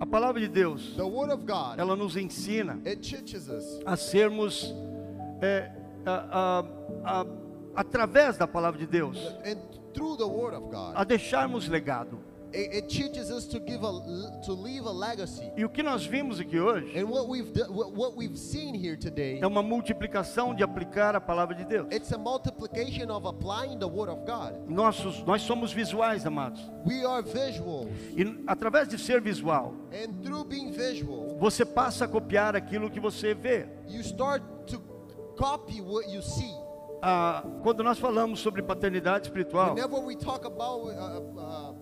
A 0.00 0.06
palavra 0.06 0.40
de 0.40 0.48
Deus, 0.48 0.94
ela 1.80 1.96
nos 1.96 2.16
ensina 2.16 2.78
a 3.86 3.96
sermos, 3.96 4.74
é, 5.40 5.70
a- 6.04 6.62
a- 7.04 7.20
a- 7.22 7.26
através 7.76 8.36
da 8.36 8.46
palavra 8.46 8.78
de 8.78 8.86
Deus, 8.86 9.18
a 10.96 11.04
deixarmos 11.04 11.68
legado. 11.68 12.18
It, 12.54 12.76
it 12.76 12.88
teaches 12.88 13.30
us 13.30 13.46
to 13.46 13.58
give 13.58 13.82
a 13.84 13.90
to 14.44 14.52
leave 14.52 14.86
a 14.86 14.92
legacy. 14.92 15.50
E 15.56 15.64
o 15.64 15.68
que 15.68 15.82
nós 15.82 16.06
vimos 16.06 16.38
aqui 16.40 16.58
hoje 16.58 16.96
And 16.98 17.06
what 17.08 17.28
we've 17.28 17.52
do, 17.52 17.64
what, 17.72 17.92
what 17.92 18.16
we've 18.16 18.38
seen 18.38 18.74
here 18.74 18.96
today, 18.96 19.40
é 19.42 19.46
uma 19.46 19.62
multiplicação 19.62 20.54
de 20.54 20.62
aplicar 20.62 21.16
a 21.16 21.20
palavra 21.20 21.54
de 21.54 21.64
Deus. 21.64 21.86
it's 21.92 22.12
a 22.12 22.18
multiplication 22.18 23.10
of 23.10 23.26
applying 23.26 23.78
the 23.78 23.86
Word 23.88 24.10
of 24.10 24.24
God. 24.24 24.54
Nossos, 24.68 25.22
nós 25.24 25.42
somos 25.42 25.72
visuais, 25.72 26.24
amados. 26.26 26.60
We 26.86 27.04
are 27.04 27.22
visuals, 27.22 27.88
E 28.16 28.42
através 28.46 28.88
de 28.88 28.98
ser 28.98 29.20
visual, 29.20 29.74
and 29.92 30.12
through 30.22 30.44
being 30.44 30.70
visual, 30.70 31.36
você 31.38 31.64
passa 31.64 32.04
a 32.04 32.08
copiar 32.08 32.54
aquilo 32.54 32.90
que 32.90 33.00
você 33.00 33.34
vê. 33.34 33.66
you 33.88 34.00
start 34.00 34.42
to 34.66 34.80
copy 35.36 35.80
what 35.80 36.08
you 36.08 36.22
see. 36.22 36.52
Ah, 37.06 37.44
quando 37.62 37.82
nós 37.82 37.98
falamos 37.98 38.40
sobre 38.40 38.62
paternidade 38.62 39.26
espiritual, 39.26 39.74
Whenever 39.74 40.00
we 40.00 40.16
talk 40.16 40.46
about 40.46 40.84
uh, 40.86 41.20
uh, 41.38 41.74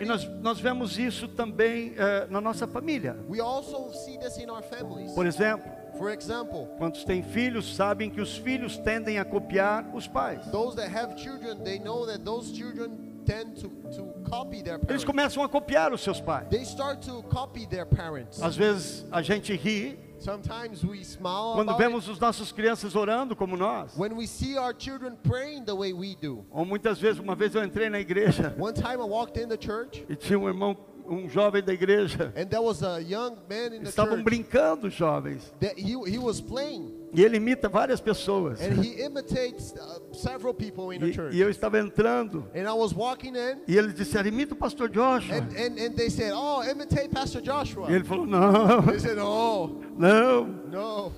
e 0.00 0.04
nós, 0.04 0.24
nós 0.40 0.60
vemos 0.60 0.98
isso 0.98 1.28
também 1.28 1.94
eh, 1.96 2.26
na 2.30 2.40
nossa 2.40 2.66
família. 2.66 3.16
we 3.28 3.40
also 3.40 3.90
see 3.92 4.18
this 4.18 4.38
in 4.38 4.50
our 4.50 4.62
families. 4.62 5.12
Por 5.12 5.26
exemplo, 5.26 5.70
For 5.98 6.10
example, 6.10 6.66
quantos 6.78 7.04
têm 7.04 7.22
filhos 7.22 7.76
sabem 7.76 8.10
que 8.10 8.20
os 8.20 8.36
filhos 8.36 8.78
tendem 8.78 9.18
a 9.18 9.24
copiar 9.24 9.94
os 9.94 10.08
pais. 10.08 10.44
those 10.50 10.74
that 10.76 10.90
have 10.90 11.16
children, 11.20 11.58
they 11.62 11.78
know 11.78 12.06
that 12.06 12.24
those 12.24 12.52
children 12.52 13.12
tend 13.24 13.60
to, 13.60 13.68
to 13.94 14.12
copy 14.28 14.62
their 14.62 14.76
Eles 14.76 14.86
parents. 14.86 15.04
começam 15.04 15.42
a 15.42 15.48
copiar 15.48 15.92
os 15.92 16.00
seus 16.00 16.20
pais. 16.20 16.48
They 16.48 16.62
start 16.62 17.06
to 17.06 17.22
copy 17.24 17.66
their 17.66 17.86
parents. 17.86 18.42
Às 18.42 18.56
vezes 18.56 19.06
a 19.12 19.22
gente 19.22 19.54
ri 19.54 19.98
quando 21.54 21.76
vemos 21.76 22.08
os 22.08 22.18
nossos 22.18 22.52
crianças 22.52 22.94
orando 22.94 23.34
como 23.34 23.56
nós. 23.56 23.92
it. 23.92 24.00
when 24.00 24.16
we 24.16 24.26
see 24.26 24.56
our 24.56 24.74
children 24.76 25.16
praying 25.22 25.64
the 25.64 25.74
way 25.74 25.92
we 25.92 26.16
do. 26.20 26.44
Ou 26.50 26.64
muitas 26.64 26.98
vezes, 26.98 27.18
uma 27.18 27.34
vez 27.34 27.54
eu 27.54 27.64
entrei 27.64 27.88
na 27.88 28.00
igreja 28.00 28.54
One 28.58 28.72
time 28.74 29.00
I 29.00 29.06
walked 29.06 29.40
in 29.40 29.48
the 29.48 29.58
church 29.60 30.04
e 30.08 30.16
tinha 30.16 30.38
um 30.38 30.48
irmão, 30.48 30.76
um 31.06 31.28
jovem 31.28 31.62
da 31.62 31.72
igreja. 31.72 32.32
and 32.36 32.46
there 32.48 32.62
was 32.62 32.82
a 32.82 33.00
young 33.00 33.36
man 33.48 33.74
in 33.74 33.82
the 33.82 33.88
Estavam 33.90 34.14
church 34.16 34.24
brincando, 34.24 34.86
os 34.88 34.94
jovens. 34.94 35.52
that 35.60 35.74
he, 35.78 35.94
he 36.10 36.18
was 36.18 36.40
playing 36.40 36.92
E 37.14 37.22
ele 37.22 37.36
imita 37.36 37.68
várias 37.68 38.00
pessoas. 38.00 38.60
and 38.62 38.82
he 38.82 39.02
imitates 39.02 39.72
uh, 39.74 40.00
several 40.14 40.54
people 40.54 40.90
in 40.94 40.98
the 41.00 41.08
E, 41.08 41.12
church. 41.12 41.36
e 41.36 41.40
eu 41.40 41.50
estava 41.50 41.78
entrando. 41.78 42.46
And 42.54 42.62
I 42.66 42.72
was 42.72 42.94
walking 42.94 43.34
in 43.36 43.58
E 43.68 43.76
eles 43.76 43.94
disseram, 43.94 44.28
imita 44.28 44.54
o 44.54 44.56
pastor 44.56 44.88
Joshua. 44.88 45.36
and, 45.36 45.48
and, 45.56 45.78
and 45.78 45.94
they 45.94 46.08
said, 46.08 46.32
Oh, 46.34 46.62
imitate 46.62 47.08
Pastor 47.10 47.42
Joshua. 47.42 47.90
E 47.90 47.94
ele 47.94 48.04
falou, 48.04 48.26
não, 48.26 48.82
They 48.86 48.98
said, 48.98 49.18
Oh, 49.18 49.68
não. 49.98 50.44
no. 50.70 51.12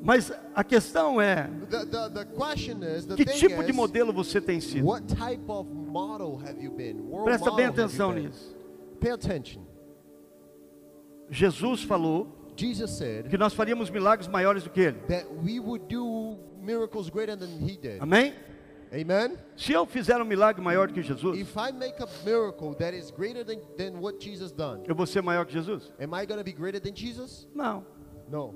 Mas 0.00 0.30
a 0.54 0.62
questão 0.62 1.20
é, 1.20 1.50
The, 1.68 1.84
the, 1.86 2.08
the 2.10 2.24
question 2.26 2.84
is, 2.84 3.04
the 3.06 3.16
que 3.16 3.24
tipo 3.24 3.64
de 3.64 3.70
is, 3.70 3.76
modelo 3.76 4.12
você 4.12 4.40
tem 4.40 4.60
sido? 4.60 4.86
what 4.86 5.04
type 5.12 5.42
of 5.48 5.68
model 5.72 6.38
have 6.46 6.62
you 6.62 6.70
been? 6.70 7.00
World 7.00 7.24
Presta 7.24 7.50
bem 7.50 7.66
atenção 7.66 8.12
nisso. 8.12 8.54
Pay 9.00 9.10
attention. 9.10 9.66
Jesus 11.30 11.82
falou 11.82 12.26
Jesus 12.56 12.90
said 12.90 13.28
que 13.28 13.38
nós 13.38 13.54
faríamos 13.54 13.90
milagres 13.90 14.26
maiores 14.28 14.64
do 14.64 14.70
que 14.70 14.80
ele. 14.80 14.98
that 15.08 15.26
we 15.44 15.60
would 15.60 15.86
do 15.88 16.36
miracles 16.60 17.08
greater 17.10 17.36
than 17.36 17.48
he 17.60 17.76
did. 17.76 18.00
Amém? 18.00 18.34
Amen? 18.92 19.36
Se 19.54 19.72
eu 19.72 19.84
fizer 19.84 20.20
um 20.20 20.24
milagre 20.24 20.62
maior 20.62 20.88
do 20.88 20.94
que 20.94 21.02
Jesus, 21.02 21.38
If 21.38 21.54
I 21.56 21.70
make 21.72 22.02
a 22.02 22.08
miracle 22.24 22.74
that 22.76 22.96
is 22.96 23.10
greater 23.10 23.44
than, 23.44 23.60
than 23.76 24.00
what 24.00 24.18
Jesus 24.18 24.50
done, 24.50 24.82
eu 24.88 24.94
vou 24.94 25.06
ser 25.06 25.22
maior 25.22 25.44
que 25.44 25.52
Jesus? 25.52 25.92
am 26.00 26.14
I 26.14 26.24
going 26.26 26.38
to 26.38 26.44
be 26.44 26.52
greater 26.52 26.80
than 26.80 26.94
Jesus? 26.94 27.46
Não. 27.54 27.84
No. 28.28 28.54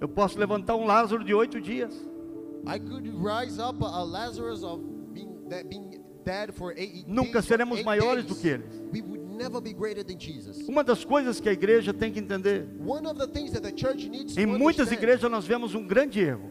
Eu 0.00 0.08
posso 0.08 0.38
levantar 0.38 0.74
um 0.74 0.84
Lázaro 0.86 1.22
de 1.22 1.32
oito 1.34 1.60
dias. 1.60 1.94
I 2.66 2.78
could 2.78 3.08
rise 3.08 3.60
up 3.60 3.80
a, 3.82 3.86
a 3.86 4.04
Lazarus 4.04 4.64
of 4.64 4.80
being 5.12 5.48
that 5.48 5.68
being 5.68 6.01
Nunca 7.06 7.42
seremos 7.42 7.78
maiores 7.84 8.24
do 8.24 8.34
que 8.34 8.48
eles. 8.48 8.82
Uma 10.68 10.84
das 10.84 11.04
coisas 11.04 11.40
que 11.40 11.48
a 11.48 11.52
igreja 11.52 11.92
tem 11.92 12.12
que 12.12 12.20
entender, 12.20 12.66
em 14.36 14.46
muitas 14.46 14.92
igrejas 14.92 15.30
nós 15.30 15.44
vemos 15.46 15.74
um 15.74 15.86
grande 15.86 16.20
erro. 16.20 16.50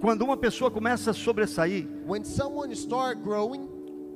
Quando 0.00 0.22
uma 0.22 0.36
pessoa 0.36 0.70
começa 0.70 1.10
a 1.10 1.14
sobressair, 1.14 1.86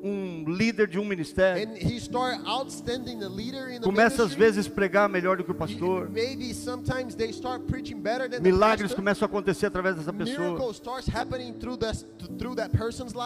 um 0.02 0.44
líder 0.48 0.88
de 0.88 0.98
um 0.98 1.04
ministério, 1.04 1.68
and 1.68 1.76
he 1.76 1.96
start 1.96 2.40
outstanding 2.44 3.20
the 3.20 3.28
leader 3.28 3.70
in 3.70 3.80
the 3.80 3.84
começa 3.84 4.24
às 4.24 4.34
vezes 4.34 4.66
pregar 4.66 5.08
melhor 5.08 5.36
do 5.36 5.44
que 5.44 5.52
o 5.52 5.54
pastor, 5.54 6.10
maybe 6.10 6.52
sometimes 6.52 7.14
they 7.14 7.30
start 7.30 7.62
preaching 7.66 8.00
better 8.00 8.28
than 8.28 8.40
milagres 8.40 8.92
começam 8.92 9.24
a 9.24 9.28
acontecer 9.28 9.66
através 9.66 9.94
dessa 9.96 10.12
pessoa. 10.12 10.58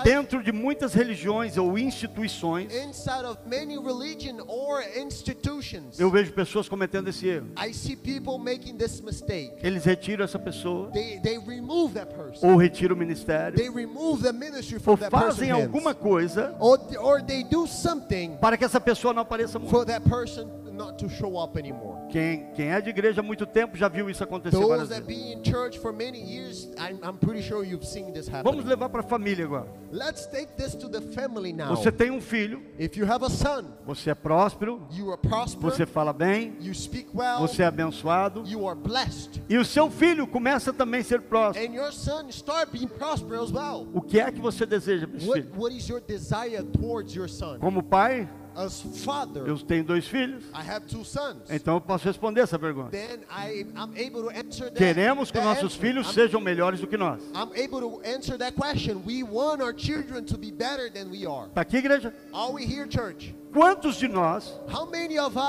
Dentro 0.04 0.42
de 0.42 0.52
muitas 0.52 0.92
religiões 0.92 1.56
ou 1.56 1.78
instituições, 1.78 2.72
Inside 2.74 3.24
of 3.24 3.38
many 3.48 3.78
religion 3.78 4.44
or 4.46 4.82
institutions, 4.96 5.98
eu 5.98 6.10
vejo 6.10 6.32
pessoas 6.32 6.68
cometendo 6.68 7.08
esse 7.08 7.26
erro. 7.26 7.46
I 7.58 7.72
see 7.72 7.96
people 7.96 8.38
making 8.38 8.76
this 8.76 9.00
mistake. 9.00 9.54
Eles 9.62 9.84
retiram 9.84 10.24
essa 10.24 10.38
pessoa, 10.38 10.90
They 10.90 11.20
they 11.20 11.38
remove 11.38 11.94
that 11.94 12.12
person. 12.14 12.46
ou 12.46 12.56
retiram 12.56 12.94
o 12.94 12.98
ministério, 12.98 13.56
They 13.56 13.70
remove 13.70 14.22
the 14.22 14.32
ministry 14.32 14.78
ou 14.84 14.96
fazem 14.96 15.50
alguma 15.50 15.94
coisa 15.94 16.54
Or, 16.66 16.80
or 16.98 17.22
they 17.22 17.44
do 17.44 17.66
something 17.66 18.36
para 18.38 18.56
que 18.56 18.64
essa 18.64 18.80
pessoa 18.80 19.14
não 19.14 19.22
apareça 19.22 19.56
muito. 19.58 19.70
for 19.70 19.84
that 19.84 20.02
person 20.08 20.48
not 20.76 20.98
to 20.98 21.08
show 21.08 21.42
up 21.42 21.58
anymore. 21.58 21.96
Quem, 22.10 22.46
quem 22.54 22.68
é 22.70 22.80
de 22.80 22.90
igreja 22.90 23.20
há 23.20 23.24
muito 23.24 23.46
tempo 23.46 23.76
já 23.76 23.88
viu 23.88 24.08
isso 24.10 24.22
acontecer 24.22 24.56
Those 24.56 24.68
várias 24.68 24.88
that 24.90 25.02
vezes. 25.04 25.24
be 25.24 25.32
in 25.32 25.42
church 25.44 25.78
for 25.78 25.92
many 25.92 26.18
years, 26.20 26.68
I'm, 26.78 26.98
I'm 27.02 27.16
pretty 27.18 27.42
sure 27.42 27.64
you've 27.66 27.86
seen 27.86 28.12
this 28.12 28.28
happen. 28.28 28.44
Vamos 28.44 28.64
levar 28.64 28.88
para 28.88 29.00
a 29.00 29.04
família 29.04 29.44
agora. 29.44 29.66
Let's 29.90 30.26
take 30.26 30.52
this 30.56 30.74
to 30.76 30.88
the 30.88 31.00
family 31.00 31.52
now. 31.52 31.68
Você 31.74 31.90
tem 31.90 32.10
um 32.10 32.20
filho, 32.20 32.62
If 32.78 32.96
you 32.96 33.06
have 33.10 33.24
a 33.24 33.30
son, 33.30 33.64
você 33.86 34.10
é 34.10 34.14
próspero, 34.14 34.86
you 34.92 35.10
are 35.10 35.20
prosperous, 35.20 35.76
você 35.76 35.86
fala 35.86 36.12
bem, 36.12 36.56
you 36.60 36.74
speak 36.74 37.08
well, 37.14 37.38
você 37.40 37.62
é 37.62 37.66
abençoado, 37.66 38.42
you 38.46 38.68
are 38.68 38.78
blessed, 38.78 39.42
e 39.48 39.56
o 39.56 39.64
seu 39.64 39.90
filho 39.90 40.26
começa 40.26 40.72
também 40.72 41.00
a 41.00 41.04
ser 41.04 41.22
próspero. 41.22 41.66
and 41.66 41.74
your 41.74 41.92
son 41.92 42.28
start 42.28 42.70
being 42.70 42.88
prosperous 42.88 43.44
as 43.44 43.52
well. 43.52 43.86
O 43.94 44.00
que 44.00 44.20
é 44.20 44.30
que 44.30 44.40
você 44.40 44.66
deseja 44.66 45.06
para 45.06 45.16
esse 45.16 45.26
What, 45.28 45.42
filho? 45.42 45.54
what 45.60 45.74
is 45.76 45.88
your 45.88 46.00
desire 46.00 46.62
towards 46.64 47.14
your 47.14 47.28
son? 47.28 47.58
Como 47.58 47.82
pai, 47.82 48.28
As 48.56 48.80
father, 49.04 49.46
eu 49.46 49.58
tenho 49.58 49.84
dois 49.84 50.06
filhos, 50.08 50.42
I 50.54 50.66
have 50.66 50.86
two 50.86 51.04
sons. 51.04 51.42
então 51.50 51.74
eu 51.74 51.80
posso 51.80 52.06
responder 52.06 52.40
essa 52.40 52.58
pergunta. 52.58 52.88
Then 52.90 53.20
I, 53.30 53.66
I'm 53.76 53.92
able 53.96 54.22
to 54.22 54.30
answer 54.30 54.70
that. 54.70 54.76
Queremos 54.78 55.30
que 55.30 55.38
nossos 55.38 55.64
answer. 55.74 55.78
filhos 55.80 56.06
I'm- 56.06 56.14
sejam 56.14 56.40
melhores 56.40 56.80
do 56.80 56.86
que 56.86 56.96
nós. 56.96 57.20
I'm 57.34 57.50
able 57.54 57.80
to 57.82 58.00
answer 58.02 58.38
that 58.38 58.54
question. 58.56 59.02
We 59.06 59.22
want 59.22 59.60
our 59.60 59.74
children 59.74 60.24
to 60.24 60.38
be 60.38 60.50
better 60.50 60.88
than 60.90 61.10
we 61.10 61.26
are. 61.26 61.48
Está 61.48 61.60
aqui, 61.60 61.76
igreja? 61.76 62.14
Are 62.32 62.50
we 62.52 62.64
here, 62.64 62.86
church? 62.88 63.34
Quantos 63.56 63.96
de 63.96 64.06
nós 64.06 64.60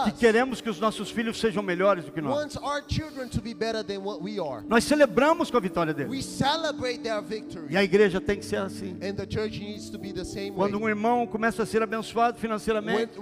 que 0.06 0.12
queremos 0.14 0.62
que 0.62 0.70
os 0.70 0.80
nossos 0.80 1.12
filhos 1.12 1.38
sejam 1.42 1.62
melhores 1.62 2.06
do 2.06 2.12
que 2.14 2.22
nós? 2.22 2.58
Nós 4.70 4.84
celebramos 4.86 5.52
com 5.52 5.58
a 5.58 5.60
vitória 5.60 5.94
deles. 5.94 6.40
E 7.70 7.76
a 7.76 7.84
igreja 7.84 8.22
tem 8.22 8.40
que 8.40 8.46
ser 8.46 8.60
assim. 8.60 8.98
And 9.04 9.14
the 9.16 9.28
church 9.30 9.60
needs 9.60 9.90
to 9.90 10.00
be 10.00 10.14
the 10.14 10.24
same 10.24 10.52
way. 10.52 10.56
Quando 10.56 10.80
um 10.80 10.88
irmão 10.88 11.28
começa 11.28 11.64
a 11.64 11.66
ser 11.66 11.84
abençoado 11.84 12.38
financeiramente, 12.40 13.20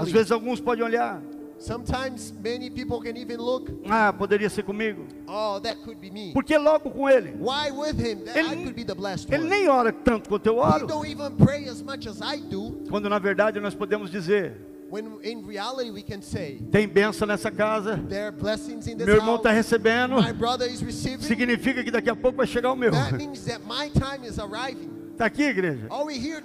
às 0.00 0.10
vezes 0.10 0.32
alguns 0.32 0.60
podem 0.60 0.82
olhar, 0.82 1.20
sometimes 1.60 2.32
many 2.42 2.70
people 2.70 3.00
can 3.00 3.16
even 3.16 3.38
look, 3.38 3.70
ah, 3.88 4.12
poderia 4.12 4.48
ser 4.50 4.62
comigo. 4.64 5.06
oh, 5.28 5.60
that 5.60 5.76
could 5.84 6.00
be 6.00 6.10
me. 6.10 6.32
Porque 6.32 6.56
logo 6.58 6.90
com 6.90 7.08
ele, 7.08 7.32
Why 7.38 7.70
with 7.70 7.98
him? 8.00 8.24
That 8.24 8.36
I 8.36 8.52
ele, 8.52 8.64
could 8.64 8.74
be 8.74 8.84
the 8.84 8.94
blessed 8.94 9.30
ele 9.32 9.44
one. 9.44 9.50
nem 9.50 9.68
ora 9.68 9.92
tanto 9.92 10.28
quanto 10.28 10.46
eu 10.46 10.54
He 10.56 10.58
oro. 10.60 10.86
don't 10.86 11.06
even 11.08 11.36
pray 11.36 11.68
as 11.68 11.82
much 11.82 12.06
as 12.06 12.20
I 12.22 12.38
do. 12.40 12.82
Quando 12.88 13.08
na 13.08 13.18
verdade 13.18 13.60
nós 13.60 13.74
podemos 13.74 14.10
dizer, 14.10 14.66
When 14.90 15.20
in 15.22 15.46
reality 15.46 15.92
we 15.92 16.02
can 16.02 16.20
say, 16.20 16.58
tem 16.72 16.88
bênção 16.88 17.24
nessa 17.24 17.48
casa, 17.48 17.96
there 18.08 18.24
are 18.24 18.32
blessings 18.32 18.88
in 18.88 18.96
this 18.96 19.06
meu 19.06 19.14
irmão 19.16 19.36
está 19.36 19.52
recebendo, 19.52 20.16
My 20.20 20.32
brother 20.32 20.66
is 20.68 20.80
receiving. 20.82 21.22
significa 21.22 21.84
que 21.84 21.92
daqui 21.92 22.10
a 22.10 22.16
pouco 22.16 22.38
vai 22.38 22.46
chegar 22.46 22.72
o 22.72 22.76
meu. 22.76 22.90
That 22.90 23.12
means 23.16 23.44
that 23.44 23.60
my 23.64 23.88
time 23.90 24.26
is 24.26 24.40
arriving. 24.40 24.90
Está 25.20 25.26
aqui, 25.26 25.42
igreja? 25.42 25.86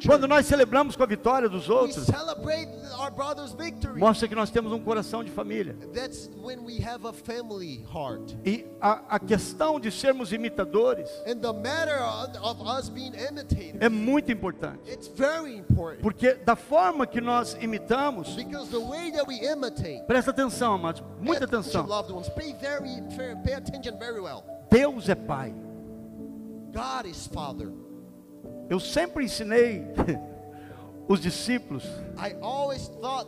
Quando 0.06 0.28
nós 0.28 0.46
celebramos 0.46 0.98
com 0.98 1.04
a 1.04 1.06
vitória 1.06 1.48
dos 1.48 1.70
outros, 1.70 2.08
mostra 3.96 4.28
que 4.28 4.36
nós 4.36 4.50
temos 4.50 4.74
um 4.74 4.82
coração 4.82 5.24
de 5.24 5.32
família. 5.32 5.78
E 8.46 8.66
a, 8.82 9.16
a 9.16 9.18
questão 9.18 9.80
de 9.80 9.90
sermos 9.90 10.34
imitadores 10.34 11.10
é 13.80 13.88
muito 13.88 14.30
importante. 14.34 15.00
Porque 16.02 16.34
da 16.34 16.58
forma 16.58 17.08
que 17.08 17.22
nós 17.22 17.58
imitamos, 17.62 18.36
Because 18.36 18.70
the 18.70 18.78
way 18.78 19.10
that 19.14 19.26
we 19.26 19.38
imitate, 19.38 20.04
presta 20.06 20.32
atenção, 20.32 20.74
amados, 20.74 21.02
muita 21.22 21.46
atenção. 21.46 21.88
Deus 24.70 25.08
é 25.08 25.16
Pai. 25.16 25.56
God 26.74 27.06
is 27.06 27.26
Father. 27.28 27.85
Eu 28.70 28.80
sempre 28.80 29.26
ensinei 29.26 29.86
os 31.08 31.20
discípulos, 31.22 31.84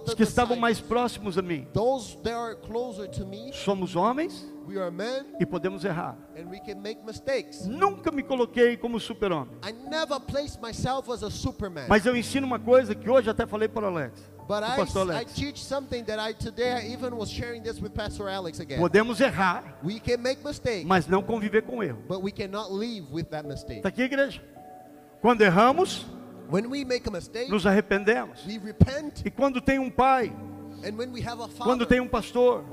os 0.05 0.13
que 0.15 0.23
estavam 0.23 0.57
mais 0.57 0.79
próximos 0.79 1.37
a 1.37 1.41
mim, 1.41 1.67
somos 3.53 3.95
homens 3.95 4.47
e 5.39 5.45
podemos 5.45 5.85
errar. 5.85 6.17
and 6.35 6.49
we 6.49 6.59
can 6.59 6.81
make 6.81 7.03
mistakes. 7.05 7.65
Nunca 7.65 8.11
me 8.11 8.23
coloquei 8.23 8.75
como 8.75 8.99
super-homem. 8.99 9.55
I 9.63 9.71
never 9.89 10.19
placed 10.19 10.59
myself 10.61 11.09
as 11.11 11.23
a 11.23 11.29
superman. 11.29 11.85
Mas 11.87 12.05
eu 12.05 12.15
ensino 12.15 12.45
uma 12.45 12.59
coisa 12.59 12.93
que 12.93 13.09
hoje 13.09 13.29
até 13.29 13.45
falei 13.45 13.67
para 13.67 13.85
o 13.85 13.87
Alex, 13.87 14.19
But 14.47 14.63
I, 14.63 15.21
I 15.21 15.25
teach 15.25 15.61
something 15.61 16.03
that 16.05 16.17
I 16.19 16.33
today 16.33 16.71
I 16.71 16.93
even 16.93 17.13
was 17.13 17.29
sharing 17.29 17.61
this 17.61 17.81
with 17.81 17.91
Pastor 17.91 18.29
Alex 18.29 18.61
again. 18.61 18.79
Podemos 18.79 19.19
errar, 19.19 19.77
We 19.83 19.99
can 19.99 20.17
make 20.19 20.41
mistakes, 20.43 20.85
mas 20.85 21.05
não 21.05 21.21
conviver 21.21 21.63
com 21.63 21.83
erro. 21.83 22.01
but 22.07 22.23
we 22.23 22.31
cannot 22.31 22.71
live 22.71 23.11
with 23.11 23.25
that 23.25 23.45
mistake. 23.47 23.77
Está 23.77 23.89
aqui, 23.89 24.03
igreja? 24.03 24.41
Quando 25.21 25.41
erramos, 25.41 26.05
nos 27.49 27.65
arrependemos. 27.65 28.45
E 29.25 29.31
quando 29.31 29.59
tem 29.61 29.79
um 29.79 29.89
pai, 29.89 30.31
quando 31.59 31.85
tem 31.85 31.99
um 31.99 32.07
pastor, 32.07 32.65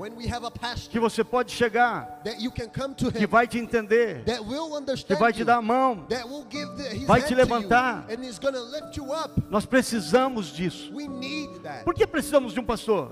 que 0.89 0.99
você 0.99 1.23
pode 1.23 1.51
chegar, 1.51 2.21
que 3.13 3.27
vai 3.27 3.47
te 3.47 3.57
entender, 3.57 4.23
que 5.05 5.15
vai 5.15 5.33
te 5.33 5.43
dar 5.43 5.57
a 5.57 5.61
mão. 5.61 6.05
vai 7.05 7.21
te 7.21 7.33
levantar. 7.33 8.05
and 8.09 8.23
he's 8.23 8.39
gonna 8.39 8.59
lift 8.59 8.97
you 8.97 9.11
up. 9.11 9.41
Nós 9.49 9.65
precisamos 9.65 10.47
disso. 10.47 10.91
We 10.93 11.07
need 11.07 11.59
that. 11.61 11.83
Por 11.83 11.93
que 11.93 12.05
precisamos 12.05 12.53
de 12.53 12.59
um 12.59 12.65
pastor? 12.65 13.09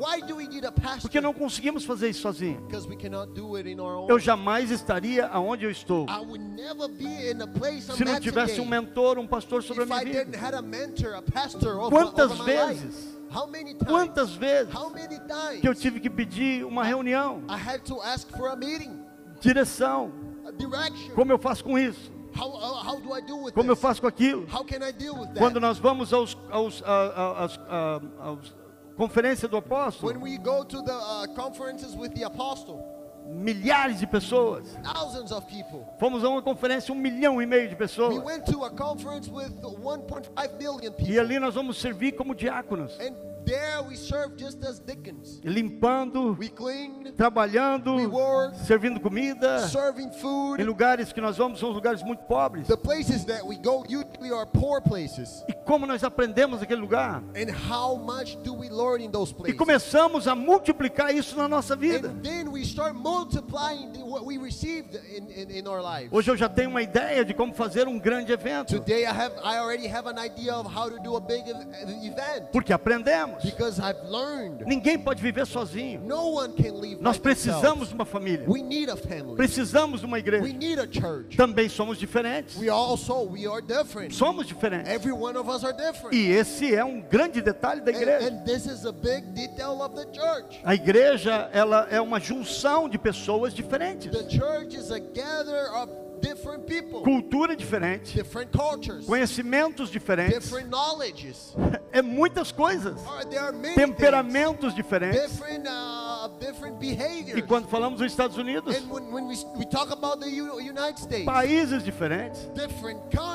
Porque 1.02 1.22
não 1.22 1.34
conseguimos 1.34 1.86
fazer 1.86 2.10
isso 2.10 2.22
sozinho. 2.22 2.62
Because 2.62 2.88
we 2.88 2.96
cannot 2.96 3.34
do 3.34 3.56
it 3.56 3.70
in 3.70 3.80
our 3.80 3.96
own. 3.96 4.10
Eu 4.10 4.20
jamais 4.20 4.72
estaria 4.72 5.28
aonde 5.28 5.66
eu 5.66 5.72
estou 5.72 6.06
se 7.96 8.06
não 8.06 8.20
tivesse 8.20 8.62
um 8.62 8.66
mentor, 8.66 9.18
um 9.18 9.28
pastor 9.28 9.64
sobre 9.64 9.84
a 9.84 9.86
minha 9.86 10.00
vida. 10.00 10.40
Quantas 11.90 12.40
vezes? 12.40 13.23
Quantas 13.86 14.30
vezes 14.36 14.74
que 15.62 15.68
eu 15.68 15.74
tive 15.76 16.00
que 16.00 16.10
pedir 16.10 16.64
uma 16.66 16.84
reunião, 16.84 17.44
direção, 19.40 20.12
como 21.16 21.32
eu 21.32 21.38
faço 21.40 21.64
com 21.64 21.78
isso, 21.78 22.12
with 23.46 23.54
como 23.54 23.70
eu 23.72 23.76
faço 23.76 24.02
com 24.02 24.08
aquilo. 24.08 24.46
Quando 25.40 25.60
nós 25.60 25.78
vamos 25.80 26.12
aos, 26.14 26.38
aos, 26.52 26.82
a- 26.84 26.88
a- 26.92 27.44
às- 27.46 27.60
a- 27.70 28.02
aos 28.28 28.56
conferência 28.96 29.48
do 29.48 29.58
apóstolo, 29.58 30.12
we 33.26 33.34
milhares 33.54 34.00
de 34.00 34.08
pessoas. 34.08 34.78
thousands 34.84 35.32
of 35.32 35.46
people. 35.48 35.86
Fomos 36.00 36.24
a 36.24 36.30
uma 36.30 36.42
conferência, 36.42 36.94
um 36.94 36.98
milhão 36.98 37.42
e 37.42 37.46
meio 37.46 37.68
de 37.68 37.74
We 37.74 37.80
pessoas. 37.80 38.24
went 38.24 38.46
to 38.52 38.64
a 38.64 38.70
conference 38.70 39.30
with 39.30 39.52
1.5 39.62 40.58
million 40.58 40.94
E 41.00 41.20
ali 41.20 41.40
nós 41.40 41.56
vamos 41.56 41.78
servir 41.78 42.14
como 42.14 42.34
diáconos, 42.36 43.00
And 43.00 43.14
there 43.46 43.82
we 43.88 43.96
serve 43.96 44.36
just 44.38 44.64
as 44.64 44.80
deacons. 44.80 45.40
limpando, 45.44 46.36
We 46.40 46.50
clean, 46.50 47.14
trabalhando, 47.16 47.96
we 47.96 48.06
work, 48.08 48.56
servindo 48.66 49.00
comida. 49.00 49.68
serving 49.68 50.08
Em 50.08 50.12
food. 50.12 50.64
lugares 50.64 51.12
que 51.14 51.22
nós 51.22 51.38
vamos 51.38 51.60
são 51.60 51.70
lugares 51.70 52.04
muito 52.04 52.24
pobres. 52.24 52.68
The 52.68 52.78
places 52.78 53.24
that 53.26 53.44
we 53.46 53.56
go 53.58 53.84
usually 53.88 54.32
are 54.34 54.46
poor 54.46 54.82
places. 54.82 55.44
E 55.48 55.54
como 55.54 55.86
nós 55.86 56.04
aprendemos 56.04 56.60
naquele 56.60 56.82
lugar? 56.82 57.24
And 57.36 57.52
how 57.70 57.96
much 57.98 58.36
do 58.44 58.54
we 58.54 58.70
learn 58.70 59.02
in 59.04 59.12
those 59.12 59.32
E 59.32 59.36
places? 59.36 59.58
começamos 59.58 60.28
a 60.28 60.36
multiplicar 60.36 61.14
isso 61.16 61.36
na 61.38 61.48
nossa 61.48 61.76
vida. 61.76 62.10
And 62.10 62.22
then 62.22 62.50
we 62.52 62.62
start 62.64 62.94
multiplying 62.96 63.92
the, 63.94 64.04
what 64.04 64.26
we 64.26 64.38
received 64.38 64.96
in, 64.96 65.30
in, 65.30 65.50
in 65.60 65.68
our 65.68 65.82
lives. 65.82 66.10
Hoje 66.12 66.30
eu 66.30 66.38
já 66.38 66.50
tenho 66.50 66.70
uma 66.70 66.82
ideia 66.82 67.24
de 67.26 67.34
como 67.34 67.54
fazer 67.54 67.88
um 67.88 67.98
grande 68.00 68.32
evento, 68.32 68.76
Today 68.80 69.04
I 69.04 69.08
have 69.08 69.36
I 69.44 69.58
already 69.60 69.88
have 69.88 70.08
an 70.08 70.18
idea 70.24 70.56
of 70.56 70.68
how 70.68 70.90
to 70.90 71.00
do 71.02 71.16
a 71.16 71.20
big 71.20 71.44
ev- 71.50 71.68
event 72.04 72.50
porque 72.52 72.74
aprendemos. 72.74 73.33
Because 73.42 73.80
I've 73.80 74.04
learned. 74.10 74.66
Ninguém 74.66 74.98
pode 74.98 75.22
viver 75.22 75.46
sozinho. 75.46 76.02
No 76.02 76.34
one 76.36 76.54
can 76.54 76.74
live 76.74 77.02
Nós 77.02 77.18
precisamos 77.18 77.90
de 77.90 77.94
uma 77.96 78.06
família. 78.06 78.46
We 78.48 78.62
need 78.62 78.90
a 78.90 78.96
family. 78.98 79.36
Precisamos 79.36 80.00
de 80.02 80.06
uma 80.06 80.16
We 80.18 80.20
igreja. 80.20 80.54
need 80.54 80.80
a 80.80 80.88
church. 80.88 81.36
Também 81.38 81.70
somos 81.70 81.98
diferentes. 81.98 82.58
Somos 84.12 84.48
diferentes. 84.48 84.92
Every 84.92 85.14
one 85.14 85.38
of 85.38 85.50
us 85.50 85.64
are 85.64 85.74
different. 85.76 86.16
E 86.16 86.32
esse 86.32 86.74
é 86.74 86.84
um 86.84 87.02
grande 87.02 87.42
detalhe 87.42 87.82
da 87.82 87.92
igreja. 87.92 88.28
and 88.28 88.44
this 88.46 88.66
is 88.66 88.86
a 88.86 88.92
big 88.92 89.26
detail 89.34 89.82
of 89.82 89.96
the 89.96 90.06
church. 90.14 90.60
A 90.64 90.76
igreja, 90.76 91.50
ela 91.54 91.88
é 91.90 92.00
uma 92.00 92.20
junção 92.20 92.88
de 92.90 92.98
pessoas 92.98 93.54
diferentes, 93.54 94.12
The 94.12 94.30
church 94.30 94.76
is 94.76 94.92
a 94.92 95.00
gather 95.00 95.70
of 95.76 95.92
different 95.92 95.92
people, 95.94 96.13
cultura 97.04 97.56
diferente, 97.56 98.14
different 98.16 98.52
cultures, 98.52 99.06
conhecimentos 99.06 99.90
diferentes, 99.90 100.40
different 100.44 100.70
knowledges. 100.70 101.56
é 101.92 102.02
muitas 102.02 102.52
coisas, 102.52 103.00
temperamentos 103.76 104.74
things, 104.74 104.76
diferentes. 104.76 105.22
different, 105.22 105.68
uh, 105.68 106.30
different 106.40 106.80
behaviors. 106.80 107.38
E 107.38 107.42
quando 107.42 107.68
falamos 107.68 108.00
dos 108.00 108.12
Estados 108.12 108.38
Unidos, 108.38 108.76
And 108.76 108.90
when, 108.92 109.12
when 109.12 109.28
we, 109.28 109.36
we 109.58 109.66
talk 109.66 109.92
about 109.92 110.20
the 110.20 110.30
U- 110.30 110.60
United 110.60 110.98
States, 111.00 111.26
países 111.26 111.84
diferentes, 111.84 112.48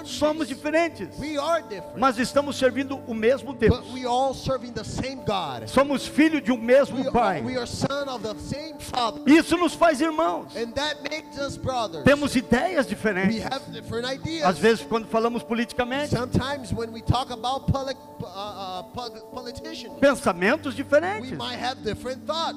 somos 0.04 0.48
diferentes, 0.48 1.16
we 1.18 1.36
are 1.38 1.62
different, 1.62 1.98
mas 1.98 2.18
estamos 2.18 2.56
servindo 2.56 3.00
o 3.06 3.14
mesmo 3.14 3.52
Deus. 3.54 3.76
but 3.76 3.84
we 3.92 4.06
all 4.06 4.34
serving 4.34 4.72
the 4.72 4.84
same 4.84 5.16
God. 5.26 5.68
Somos 5.68 6.06
filhos 6.06 6.42
de 6.42 6.52
um 6.52 6.58
mesmo 6.58 6.98
We 7.04 7.10
Pai. 7.10 7.38
are, 7.38 7.44
we 7.46 7.56
are 7.56 7.66
son 7.66 8.08
of 8.08 8.22
the 8.22 8.34
same 8.38 8.78
Father, 8.78 9.20
Isso 9.26 9.56
nos 9.56 9.74
faz 9.74 10.00
irmãos. 10.00 10.54
and 10.56 10.72
that 10.74 11.02
makes 11.10 11.38
us 11.38 11.56
brothers. 11.56 12.04
Temos 12.04 12.34
ideias 12.36 12.77
We 12.86 12.96
diferentes. 12.96 14.44
Às 14.44 14.58
vezes, 14.58 14.84
quando 14.84 15.06
falamos 15.08 15.42
politicamente, 15.42 16.14
Sometimes 16.14 16.72
when 16.72 16.90
we 16.92 17.02
talk 17.02 17.32
about 17.32 17.70
poli- 17.70 17.96
uh, 18.20 18.80
uh, 18.80 19.98
pensamentos 20.00 20.74
diferentes. 20.74 21.30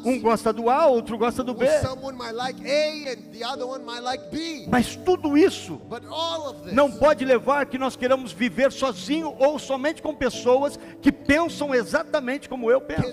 Um 0.05 0.19
gosta 0.19 0.51
do 0.53 0.69
A, 0.69 0.87
outro 0.87 1.17
gosta 1.17 1.43
do 1.43 1.53
B. 1.53 1.65
Like 2.33 2.61
like. 4.01 4.67
Mas 4.69 4.95
tudo 4.95 5.37
isso 5.37 5.75
But 5.89 6.03
all 6.09 6.49
of 6.49 6.63
this 6.63 6.73
não 6.73 6.91
pode 6.91 7.25
levar 7.25 7.65
que 7.65 7.77
nós 7.77 7.95
queiramos 7.95 8.31
viver 8.31 8.71
sozinho 8.71 9.35
ou 9.39 9.59
somente 9.59 10.01
com 10.01 10.15
pessoas 10.15 10.79
que 11.01 11.11
pensam 11.11 11.73
exatamente 11.73 12.47
como 12.47 12.69
eu 12.69 12.81
penso. 12.81 13.07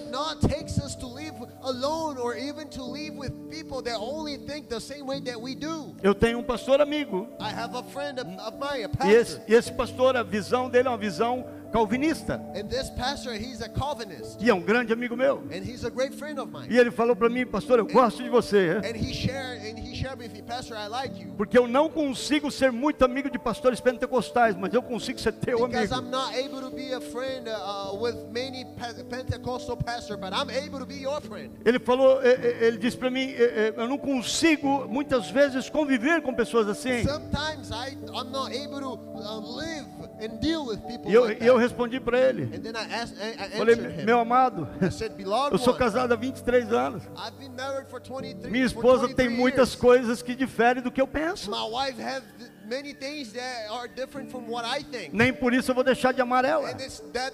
Alone 1.68 2.18
or 2.18 2.34
even 2.36 2.68
to 2.68 2.82
live 2.82 3.14
with 3.14 3.32
people 3.50 3.82
that 3.82 3.96
only 3.98 4.36
think 4.38 4.68
the 4.68 4.80
same 4.80 5.06
way 5.06 5.20
that 5.20 5.40
we 5.40 5.54
do. 5.54 5.94
Eu 6.02 6.14
tenho 6.14 6.38
um 6.38 6.42
pastor 6.42 6.80
amigo 6.80 7.28
I 7.40 7.50
have 7.50 7.74
a 7.76 7.82
friend 7.84 8.18
of, 8.18 8.26
mine, 8.58 8.84
a 8.84 9.06
e 9.06 9.14
esse, 9.14 9.36
pastor. 9.36 9.42
e 9.48 9.54
esse 9.54 9.72
pastor, 9.72 10.16
a 10.16 10.22
visão 10.22 10.68
dele 10.68 10.88
é 10.88 10.90
uma 10.90 10.98
visão 10.98 11.44
calvinista 11.72 12.34
And 12.54 12.68
this 12.68 12.90
pastor, 12.90 13.34
he's 13.34 13.60
a 13.60 13.68
Calvinist. 13.68 14.40
e 14.40 14.48
é 14.50 14.54
um 14.54 14.60
grande 14.60 14.92
amigo 14.92 15.16
meu. 15.16 15.42
And 15.52 15.62
he's 15.62 15.84
a 15.84 15.90
great 15.90 16.14
friend 16.14 16.40
of 16.40 16.50
mine. 16.52 16.68
E 16.70 16.78
ele 16.78 16.90
falou 16.90 17.14
para 17.14 17.28
mim, 17.28 17.46
pastor, 17.46 17.78
eu 17.78 17.86
gosto 17.86 18.22
de 18.22 18.28
você, 18.28 18.80
é? 18.82 18.90
And 18.90 18.98
shared 19.12 19.66
and 19.68 19.78
me, 20.16 20.42
Pastor, 20.42 20.76
like 20.88 21.26
porque 21.36 21.58
eu 21.58 21.66
não 21.66 21.88
consigo 21.88 22.50
ser 22.50 22.70
muito 22.70 23.04
amigo 23.04 23.30
de 23.30 23.38
pastores 23.38 23.80
pentecostais, 23.80 24.56
mas 24.56 24.72
eu 24.72 24.82
consigo 24.82 25.18
ser 25.18 25.32
teu 25.32 25.66
Because 25.66 25.92
amigo. 25.92 26.06
I'm 26.06 26.10
not 26.10 26.34
able 26.34 26.60
to 26.60 26.70
be 26.70 26.92
a 26.92 27.00
friend 27.00 27.48
uh, 27.48 27.94
with 28.00 28.16
many 28.32 28.64
Pe- 28.64 29.04
Pentecostal 29.04 29.76
pastors, 29.76 30.18
but 30.18 30.32
I'm 30.32 30.50
able 30.50 30.78
to 30.78 30.86
be 30.86 30.96
your 30.96 31.20
friend. 31.20 31.50
Ele 31.64 31.78
falou, 31.78 32.20
eh, 32.22 32.38
eh, 32.60 32.66
ele 32.66 32.78
disse 32.78 32.96
para 32.96 33.10
mim, 33.10 33.32
eh, 33.36 33.74
eu 33.76 33.88
não 33.88 33.98
consigo 33.98 34.86
muitas 34.88 35.30
vezes 35.30 35.68
conviver 35.68 36.22
com 36.22 36.32
pessoas 36.34 36.68
assim. 36.68 37.04
Sometimes 37.04 37.70
I, 37.70 37.96
I'm 38.14 38.30
not 38.30 38.52
able 38.52 38.80
to 38.80 38.94
uh, 38.94 39.56
live 39.56 39.86
and 40.20 40.38
deal 40.40 40.66
with 40.66 40.78
people 40.86 41.10
eu, 41.10 41.24
like 41.24 41.42
e 41.42 41.46
eu 41.58 41.62
respondi 41.68 42.00
para 42.00 42.18
ele, 42.18 42.44
And 42.44 42.60
then 42.62 42.74
I 42.76 42.94
asked, 42.94 43.16
falei, 43.56 43.76
meu 44.04 44.18
amado, 44.20 44.68
said, 44.90 45.12
eu 45.50 45.58
sou 45.58 45.74
casado 45.74 46.12
há 46.12 46.16
23 46.16 46.72
anos. 46.72 47.02
I've 47.16 47.36
been 47.38 47.54
married 47.54 47.88
for 47.90 48.00
23 48.00 48.50
Minha 48.50 48.64
esposa 48.66 49.06
23 49.06 49.16
tem 49.16 49.28
muitas 49.36 49.70
years. 49.70 49.80
coisas 49.80 50.22
que 50.22 50.34
diferem 50.34 50.82
do 50.82 50.90
que 50.90 51.00
eu 51.00 51.06
penso. 51.06 51.50
My 51.50 51.64
wife 51.68 52.00
has 52.02 52.22
th- 52.38 52.50
many 52.66 52.94
things 52.94 53.32
that 53.32 53.70
are 53.70 53.88
different 53.88 54.30
from 54.30 54.44
what 54.48 54.64
I 54.66 54.82
think. 54.84 55.14
Nem 55.14 55.32
por 55.32 55.52
isso 55.52 55.70
eu 55.70 55.74
vou 55.74 55.84
deixar 55.84 56.12
de 56.12 56.20
amar 56.20 56.44
ela. 56.44 56.68
That 57.12 57.32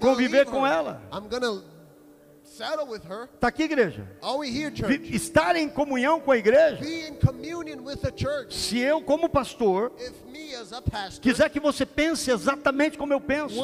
Conviver 0.00 0.44
com 0.46 0.66
her. 0.66 0.72
ela. 0.72 1.02
I'm 1.12 1.28
gonna. 1.28 1.62
Está 3.34 3.48
aqui, 3.48 3.62
igreja. 3.62 4.06
Are 4.20 4.36
we 4.38 4.48
here, 4.48 4.70
Vi- 4.70 4.76
church? 4.98 5.14
Estar 5.14 5.56
em 5.56 5.68
comunhão 5.68 6.20
com 6.20 6.30
a 6.30 6.36
igreja. 6.36 6.76
Be 6.76 7.08
in 7.08 7.14
communion 7.14 7.82
with 7.82 7.96
the 7.98 8.12
church. 8.14 8.54
Se 8.54 8.78
eu, 8.78 9.00
como 9.00 9.28
pastor, 9.28 9.92
If 9.98 10.12
me 10.30 10.54
as 10.54 10.72
a 10.72 10.82
pastor 10.82 11.22
quiser 11.22 11.48
que 11.48 11.58
você 11.58 11.86
pense 11.86 12.30
exatamente 12.30 12.98
como 12.98 13.12
eu 13.12 13.20
penso, 13.20 13.54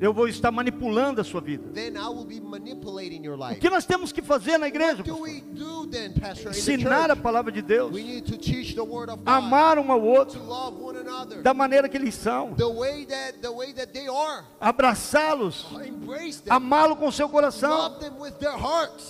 eu 0.00 0.12
vou 0.12 0.28
estar 0.28 0.50
manipulando 0.50 1.20
a 1.20 1.24
sua 1.24 1.40
vida. 1.40 1.64
O 1.68 3.56
que 3.56 3.70
nós 3.70 3.84
temos 3.84 4.12
que 4.12 4.22
fazer 4.22 4.58
na 4.58 4.68
igreja? 4.68 5.02
Do 5.02 5.86
then, 5.86 6.12
Pastor? 6.12 6.50
Ensinar 6.50 7.10
a 7.10 7.16
palavra 7.16 7.52
de 7.52 7.62
Deus, 7.62 7.94
amar 9.24 9.78
um 9.78 9.90
ao 9.90 10.02
outro 10.02 10.40
da 11.42 11.54
maneira 11.54 11.88
que 11.88 11.96
eles 11.96 12.14
são, 12.14 12.54
abraçá-los, 14.60 15.66
Embrace 15.84 16.42
them. 16.42 16.52
amá-lo 16.52 16.96
com 16.96 17.10
seu 17.10 17.28
coração. 17.28 17.96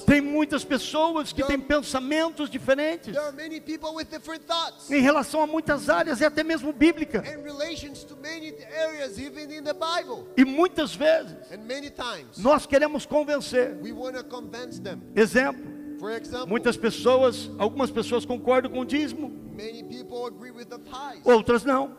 Tem 0.06 0.20
muitas 0.20 0.64
pessoas 0.64 1.32
que 1.32 1.42
têm 1.44 1.58
pensamentos 1.58 2.50
diferentes 2.50 3.14
em 4.90 5.00
relação 5.00 5.40
a 5.42 5.46
muitas 5.46 5.88
áreas 5.88 6.20
e 6.20 6.24
até 6.24 6.42
mesmo 6.42 6.72
bíblica. 6.72 7.22
E 10.36 10.44
muitas 10.44 10.83
vezes 10.92 11.36
And 11.52 11.58
many 11.58 11.90
times 11.90 12.38
nós 12.38 12.66
queremos 12.66 13.06
convencer. 13.06 13.78
Exemplo, 15.14 15.64
muitas 16.48 16.76
pessoas, 16.76 17.48
algumas 17.56 17.92
pessoas 17.92 18.24
concordam 18.24 18.72
com 18.72 18.80
o 18.80 18.84
dízimo, 18.84 19.28
many 19.56 19.84
people 19.84 20.26
agree 20.26 20.50
with 20.50 20.64
the 20.66 20.78
tithes. 20.78 21.24
outras 21.24 21.64
não. 21.64 21.96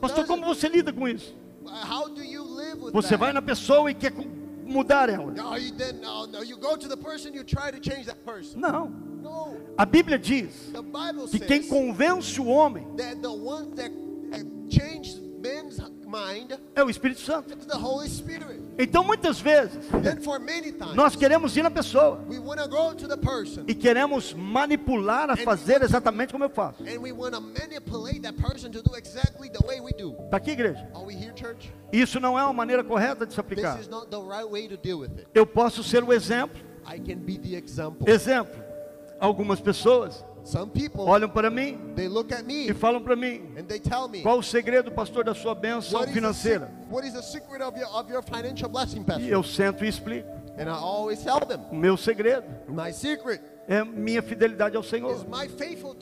Pastor, 0.00 0.26
como 0.26 0.44
você 0.44 0.68
lida 0.68 0.92
com 0.92 1.08
isso? 1.08 1.34
Você 2.92 3.16
vai 3.16 3.32
na 3.32 3.40
pessoa 3.42 3.90
e 3.90 3.94
quer 3.94 4.12
mudar 4.64 5.08
ela. 5.08 5.32
Não. 8.56 8.92
A 9.76 9.86
Bíblia 9.86 10.18
diz 10.18 10.72
que 11.30 11.38
quem 11.38 11.62
convence 11.62 12.40
o 12.40 12.46
homem 12.46 12.86
mind 16.12 16.52
é 16.74 16.84
o 16.84 16.90
Espírito 16.90 17.20
Santo. 17.20 17.56
Então, 18.78 19.02
muitas 19.02 19.40
vezes, 19.40 19.86
times, 19.86 20.94
nós 20.94 21.16
queremos 21.16 21.56
ir 21.56 21.62
na 21.62 21.70
pessoa 21.70 22.20
we 22.28 22.38
want 22.38 22.60
to 22.60 22.68
go 22.68 22.94
to 22.94 23.08
the 23.08 23.16
person 23.16 23.64
e 23.66 23.74
queremos 23.74 24.34
manipular 24.34 25.30
a 25.30 25.36
fazer 25.36 25.82
exatamente 25.82 26.32
como 26.32 26.44
eu 26.44 26.50
faço. 26.50 26.82
and 26.82 26.98
we 27.00 27.12
want 27.12 27.32
to 27.32 27.40
manipulate 27.40 28.20
that 28.20 28.36
person 28.40 28.70
to 28.70 28.82
do 28.82 28.94
exactly 28.96 29.48
the 29.48 29.64
way 29.66 29.80
we 29.80 29.92
do. 29.92 30.12
Está 30.24 30.36
aqui, 30.36 30.50
igreja? 30.50 30.86
Are 30.94 31.04
we 31.04 31.14
here, 31.14 31.32
church? 31.34 31.72
Isso 31.90 32.20
não 32.20 32.38
é 32.38 32.44
uma 32.44 32.52
maneira 32.52 32.84
correta 32.84 33.26
de 33.26 33.32
se 33.32 33.40
aplicar. 33.40 33.80
is 33.80 33.88
not 33.88 34.08
the 34.10 34.18
right 34.18 34.48
way 34.50 34.68
to 34.68 34.76
deal 34.76 34.98
with 34.98 35.10
it. 35.16 35.26
Eu 35.34 35.46
posso 35.46 35.82
ser 35.82 36.04
o 36.04 36.12
exemplo. 36.12 36.60
I 36.86 36.98
can 36.98 37.20
be 37.20 37.38
the 37.38 37.56
example. 37.56 38.10
Exemplo. 38.10 38.60
Algumas 39.18 39.60
pessoas 39.60 40.24
Some 40.44 40.70
people, 40.70 41.08
olham 41.08 41.28
para 41.28 41.50
mim 41.50 41.94
they 41.94 42.08
look 42.08 42.32
at 42.32 42.44
me 42.44 42.68
e 42.68 42.74
falam 42.74 43.00
para 43.02 43.14
mim: 43.14 43.54
and 43.56 43.64
they 43.64 43.78
tell 43.78 44.08
me, 44.08 44.22
qual 44.22 44.38
o 44.38 44.42
segredo, 44.42 44.90
pastor, 44.90 45.24
da 45.24 45.34
sua 45.34 45.54
bênção 45.54 46.02
financeira? 46.08 46.66
sec- 46.66 46.90
what 46.92 47.06
is 47.06 47.12
the 47.14 47.22
secret 47.22 47.62
of 47.62 47.78
your, 47.78 47.88
of 47.94 48.10
your 48.10 48.22
financial 48.22 48.68
blessing, 48.68 49.04
E 49.20 49.28
eu 49.30 49.42
sento 49.42 49.84
e 49.84 49.88
explico. 49.88 50.28
And 50.58 50.68
I 50.68 50.74
always 50.74 51.22
tell 51.22 51.40
them, 51.46 51.60
O 51.70 51.74
meu 51.76 51.96
segredo 51.96 52.44
my 52.68 52.92
secret 52.92 53.40
é 53.68 53.84
minha 53.84 54.22
fidelidade 54.22 54.76
ao 54.76 54.82
Senhor. 54.82 55.24
faithful. 55.56 55.96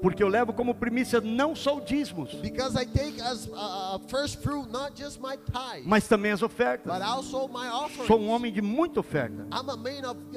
Porque 0.00 0.22
eu 0.22 0.28
levo 0.28 0.52
como 0.52 0.74
primícia 0.74 1.20
não 1.20 1.54
só 1.54 1.76
o 1.76 1.80
dízimos, 1.80 2.34
Because 2.34 2.76
I 2.76 2.86
take 2.86 3.20
as 3.20 3.46
uh, 3.46 3.98
first 4.08 4.40
fruit 4.42 4.70
not 4.70 4.94
just 4.96 5.20
my 5.20 5.36
tithe, 5.36 5.84
mas 5.84 6.08
também 6.08 6.32
as 6.32 6.42
ofertas. 6.42 6.92
but 6.92 7.02
also 7.02 7.48
my 7.48 7.68
offerings. 7.68 8.06
Sou 8.06 8.18
um 8.18 8.28
homem 8.28 8.52
de 8.52 8.62
muita 8.62 9.00
oferta. 9.00 9.46
Of, 9.52 9.70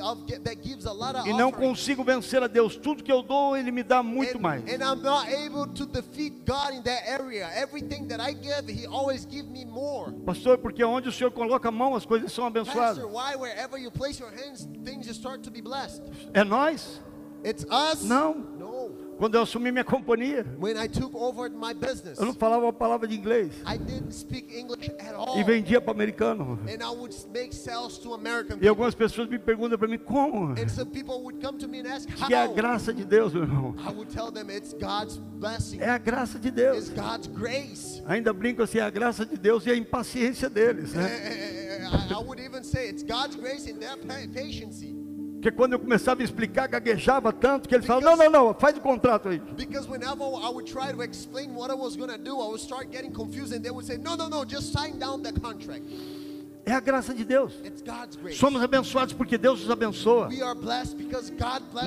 of 0.02 1.30
E 1.30 1.34
não 1.34 1.52
consigo 1.52 2.04
vencer 2.04 2.44
a 2.44 2.48
Deus. 2.48 2.76
Tudo 2.76 3.04
que 3.04 3.12
eu 3.12 3.22
dou, 3.22 3.56
Ele 3.56 3.72
me 3.72 3.84
dá 3.84 4.04
muito 4.04 4.38
and, 4.38 4.42
mais. 4.42 4.64
and 4.64 4.84
I'm 4.84 5.02
not 5.02 5.28
able 5.30 5.68
to 5.74 5.86
defeat 5.86 6.46
God 6.46 6.74
in 6.74 6.82
that 6.84 7.08
area. 7.08 7.48
Everything 7.56 8.08
that 8.08 8.20
I 8.22 8.34
give, 8.34 8.70
He 8.70 8.86
always 8.86 9.26
gives 9.26 9.50
me 9.50 9.66
more. 9.66 10.12
Pastor, 10.26 10.58
porque 10.58 10.84
onde 10.84 11.10
o 11.10 11.12
Senhor 11.12 11.32
coloca 11.32 11.70
a 11.70 11.72
mão, 11.72 11.96
as 11.96 12.06
coisas 12.06 12.32
são 12.32 12.46
abençoadas. 12.46 12.98
Pastor, 13.00 13.12
why 13.12 13.36
wherever 13.36 13.78
you 13.80 13.92
place 13.92 14.20
your 14.22 14.32
hands, 14.32 14.68
things 14.84 15.06
just 15.06 15.20
start 15.20 15.42
to 15.44 15.52
be 15.52 15.62
blessed? 15.62 15.85
É 16.34 16.44
nós? 16.44 17.02
It's 17.46 17.64
us? 17.66 18.04
Não. 18.04 18.34
No. 18.58 19.06
Quando 19.18 19.36
eu 19.36 19.44
assumi 19.44 19.72
minha 19.72 19.86
companhia, 19.86 20.46
When 20.60 20.76
I 20.78 20.90
took 20.90 21.16
over 21.16 21.50
my 21.50 21.74
business, 21.74 22.20
eu 22.20 22.26
não 22.26 22.34
falava 22.34 22.66
uma 22.66 22.74
palavra 22.74 23.08
de 23.08 23.16
inglês. 23.16 23.54
I 23.66 23.78
didn't 23.78 24.14
speak 24.14 24.54
English 24.54 24.92
at 25.00 25.14
all. 25.16 25.40
E 25.40 25.44
vendia 25.44 25.80
para 25.80 25.94
americano. 25.94 26.60
And 26.68 26.84
I 26.84 26.90
would 26.94 27.16
make 27.34 27.56
sales 27.56 27.98
to 28.00 28.14
American 28.14 28.58
E 28.62 28.68
algumas 28.68 28.94
pessoas 28.94 29.30
me 29.30 29.40
perguntam 29.40 29.78
para 29.78 29.88
mim, 29.88 30.00
como? 30.00 30.50
And 30.60 30.68
some 30.68 30.92
people 30.92 31.22
would 31.22 31.40
come 31.40 31.58
to 31.60 31.68
me 31.68 31.80
and 31.80 31.88
ask 31.88 32.10
Que 32.10 32.34
é 32.34 32.42
a 32.44 32.48
how. 32.48 32.54
graça 32.56 32.94
de 32.94 33.06
Deus, 33.06 33.32
meu 33.32 33.44
irmão. 33.44 33.74
I 33.80 33.94
would 33.94 34.12
tell 34.12 34.32
them 34.34 34.50
it's 34.54 34.74
God's 34.74 35.16
blessing. 35.40 35.80
É 35.80 35.92
a 35.92 35.98
graça 35.98 36.38
de 36.38 36.52
Deus. 36.52 36.92
Ainda 38.08 38.34
brinco 38.34 38.64
assim, 38.64 38.80
é 38.80 38.82
a 38.82 38.90
graça 38.90 39.26
de 39.26 39.38
Deus 39.38 39.66
e 39.66 39.72
a 39.72 39.78
impaciência 39.78 40.50
deles, 40.50 40.94
Eh, 40.94 40.98
né? 40.98 41.06
eh, 41.10 41.78
eh, 41.84 41.88
I, 42.10 42.14
I 42.14 42.18
would 42.18 42.42
even 42.44 42.64
say 42.64 42.90
it's 42.90 43.04
God's 43.04 43.36
grace 43.38 43.72
and 43.72 43.78
their 43.78 43.96
pa- 43.98 44.28
patience. 44.34 44.84
Porque 45.36 45.52
quando 45.52 45.74
eu 45.74 45.80
começava 45.80 46.22
a 46.22 46.24
explicar, 46.24 46.68
gaguejava 46.68 47.32
tanto 47.32 47.70
que 47.70 47.76
eles 47.76 47.86
falavam, 47.86 48.16
não, 48.16 48.26
não, 48.26 48.48
não, 48.48 48.54
faz 48.54 48.76
o 48.78 48.82
contrato 48.82 49.30
aí. 49.30 49.40
Because 49.56 49.88
whenever 49.88 50.24
I 50.24 50.50
would 50.50 50.66
try 50.66 50.92
to 50.92 51.04
explain 51.04 51.54
what 51.54 51.72
I 51.72 51.76
was 51.76 51.96
going 51.96 52.10
to 52.10 52.18
do, 52.18 52.32
I 52.42 52.48
would 52.48 52.62
start 52.62 52.92
getting 52.92 53.12
confused 53.12 53.54
and 53.54 53.62
they 53.62 53.72
would 53.72 53.86
say, 53.86 53.98
no, 53.98 54.16
no, 54.16 54.28
no, 54.28 54.44
just 54.44 54.74
sign 54.74 54.98
down 54.98 55.22
the 55.22 55.34
contract. 55.40 55.84
É 56.66 56.72
a 56.74 56.80
graça 56.80 57.14
de 57.14 57.24
Deus. 57.24 57.54
Somos 58.36 58.62
abençoados 58.64 59.14
porque 59.14 59.38
Deus 59.38 59.62
nos 59.62 59.70
abençoa. 59.70 60.30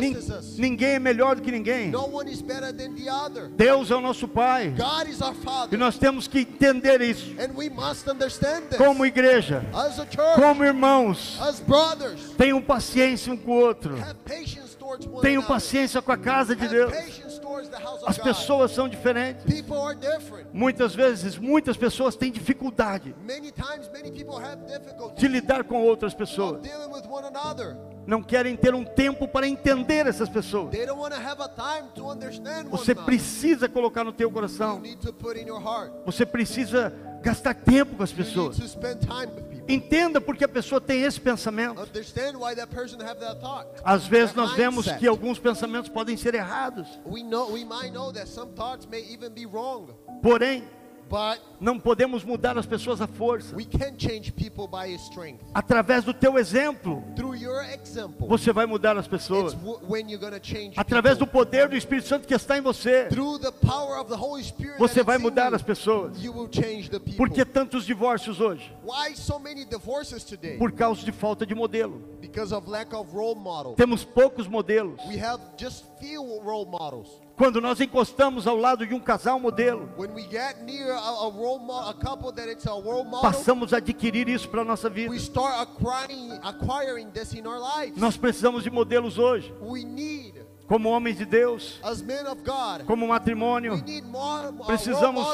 Nin- 0.01 0.13
ninguém 0.57 0.91
é 0.91 0.99
melhor 1.01 1.35
do 1.37 1.43
que 1.43 1.51
ninguém. 1.51 1.91
Deus 3.57 3.91
é 3.91 3.97
o 3.97 4.01
nosso 4.01 4.29
Pai. 4.29 4.73
E 5.75 5.77
nós 5.77 5.99
temos 5.99 6.29
que 6.29 6.41
entender 6.41 7.01
isso 7.01 7.35
como 8.77 9.05
igreja, 9.05 9.65
como 10.37 10.65
irmãos. 10.65 11.37
Tenham 12.37 12.63
paciência 12.63 13.33
um 13.33 13.37
com 13.37 13.51
o 13.51 13.55
outro. 13.61 13.97
Tenham 15.23 15.43
paciência 15.43 16.01
com 16.01 16.13
a 16.13 16.17
casa 16.17 16.55
de 16.55 16.69
Deus. 16.69 16.93
As 18.07 18.19
pessoas 18.19 18.71
são 18.71 18.89
diferentes. 18.89 19.45
Muitas 20.53 20.95
vezes, 20.95 21.37
muitas 21.39 21.77
pessoas 21.77 22.17
têm 22.17 22.31
dificuldade 22.31 23.15
de 25.17 25.29
lidar 25.29 25.65
com 25.65 25.83
outras 25.83 26.15
pessoas. 26.15 26.61
Não 28.07 28.23
querem 28.23 28.57
ter 28.57 28.75
um 28.75 28.85
tempo 28.85 29.29
para 29.29 29.47
entender 29.47 30.07
essas 30.07 30.29
pessoas. 30.29 30.71
Você 32.71 32.95
precisa 32.95 33.69
colocar 33.69 34.03
no 34.03 34.13
teu 34.13 34.31
coração. 34.31 34.81
Você 36.07 36.25
precisa 36.25 36.93
gastar 37.21 37.55
tempo 37.55 37.97
com 37.97 38.03
as 38.03 38.13
pessoas. 38.13 38.57
Entenda 39.69 40.21
porque 40.21 40.45
a 40.45 40.49
pessoa 40.49 40.81
tem 40.81 41.03
esse 41.03 41.21
pensamento. 41.21 41.87
Às 43.85 44.07
vezes 44.07 44.35
nós 44.35 44.53
vemos 44.53 44.91
que 44.93 45.07
alguns 45.07 45.39
pensamentos 45.39 45.91
podem 45.91 46.17
ser 46.17 46.35
errados. 46.35 46.99
Porém, 50.23 50.65
não 51.61 51.79
podemos 51.79 52.25
mudar 52.25 52.57
as 52.57 52.67
pessoas 52.67 53.01
à 53.01 53.07
força. 53.07 53.55
we 53.57 53.65
can 53.65 53.99
change 53.99 54.33
people 54.33 54.67
by 54.67 54.93
His 54.93 55.01
strength. 55.03 55.41
Através 55.55 56.05
do 56.05 56.13
teu 56.13 56.39
exemplo, 56.39 57.03
Through 57.17 57.37
your 57.37 57.63
example, 57.65 58.29
você 58.29 58.53
vai 58.53 58.67
mudar 58.67 58.97
as 58.97 59.09
pessoas. 59.09 59.57
Através 60.77 61.19
do 61.19 61.27
poder 61.27 61.69
do 61.69 61.77
Espírito 61.77 62.09
Santo 62.09 62.27
que 62.27 62.35
está 62.35 62.59
em 62.59 62.61
você, 62.61 63.07
Through 63.07 63.41
the 63.41 63.53
power 63.53 64.01
of 64.01 64.11
the 64.11 64.17
Holy 64.17 64.43
Spirit, 64.45 64.79
você 64.79 65.03
vai 65.03 65.19
mudar 65.19 65.49
you, 65.51 65.57
as 65.57 65.63
pessoas. 65.63 66.23
You 66.23 66.33
will 66.33 66.49
change 66.51 66.91
the 66.91 66.99
people. 66.99 67.17
Por 67.17 67.31
que 67.31 67.45
tantos 67.45 67.85
divórcios 67.85 68.41
hoje? 68.41 68.73
Why 68.85 69.15
so 69.15 69.39
many 69.39 69.65
divorces 69.65 70.25
today? 70.25 70.59
Por 70.59 70.73
causa 70.73 71.05
de 71.05 71.13
falta 71.13 71.45
de 71.45 71.55
modelo. 71.55 72.03
Because 72.21 72.55
of 72.55 72.69
lack 72.69 72.95
of 72.95 73.13
role 73.15 73.35
model. 73.35 73.75
Temos 73.75 74.05
poucos 74.05 74.47
modelos. 74.47 75.01
Quando 77.39 77.61
nós 77.61 77.81
encostamos 77.81 78.49
ao 78.49 78.57
lado 78.57 78.85
de 78.85 78.93
um 78.93 78.99
casal 78.99 79.39
modelo, 79.39 79.89
a, 79.97 81.27
a 81.27 81.31
model, 81.31 82.51
a 82.67 83.05
model, 83.05 83.21
passamos 83.23 83.73
a 83.73 83.77
adquirir 83.77 84.29
isso 84.29 84.49
para 84.49 84.63
a 84.63 84.65
nossa 84.65 84.91
vida. 84.91 85.15
acquiring, 85.15 86.33
acquiring. 86.43 87.09
Nós 87.97 88.17
precisamos 88.17 88.65
de 88.65 88.71
modelos 88.71 89.19
hoje, 89.19 89.55
como 90.67 90.89
homens 90.89 91.17
de 91.17 91.25
Deus, 91.25 91.81
God, 92.45 92.85
como 92.87 93.07
matrimônio, 93.07 93.83
more 94.05 94.49
uh, 94.49 94.67
Precisamos 94.67 95.25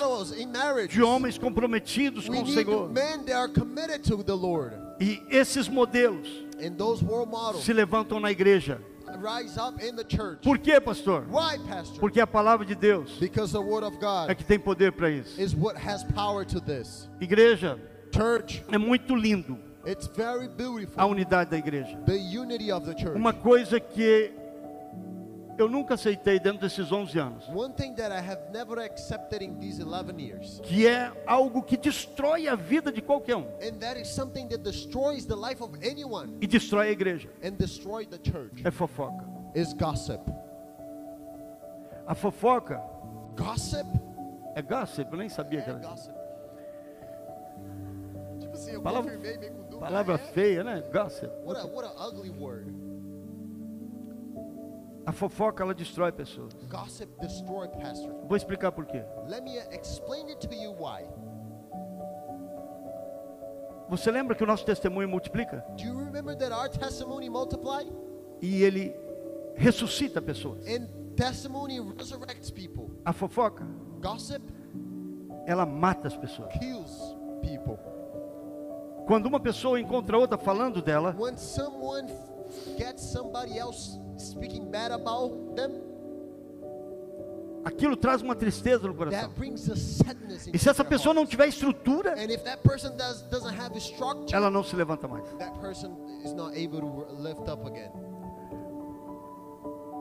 de 0.89 1.03
homens 1.03 1.39
comprometidos 1.39 2.29
We 2.29 2.37
com 2.37 2.43
o 2.43 2.47
Senhor. 2.47 2.91
E 5.01 5.23
esses 5.31 5.69
modelos 5.69 6.29
se 7.63 7.73
levantam 7.73 8.21
na 8.21 8.31
igreja. 8.31 8.79
Por 10.43 10.59
quê, 10.59 10.81
pastor? 10.81 11.25
Porque 12.01 12.21
a 12.21 12.27
palavra 12.27 12.67
de 12.67 12.75
Deus 12.75 13.19
Because 13.19 13.53
the 13.53 13.59
Word 13.59 13.87
of 13.87 13.97
é 13.97 14.01
God 14.01 14.37
que 14.37 14.45
tem 14.45 14.59
poder 14.59 14.93
para 14.93 15.11
isso. 15.11 15.41
is 15.41 15.55
what 15.55 15.77
has 15.79 16.05
power 16.05 16.45
to 16.45 16.61
this. 16.61 17.09
Igreja, 17.21 17.79
Church, 18.13 18.65
é 18.71 18.79
muito 18.79 19.15
lindo 19.15 19.59
it's 19.87 20.07
very 20.07 20.47
a 20.47 20.49
beautiful. 20.49 21.05
unidade 21.11 21.51
da 21.51 21.59
igreja. 21.59 21.97
The 22.07 22.17
unity 22.17 22.71
of 22.73 22.87
the 22.87 22.97
church. 22.97 23.17
Uma 23.17 23.33
coisa 23.33 23.79
que 23.81 24.33
eu 25.59 25.69
nunca 25.69 25.95
aceitei 25.95 26.39
dentro 26.41 26.61
desses 26.61 26.91
11 26.91 27.19
anos, 27.19 27.49
One 27.49 27.73
thing 27.75 27.95
that 27.95 28.11
I 28.13 28.19
have 28.21 28.51
never 28.53 28.79
accepted 28.81 29.43
in 29.43 29.59
these 29.59 29.81
11 29.81 30.19
years, 30.21 30.61
que 30.63 30.87
é 30.87 31.13
algo 31.27 31.63
que 31.63 31.77
destrói 31.77 32.49
a 32.49 32.55
vida 32.57 32.91
de 32.91 33.01
qualquer 33.01 33.37
um 33.37 33.47
and 33.63 33.79
that 33.81 34.01
is 34.01 34.09
something 34.09 34.49
that 34.49 34.63
destroys 34.63 35.25
the 35.27 35.35
life 35.37 35.63
of 35.63 35.73
anyone 35.87 36.37
e 36.41 36.47
destrói 36.47 36.89
a 36.89 36.91
igreja, 36.91 37.29
and 37.43 37.53
destroy 37.53 38.05
the 38.07 38.19
church, 38.19 38.67
é 38.67 38.71
fofoca. 38.71 39.25
is 39.55 39.73
gossip. 39.75 40.21
A 42.07 42.15
fofoca 42.15 42.81
Gossip? 43.37 43.87
é 44.55 44.63
gossip, 44.63 45.11
eu 45.11 45.19
nem 45.19 45.29
sabia 45.29 45.63
que 45.63 45.71
É 45.71 45.73
era. 45.73 45.81
gossip. 45.83 46.15
Tipo 48.41 48.53
assim, 48.55 48.71
eu 48.73 48.83
Palavra- 48.83 49.13
confirmei 49.13 49.39
meio 49.39 49.53
com 49.53 49.63
dúvida. 49.63 49.79
Palavra 49.79 50.15
É? 50.15 50.19
feia, 50.19 50.63
né? 50.65 50.83
Gossip. 50.93 51.31
What 51.45 51.61
a, 51.61 51.67
what 51.67 51.89
a 51.89 52.07
ugly 52.09 52.31
word. 52.31 52.73
A 55.07 55.13
fofoca 55.13 55.63
ela 55.63 55.75
destrói 55.75 56.11
pessoas. 56.13 56.53
Gossip 56.71 57.11
destroy. 57.21 57.69
Vou 58.27 58.37
explicar 58.37 58.73
por 58.73 58.87
quê. 58.87 59.05
Let 59.29 59.43
me 59.43 59.59
explain 59.73 60.29
it 60.31 60.47
to 60.47 60.55
you 60.55 60.73
why. 60.73 61.05
Você 63.89 64.11
lembra 64.11 64.35
que 64.35 64.43
o 64.43 64.47
nosso 64.47 64.65
testemunho 64.65 65.09
multiplica 65.09 65.65
Do 65.77 65.85
you 65.85 65.95
remember 65.99 66.35
that 66.37 66.53
our 66.53 66.69
testimony 66.71 67.29
multiply 67.29 67.85
e 68.41 68.63
ele 68.63 68.95
ressuscita 69.57 70.23
pessoas? 70.23 70.67
and 70.67 70.89
testimony 71.17 71.79
resurrects 71.81 72.51
people? 72.51 72.91
A 73.05 73.13
fofoca, 73.13 73.67
Gossip 74.01 74.43
ela 75.47 75.67
mata 75.67 76.09
as 76.09 76.17
pessoas. 76.17 76.51
kills 76.59 77.15
people. 77.43 77.77
Quando 79.07 79.27
uma 79.27 79.39
pessoa 79.39 79.79
encontra 79.79 80.17
outra 80.17 80.39
falando 80.39 80.81
dela, 80.81 81.15
When 81.19 81.37
someone 81.37 82.09
gets 82.79 83.03
somebody 83.13 83.59
else 83.59 84.01
speaking 84.19 84.71
bad 84.71 84.93
about 84.93 85.33
them, 85.55 85.83
aquilo 87.65 87.97
traz 87.97 88.23
uma 88.23 88.35
tristeza 88.35 88.87
no 88.87 88.95
coração. 88.95 89.33
E 90.53 90.59
se 90.59 90.69
essa 90.69 90.85
pessoa 90.85 91.15
não 91.15 91.27
tiver 91.27 91.49
estrutura, 91.49 92.15
ela 94.33 94.51
não 94.51 94.63
se 94.63 94.77
levanta 94.77 95.09
mais. 95.09 95.25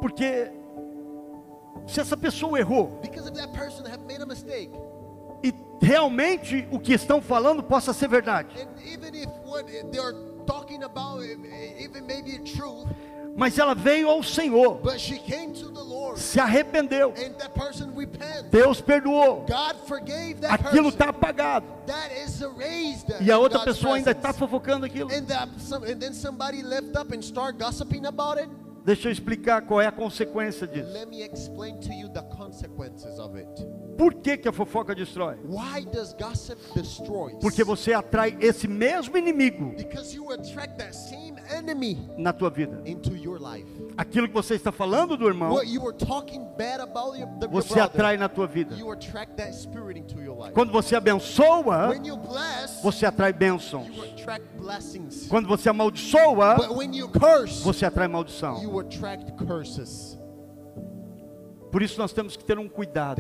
Porque 0.02 0.52
se 1.88 2.00
essa 2.02 2.18
pessoa 2.18 2.60
errou 2.60 3.00
e 5.44 5.54
realmente 5.82 6.68
o 6.72 6.80
que 6.80 6.94
estão 6.94 7.22
falando 7.22 7.62
possa 7.62 7.94
ser 7.94 8.08
verdade, 8.08 8.56
and 8.62 8.70
even 8.86 9.14
if 9.14 9.30
what 9.46 9.66
they're 9.92 10.16
talking 10.46 10.84
about, 10.84 11.22
even 11.22 12.06
maybe 12.06 12.40
truth, 12.40 12.88
mas 13.36 13.58
ela 13.58 13.74
veio 13.74 14.10
ao 14.10 14.22
Senhor, 14.24 14.80
but 14.82 15.00
she 15.00 15.18
came 15.18 15.54
to 15.54 15.70
the 15.70 15.82
Lord, 15.82 16.20
se 16.20 16.40
arrependeu, 16.40 17.14
and 17.18 17.34
that 17.38 17.54
person 17.54 17.92
repent. 17.96 18.50
Deus 18.52 18.82
perdoou, 18.82 19.46
aquilo 20.50 20.90
está 20.90 21.10
apagado 21.10 21.66
That 21.88 22.12
is 22.24 22.42
erased. 22.42 23.10
e 23.22 23.32
a 23.32 23.38
outra 23.38 23.64
pessoa 23.64 23.96
ainda 23.96 24.12
está 24.12 24.34
fofocando 24.34 24.86
aquilo. 24.86 25.10
And, 25.12 25.26
that 25.28 25.50
some, 25.60 25.86
and 25.86 26.00
then 26.00 26.14
somebody 26.14 26.62
lift 26.62 26.96
up 26.96 27.14
and 27.14 27.22
start 27.22 27.58
gossiping 27.58 28.06
about 28.06 28.40
it. 28.40 28.50
Deixa 28.86 29.08
eu 29.08 29.14
explicar 29.14 29.62
qual 29.62 29.80
é 29.80 29.88
a 29.88 29.92
consequência 29.92 30.68
disso. 30.68 30.92
Let 30.92 31.08
me 31.08 31.24
explain 31.24 31.80
to 31.80 31.94
you 31.94 32.10
the 32.10 32.22
consequences 32.36 33.18
of 33.18 33.38
it. 33.38 33.48
Por 33.98 34.14
que, 34.16 34.36
que 34.36 34.50
a 34.50 34.52
fofoca 34.52 34.94
destrói? 34.94 35.38
Why 35.46 35.86
does 35.86 36.14
gossip 36.14 36.60
destroy? 36.76 37.34
Porque 37.40 37.64
você 37.64 37.94
atrai 37.94 38.36
esse 38.42 38.68
mesmo 38.68 39.18
inimigo 39.18 39.74
Because 39.78 40.14
you 40.14 40.30
attract 40.32 40.78
that 40.80 40.94
same 40.94 41.23
na 42.18 42.34
tua 42.34 42.50
vida. 42.50 42.82
Aquilo 43.98 44.28
que 44.28 44.34
você 44.34 44.56
está 44.56 44.72
falando 44.72 45.16
do 45.18 45.28
irmão, 45.28 45.58
você 47.50 47.80
atrai 47.80 48.18
na 48.18 48.28
tua 48.30 48.48
vida. 48.48 48.76
Quando 50.54 50.72
você 50.72 50.96
abençoa, 50.96 51.94
você 52.82 53.06
atrai 53.06 53.34
bênçãos. 53.34 53.88
Quando 55.30 55.48
você 55.48 55.70
amaldiçoa, 55.70 56.58
você 57.64 57.86
atrai 57.86 58.08
maldição. 58.08 58.60
Por 61.72 61.82
isso 61.82 62.00
nós 62.00 62.14
temos 62.14 62.38
que 62.38 62.44
ter 62.46 62.60
um 62.60 62.70
cuidado, 62.70 63.20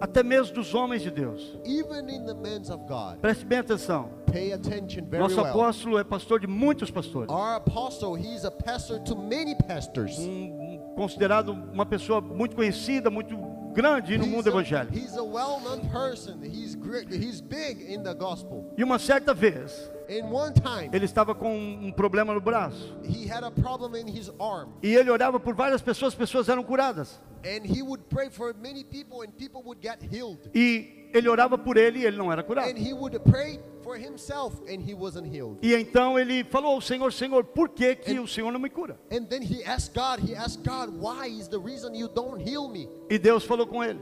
Até 0.00 0.22
mesmo 0.22 0.54
dos 0.54 0.74
homens 0.74 1.02
de 1.02 1.10
Deus. 1.10 1.56
Even 1.64 2.08
in 2.08 2.24
the 2.24 2.34
men's 2.34 2.70
of 2.70 2.84
God, 2.86 3.18
Preste 3.20 3.44
bem 3.44 3.58
atenção. 3.58 4.10
pay 4.26 4.52
attention 4.52 5.04
very 5.06 5.22
Nosso 5.22 5.40
apóstolo 5.40 5.98
é 5.98 6.04
pastor 6.04 6.40
de 6.40 6.46
muitos 6.46 6.90
pastores. 6.90 7.30
Our 7.30 7.56
apostle, 7.56 8.16
he's 8.16 8.44
a 8.44 8.50
pastor 8.50 9.00
to 9.04 9.16
many 9.16 9.54
pastors. 9.66 10.18
Um- 10.18 10.78
considerado 10.96 11.50
uma 11.52 11.86
pessoa 11.86 12.20
muito 12.20 12.56
conhecida, 12.56 13.08
muito 13.10 13.36
grande 13.72 14.18
no 14.18 14.24
He's 14.24 14.32
mundo 14.32 14.46
a, 14.48 14.50
evangélico. 14.50 14.94
he's 14.96 15.16
a 15.16 15.22
well-known 15.22 15.88
person. 15.90 16.40
He's 16.42 16.74
great. 16.74 17.08
He's 17.12 17.40
big 17.40 17.82
in 17.92 18.02
the 18.02 18.14
gospel. 18.14 18.64
E 18.76 18.82
uma 18.82 18.98
certa 18.98 19.32
vez, 19.32 19.90
ele 20.08 21.04
estava 21.04 21.34
com 21.34 21.54
um 21.56 21.92
problema 21.92 22.32
no 22.32 22.40
braço. 22.40 22.96
he 23.04 23.30
had 23.30 23.44
a 23.44 23.50
problem 23.50 23.94
in 24.00 24.08
his 24.08 24.30
arm, 24.40 24.70
E 24.82 24.94
ele 24.94 25.10
orava 25.10 25.38
por 25.38 25.54
várias 25.54 25.82
pessoas, 25.82 26.14
pessoas 26.14 26.48
eram 26.48 26.62
curadas. 26.62 27.20
and 27.44 27.64
he 27.64 27.82
would 27.82 28.02
pray 28.08 28.28
for 28.30 28.54
many 28.54 28.82
people, 28.84 29.22
and 29.22 29.28
people 29.36 29.62
would 29.64 29.80
get 29.80 30.00
healed. 30.02 30.38
E 30.54 31.08
ele 31.14 31.28
orava 31.28 31.56
por 31.56 31.76
ele 31.76 32.00
e 32.00 32.04
ele 32.06 32.16
não 32.16 32.32
era 32.32 32.42
curado. 32.42 32.68
And 32.68 32.76
he 32.76 32.92
would 32.92 33.18
pray 33.20 33.60
for 33.82 33.96
himself, 33.96 34.60
and 34.68 34.80
he 34.82 34.92
wasn't 34.94 35.26
healed. 35.28 35.58
E 35.62 35.74
então 35.74 36.18
ele 36.18 36.42
falou 36.44 36.72
ao 36.74 36.80
Senhor, 36.80 37.12
Senhor, 37.12 37.44
por 37.44 37.68
que, 37.68 37.94
que 37.96 38.18
o 38.18 38.26
Senhor 38.26 38.50
não 38.52 38.58
me 38.60 38.68
cura? 38.68 38.98
And 39.12 39.24
then 39.26 39.42
he 39.42 39.62
asked 39.64 39.94
God. 39.94 40.18
He 40.28 40.34
asked 40.34 40.62
God, 40.68 40.90
"Why 41.00 41.28
is 41.28 41.48
the 41.48 41.58
reason 41.58 41.94
you 41.94 42.08
don't 42.08 42.42
heal 42.42 42.68
me?" 42.68 42.88
E 43.08 43.18
Deus 43.18 43.44
falou 43.44 43.66
com 43.66 43.82
ele. 43.84 44.00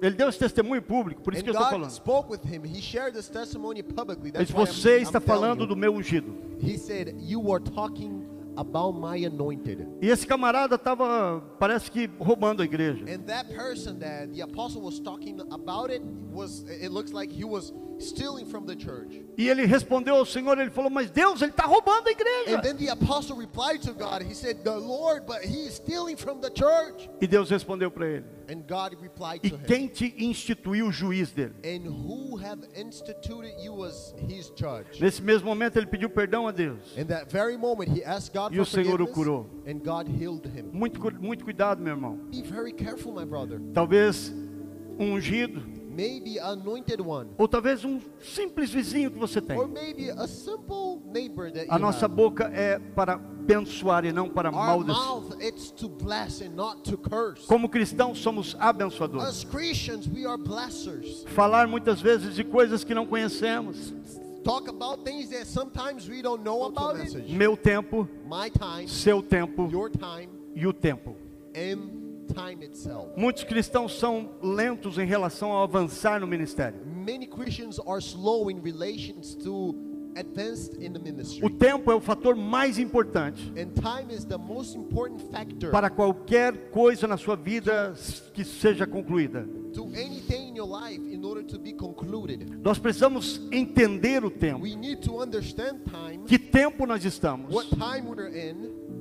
Ele 0.00 0.14
deu 0.14 0.28
esse 0.28 0.38
testemunho 0.38 0.82
público, 0.82 1.22
por 1.22 1.32
isso 1.32 1.42
que 1.42 1.50
eu 1.50 1.52
estou 1.52 1.66
falando. 1.66 1.90
Ele 4.34 4.44
disse, 4.44 4.52
você 4.52 4.98
está 4.98 5.20
falando 5.20 5.66
do 5.66 5.76
meu 5.76 5.94
ungido. 5.94 6.34
He 6.60 6.78
said, 6.78 7.14
"You 7.20 7.52
are 7.52 7.62
talking 7.62 8.26
about 8.56 8.98
my 8.98 9.24
anointed." 9.26 9.86
E 10.00 10.08
esse 10.08 10.26
camarada 10.26 10.76
estava, 10.76 11.42
parece 11.58 11.90
que, 11.90 12.08
roubando 12.18 12.62
a 12.62 12.64
igreja. 12.64 13.04
And 13.04 13.24
that 13.26 13.52
person 13.54 13.98
that 13.98 14.32
the 14.32 14.42
apostle 14.42 14.82
was 14.82 14.98
talking 14.98 15.38
about 15.50 15.90
it 15.92 16.02
was 16.32 16.64
it 16.68 16.90
looks 16.90 17.12
like 17.12 17.30
he 17.32 17.44
was 17.44 17.72
stealing 17.98 18.46
from 18.46 18.66
the 18.66 18.74
church. 18.76 19.24
E 19.38 19.48
ele 19.48 19.64
respondeu 19.66 20.16
ao 20.16 20.26
Senhor, 20.26 20.58
ele 20.58 20.70
falou, 20.70 20.90
mas 20.90 21.10
Deus, 21.10 21.40
ele 21.42 21.50
está 21.50 21.64
roubando 21.64 22.08
a 22.08 22.10
igreja. 22.10 22.56
And 22.58 22.62
then 22.62 22.76
the 22.76 22.88
apostle 22.90 23.36
replied 23.36 23.80
to 23.82 23.92
God. 23.92 24.22
He 24.22 24.34
said, 24.34 24.62
"The 24.62 24.76
Lord, 24.76 25.26
but 25.26 25.42
he 25.42 25.66
is 25.66 25.74
stealing 25.74 26.16
from 26.16 26.40
the 26.40 26.50
church." 26.50 27.08
E 27.20 27.26
Deus 27.26 27.50
respondeu 27.50 27.90
para 27.90 28.06
ele. 28.06 28.24
And 28.48 28.62
God 28.68 28.96
replied 29.02 29.40
E 29.42 29.50
to 29.50 29.56
him, 29.56 29.64
quem 29.66 29.88
te 29.88 30.14
instituiu 30.18 30.86
o 30.86 30.92
juiz 30.92 31.32
dele? 31.32 31.54
"And 31.64 31.86
who 31.88 32.36
have 32.36 32.60
instituted 32.76 33.54
you 33.60 33.84
as 33.84 34.14
his 34.28 34.52
judge?" 34.56 35.00
Nesse 35.00 35.20
mesmo 35.20 35.48
momento 35.48 35.76
ele 35.78 35.86
pediu 35.86 36.08
perdão 36.08 36.46
a 36.46 36.52
Deus. 36.52 36.96
In 36.96 37.06
that 37.06 37.30
very 37.30 37.56
moment, 37.56 37.90
he 37.90 38.04
asked 38.04 38.32
God 38.32 38.52
E 38.52 38.56
for 38.56 38.62
o 38.62 38.66
Senhor 38.66 39.00
o 39.02 39.06
curou. 39.08 39.46
and 39.66 39.80
God 39.82 40.08
healed 40.08 40.46
him. 40.46 40.70
Muito, 40.72 41.00
muito 41.20 41.44
cuidado, 41.44 41.82
meu 41.82 41.94
irmão. 41.94 42.16
Be 42.30 42.42
very 42.42 42.72
careful, 42.72 43.12
my 43.12 43.24
brother. 43.24 43.60
Talvez 43.74 44.32
um 44.98 45.12
ungido, 45.14 45.60
Maybe 45.96 46.38
an 46.38 46.60
anointed 46.60 47.00
one, 47.00 47.30
ou 47.38 47.48
talvez 47.48 47.84
um 47.84 47.98
simples 48.20 48.70
vizinho 48.70 49.10
que 49.10 49.18
você 49.18 49.40
tem. 49.40 49.56
or 49.56 49.66
maybe 49.66 50.10
a 50.10 50.26
simple 50.26 51.00
neighbor 51.10 51.50
that 51.50 51.66
A 51.70 51.78
nossa 51.78 52.04
have. 52.04 52.14
boca 52.14 52.44
é 52.52 52.78
para 52.78 53.14
abençoar 53.14 54.04
e 54.04 54.12
não 54.12 54.28
para 54.28 54.50
maldecir. 54.52 55.00
Como 57.46 57.68
cristãos 57.68 58.18
somos 58.18 58.56
abençoadores. 58.58 59.26
As 59.26 59.44
Christians, 59.44 60.06
we 60.06 60.26
are 60.26 60.36
blessers. 60.36 61.24
Falar 61.28 61.66
muitas 61.66 62.00
vezes 62.00 62.34
de 62.34 62.44
coisas 62.44 62.84
que 62.84 62.94
não 62.94 63.06
conhecemos. 63.06 63.94
Talk 64.44 64.68
about 64.68 65.02
things 65.02 65.30
that 65.30 65.46
sometimes 65.46 66.08
we 66.08 66.22
don't 66.22 66.44
know 66.44 66.64
about. 66.66 66.98
Meu 67.28 67.56
tempo, 67.56 68.08
My 68.24 68.50
time, 68.50 68.88
seu 68.88 69.22
tempo 69.22 69.68
your 69.72 69.90
time, 69.90 70.28
e 70.54 70.66
o 70.66 70.72
tempo. 70.72 71.16
Muitos 73.16 73.44
cristãos 73.44 73.98
são 73.98 74.30
lentos 74.42 74.98
em 74.98 75.06
relação 75.06 75.50
ao 75.52 75.62
avançar 75.62 76.20
no 76.20 76.26
ministério. 76.26 76.80
Many 76.86 77.26
Christians 77.26 77.78
are 77.86 78.00
slow 78.00 78.50
in 78.50 78.60
relations 78.60 79.34
to 79.36 79.74
advanced 80.16 80.74
in 80.82 80.92
the 80.92 81.00
O 81.44 81.50
tempo 81.50 81.92
é 81.92 81.94
o 81.94 82.00
fator 82.00 82.34
mais 82.34 82.78
importante 82.78 83.50
And 83.50 83.68
time 83.74 84.12
is 84.12 84.24
the 84.24 84.38
most 84.38 84.76
important 84.76 85.20
factor 85.30 85.70
para 85.70 85.90
qualquer 85.90 86.70
coisa 86.70 87.06
na 87.06 87.16
sua 87.16 87.36
vida 87.36 87.94
que 88.32 88.44
seja 88.44 88.86
concluída. 88.86 89.46
to 89.74 89.84
anything 89.94 90.48
in 90.48 90.56
your 90.56 90.66
life 90.66 91.02
in 91.12 91.22
order 91.22 91.42
to 91.44 91.58
be 91.58 91.72
concluded. 91.74 92.50
Nós 92.62 92.78
precisamos 92.78 93.42
entender 93.52 94.24
o 94.24 94.30
tempo. 94.30 94.62
We 94.62 94.74
need 94.74 95.02
to 95.02 95.20
understand 95.20 95.80
time, 95.84 96.24
Que 96.26 96.38
tempo 96.38 96.86
nós 96.86 97.04
estamos 97.04 97.54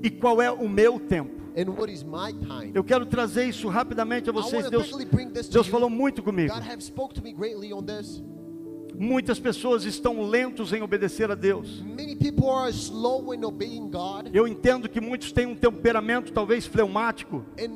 e 0.04 0.10
qual 0.10 0.42
é 0.42 0.52
o 0.52 0.68
meu 0.68 1.00
tempo. 1.00 1.46
and 1.56 1.70
what 1.70 1.90
is 1.90 2.04
my 2.04 2.34
time. 2.34 2.72
Eu 2.74 2.84
quero 2.84 3.06
trazer 3.06 3.46
isso 3.46 3.68
rapidamente 3.70 4.30
a 4.30 4.34
vocês. 4.34 4.70
Deus, 4.70 4.92
Deus 5.50 5.68
falou 5.68 5.90
muito 5.90 6.22
comigo. 6.22 6.54
Muitas 8.98 9.40
pessoas 9.40 9.84
estão 9.84 10.22
lentos 10.22 10.72
em 10.72 10.82
obedecer 10.82 11.30
a 11.30 11.36
Deus. 11.36 11.82
Many 11.82 12.16
people 12.16 12.50
are 12.50 12.72
slow 12.72 13.34
in 13.34 13.44
obeying 13.44 13.90
God. 13.90 14.34
Eu 14.34 14.48
entendo 14.48 14.88
que 14.88 15.02
muitos 15.02 15.32
têm 15.32 15.46
um 15.46 15.56
temperamento 15.56 16.32
talvez 16.32 16.66
fleumático, 16.66 17.38
uh, 17.38 17.76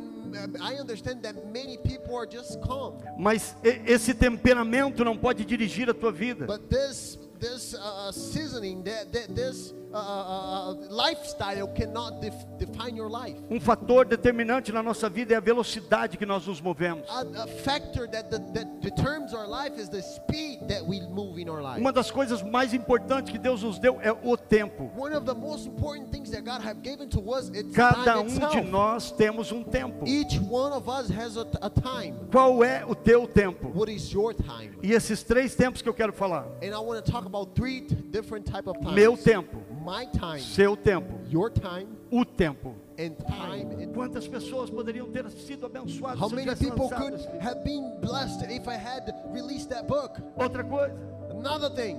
mas 3.17 3.55
esse 3.85 4.13
temperamento 4.13 5.03
não 5.03 5.17
pode 5.17 5.43
dirigir 5.43 5.89
a 5.89 5.93
tua 5.93 6.11
vida. 6.11 6.45
But 6.45 6.69
this 6.69 7.19
this 7.39 7.73
uh, 7.73 8.11
seasoning, 8.11 8.83
that, 8.83 9.11
that 9.13 9.35
this 9.35 9.73
uh, 9.91 9.97
uh, 9.97 10.71
uh, 10.71 10.73
lifestyle 10.89 11.67
cannot 11.69 12.21
def- 12.21 12.45
define 12.59 12.95
your 12.95 13.09
life. 13.09 13.35
Um 13.49 13.59
fator 13.59 14.05
determinante 14.05 14.71
na 14.71 14.83
nossa 14.83 15.09
vida 15.09 15.33
é 15.33 15.37
a 15.37 15.41
velocidade 15.41 16.15
que 16.17 16.25
nós 16.25 16.45
nos 16.45 16.61
movemos. 16.61 17.03
A, 17.09 17.43
a 17.43 17.47
factor 17.47 18.07
that, 18.07 18.29
that, 18.29 18.53
that 18.53 18.81
determines 18.81 19.33
our 19.33 19.47
life 19.47 19.79
is 19.79 19.89
the 19.89 20.01
speed 20.01 20.59
that 20.67 20.85
we 20.85 21.01
move 21.01 21.39
in 21.39 21.49
our 21.49 21.61
life. 21.61 21.79
Uma 21.79 21.91
das 21.91 22.11
coisas 22.11 22.43
mais 22.43 22.73
importantes 22.73 23.31
que 23.31 23.39
Deus 23.39 23.63
nos 23.63 23.79
deu 23.79 23.99
é 24.01 24.11
o 24.11 24.37
tempo. 24.37 24.91
One 24.95 25.15
of 25.15 25.25
the 25.25 25.33
most 25.33 25.67
important 25.67 26.11
things 26.11 26.29
that 26.31 26.43
God 26.43 26.61
have 26.61 26.83
given 26.83 27.09
to 27.09 27.31
us 27.31 27.49
is 27.49 27.73
Cada 27.73 28.03
time 28.03 28.19
um 28.19 28.27
itself. 28.27 28.51
de 28.51 28.61
nós 28.69 29.11
temos 29.11 29.51
um 29.51 29.63
tempo. 29.63 30.05
Each 30.07 30.39
one 30.39 30.71
of 30.71 30.87
us 30.87 31.09
has 31.09 31.35
a, 31.35 31.47
a 31.61 31.69
time. 31.69 32.15
Qual 32.31 32.63
é 32.63 32.85
o 32.85 32.93
teu 32.93 33.27
tempo? 33.27 33.69
What 33.73 33.91
is 33.91 34.11
your 34.13 34.35
time? 34.35 34.77
E 34.83 34.93
esses 34.93 35.23
três 35.23 35.55
tempos 35.55 35.81
que 35.81 35.89
eu 35.89 35.93
quero 35.95 36.13
falar: 36.13 36.45
And 36.61 36.67
I 36.67 36.79
want 36.79 37.03
to 37.03 37.11
talk 37.11 37.25
about 37.29 37.53
three 37.55 37.81
t- 37.81 37.95
different 37.95 38.45
type 38.45 38.67
of 38.67 38.77
times. 38.81 38.95
meu 38.95 39.15
tempo, 39.15 39.57
My 39.85 40.05
time, 40.07 40.39
seu 40.41 40.75
tempo, 40.75 41.19
your 41.29 41.49
time, 41.49 41.87
o 42.11 42.25
tempo. 42.25 42.75
time. 42.97 43.87
Quantas 43.93 44.27
pessoas 44.27 44.69
poderiam 44.69 45.09
ter 45.11 45.29
sido 45.31 45.65
abençoadas 45.65 46.19
How 46.19 46.27
se 46.29 46.33
eu 46.33 46.35
many 46.35 46.49
tivesse 46.49 46.65
people 46.71 46.89
could 46.89 47.13
esse 47.13 47.25
livro? 47.27 47.39
have 47.41 47.63
been 47.63 47.99
blessed 48.01 48.43
if 48.51 48.67
I 48.67 48.75
had 48.75 49.13
released 49.31 49.69
that 49.69 49.87
book? 49.87 50.19
Outra 50.37 50.63
coisa, 50.63 50.93
Another 51.31 51.69
thing, 51.69 51.95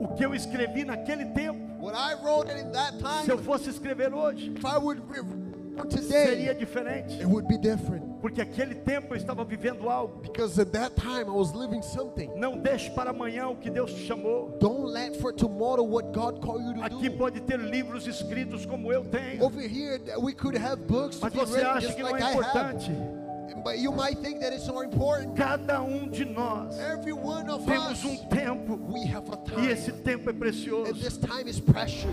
o 0.00 0.08
que 0.14 0.24
eu 0.24 0.32
escrevi 0.34 0.84
naquele 0.84 1.24
tempo, 1.32 1.58
what 1.82 1.94
I 1.96 2.14
wrote 2.22 2.48
in 2.50 2.70
that 2.72 2.94
se 3.24 3.30
eu 3.30 3.36
time, 3.36 3.42
fosse 3.44 3.68
escrever 3.70 4.12
hoje, 4.14 4.52
if 4.54 4.64
I 4.64 4.78
would 4.78 5.00
re- 5.84 6.02
seria 6.02 6.54
today, 6.54 6.54
diferente. 6.54 7.20
it 7.20 7.26
would 7.26 7.46
be 7.48 7.58
different. 7.58 8.20
Porque 8.20 8.40
aquele 8.40 8.74
tempo 8.74 9.14
eu 9.14 9.16
estava 9.16 9.44
vivendo 9.44 9.88
algo. 9.88 10.20
Because 10.22 10.58
at 10.60 10.72
that 10.72 10.94
time 10.96 11.26
I 11.28 11.30
was 11.36 11.52
living 11.52 11.82
something. 11.82 12.30
Não 12.36 12.56
deixe 12.58 12.90
para 12.90 13.10
amanhã 13.10 13.48
o 13.48 13.56
que 13.56 13.70
Deus 13.70 13.92
te 13.92 14.06
chamou. 14.06 14.56
Don't 14.60 14.86
let 14.90 15.16
for 15.20 15.32
tomorrow 15.32 15.84
what 15.84 16.12
God 16.12 16.40
called 16.40 16.64
you 16.64 16.74
to 16.74 16.82
Aqui 16.84 17.08
do. 17.08 17.16
pode 17.18 17.40
ter 17.40 17.58
livros 17.58 18.06
escritos 18.06 18.64
como 18.66 18.92
eu 18.92 19.04
tenho. 19.04 19.42
Over 19.44 19.60
here, 19.68 20.00
we 20.20 20.32
could 20.32 20.56
have 20.56 20.82
books 20.86 21.20
Mas 21.20 21.32
você 21.32 21.56
written 21.56 21.70
acha 21.70 21.92
que 21.94 22.02
não 22.02 22.10
like 22.12 22.22
é 22.22 22.26
I 22.26 22.30
have. 22.30 22.36
importante? 22.38 22.90
But 23.64 23.78
you 23.78 23.90
might 23.90 24.18
think 24.20 24.40
that 24.40 24.52
it's 24.52 24.64
so 24.64 24.82
important. 24.82 25.34
Cada 25.36 25.80
um 25.82 26.08
de 26.08 26.24
nós 26.24 26.78
Every 26.78 27.12
one 27.12 27.48
of 27.50 27.64
temos 27.64 27.92
us, 27.92 28.04
um 28.04 28.16
tempo. 28.28 28.76
we 28.88 29.06
have 29.06 29.28
a 29.30 29.36
E 29.36 29.50
time. 29.50 29.68
esse 29.70 29.92
tempo 29.92 30.28
é 30.30 30.32
And 30.32 30.38
precioso. 30.38 30.94
this 30.94 31.16
time 31.16 31.48
is 31.48 31.58
precious. 31.60 32.10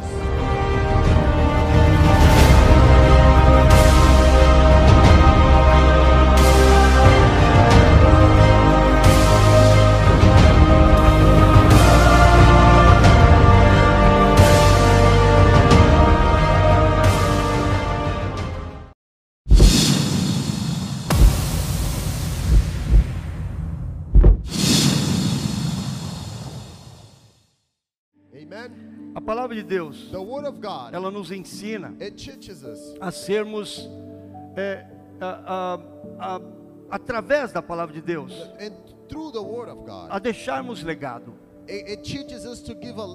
A 29.16 29.22
palavra 29.22 29.56
de 29.56 29.64
Deus, 29.64 30.10
ela 30.96 31.12
nos 31.12 31.32
ensina 31.32 31.94
a 33.00 33.12
sermos, 33.12 33.88
é, 34.56 34.86
a- 35.22 35.80
a- 36.20 36.36
a- 36.36 36.42
através 36.90 37.52
da 37.52 37.62
palavra 37.62 37.94
de 37.94 38.02
Deus, 38.02 38.34
a 40.10 40.20
deixarmos 40.20 40.82
legado. 40.84 41.34
It, 41.68 41.92
it 41.92 42.04
teaches 42.04 42.46
us 42.46 42.62
to 42.62 42.74
give 42.74 42.98
a 43.00 43.06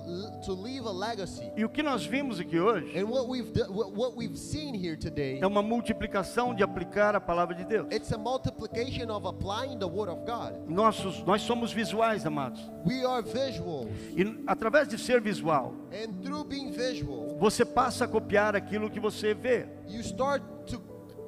to 0.44 0.52
leave 0.52 0.86
a 0.86 0.90
legacy. 0.92 1.50
E 1.56 1.64
o 1.64 1.68
que 1.68 1.82
nós 1.82 2.04
vimos 2.04 2.38
aqui 2.40 2.58
hoje 2.58 2.98
And 2.98 3.06
what 3.08 3.28
we've 3.28 3.52
do, 3.52 3.64
what 3.72 3.92
what 3.92 4.16
we've 4.16 4.36
seen 4.38 4.74
here 4.74 4.96
today, 4.96 5.38
é 5.40 5.46
uma 5.46 5.62
multiplicação 5.62 6.54
de 6.54 6.62
aplicar 6.62 7.14
a 7.14 7.20
palavra 7.20 7.54
de 7.54 7.64
Deus. 7.64 7.86
it's 7.92 8.12
a 8.12 8.18
multiplication 8.18 9.10
of 9.10 9.26
applying 9.26 9.78
the 9.78 9.86
Word 9.86 10.10
of 10.10 10.24
God. 10.24 10.54
Nossos, 10.68 11.22
nós 11.24 11.42
somos 11.42 11.72
visuais, 11.72 12.24
amados. 12.26 12.60
We 12.86 13.04
are 13.04 13.22
visuals, 13.22 13.88
E 14.16 14.44
através 14.46 14.88
de 14.88 14.98
ser 14.98 15.20
visual, 15.20 15.74
and 15.92 16.12
through 16.22 16.44
being 16.44 16.70
visual, 16.70 17.36
você 17.38 17.64
passa 17.64 18.04
a 18.04 18.08
copiar 18.08 18.54
aquilo 18.56 18.90
que 18.90 19.00
você 19.00 19.34
vê. 19.34 19.66
you 19.88 20.00
start 20.00 20.42
to 20.66 20.80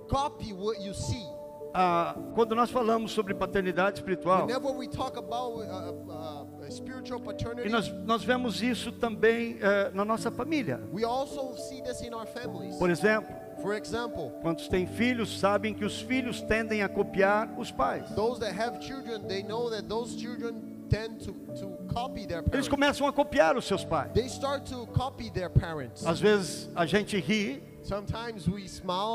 copy 0.09 0.53
what 0.53 0.81
you 0.83 0.95
see. 0.95 1.25
Ah, 1.73 2.17
quando 2.35 2.57
nós 2.57 2.69
falamos 2.69 3.13
sobre 3.13 3.33
paternidade 3.33 3.99
espiritual, 4.01 4.47
Whenever 4.47 4.73
we 4.77 4.89
talk 4.89 5.17
about 5.17 5.55
uh, 5.61 5.93
uh, 6.11 6.47
e 6.79 7.21
paternity, 7.21 7.69
nós, 7.69 7.89
nós 8.05 8.25
vemos 8.25 8.63
isso 8.63 8.93
também 8.93 9.59
eh, 9.61 9.91
na 9.93 10.05
nossa 10.05 10.31
família. 10.31 10.81
Por 12.79 12.91
exemplo, 12.91 13.35
For 13.61 13.75
example, 13.75 14.31
quantos 14.41 14.69
têm 14.69 14.87
filhos 14.87 15.39
sabem 15.39 15.75
que 15.75 15.85
os 15.85 16.01
filhos 16.01 16.41
tendem 16.41 16.83
a 16.83 16.89
copiar 16.89 17.59
os 17.59 17.71
pais. 17.71 18.09
children, 18.81 20.55
to, 21.19 21.33
to 21.55 21.79
Eles 22.53 22.69
começam 22.69 23.07
a 23.07 23.13
copiar 23.13 23.57
os 23.57 23.65
seus 23.65 23.85
pais. 23.85 24.11
Às 26.05 26.21
vezes 26.21 26.71
a 26.75 26.87
gente 26.87 27.21
ri 27.21 27.63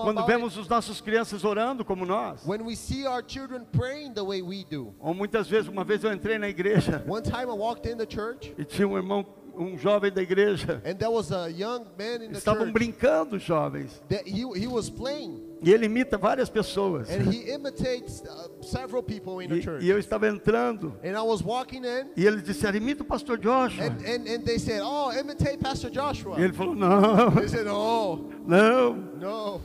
quando 0.03 0.25
vemos 0.25 0.57
os 0.57 0.67
nossos 0.67 1.01
crianças 1.01 1.43
orando 1.43 1.83
como 1.85 2.05
nós. 2.05 2.45
when 2.45 2.61
we 2.63 2.75
see 2.75 3.05
our 3.05 3.23
children 3.25 3.65
praying 3.71 4.13
the 4.13 4.21
way 4.23 4.41
we 4.41 4.63
do. 4.69 4.93
Ou 4.99 5.13
muitas 5.13 5.47
vezes, 5.47 5.67
uma 5.67 5.83
vez 5.83 6.03
eu 6.03 6.11
entrei 6.11 6.37
na 6.37 6.49
igreja 6.49 7.03
One 7.07 7.21
time 7.21 7.43
I 7.49 7.55
walked 7.57 7.87
in 7.89 7.97
the 7.97 8.07
church 8.09 8.53
e 8.57 8.63
tinha 8.63 8.87
um 8.87 8.95
irmão, 8.97 9.25
um 9.55 9.77
jovem 9.77 10.11
da 10.11 10.21
igreja. 10.21 10.81
and 10.85 10.95
there 10.97 11.11
was 11.11 11.31
a 11.31 11.47
young 11.49 11.85
man 11.97 12.23
in 12.23 12.31
the 12.31 12.37
Estavam 12.37 12.65
church 12.65 12.73
brincando, 12.73 13.39
jovens. 13.39 14.01
that 14.09 14.27
he, 14.27 14.41
he 14.59 14.67
was 14.67 14.89
playing 14.89 15.41
E 15.65 15.73
ele 15.73 15.87
imita 15.87 16.15
várias 16.15 16.47
pessoas. 16.47 17.09
and 17.09 17.27
he 17.33 17.51
imitates 17.51 18.21
uh, 18.21 18.49
several 18.61 19.01
people 19.01 19.43
in 19.43 19.49
the 19.49 19.59
church. 19.59 19.83
E, 19.83 19.87
e 19.87 19.89
eu 19.89 19.97
estava 19.97 20.27
entrando. 20.27 20.93
And 21.03 21.17
I 21.17 21.23
was 21.23 21.41
walking 21.41 21.83
in 21.83 22.11
E 22.15 22.23
eles 22.23 22.43
disseram, 22.43 22.77
imita 22.77 23.01
o 23.01 23.05
pastor 23.05 23.39
Joshua. 23.39 23.83
and, 23.83 23.97
and, 24.05 24.27
and 24.29 24.45
they 24.45 24.59
said, 24.59 24.81
Oh, 24.83 25.11
imitate 25.11 25.57
Pastor 25.57 25.89
Joshua. 25.89 26.39
E 26.39 26.43
ele 26.43 26.53
falou, 26.53 26.75
não, 26.75 27.47
said, 27.47 27.65
Oh, 27.67 28.29
não. 28.45 28.93
no. 28.93 29.61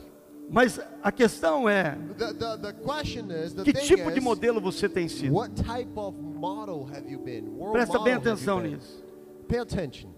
Mas 0.49 0.81
a 1.03 1.13
questão 1.13 1.69
é, 1.69 1.97
The, 2.17 2.33
the, 2.33 2.57
the 2.57 3.45
is, 3.45 3.53
que 3.63 3.73
tipo 3.73 4.11
de 4.11 4.19
is, 4.19 4.25
modelo 4.25 4.59
você 4.59 4.89
tem 4.89 5.07
sido? 5.07 5.35
what 5.35 5.55
type 5.55 5.93
of 5.97 6.17
model 6.19 6.89
have 6.93 7.07
you 7.09 7.21
been? 7.21 7.47
World 7.51 7.73
Presta 7.73 7.99
bem 7.99 8.15
atenção 8.15 8.59
nisso. 8.59 9.05
Pay 9.47 9.59
attention. 9.59 10.09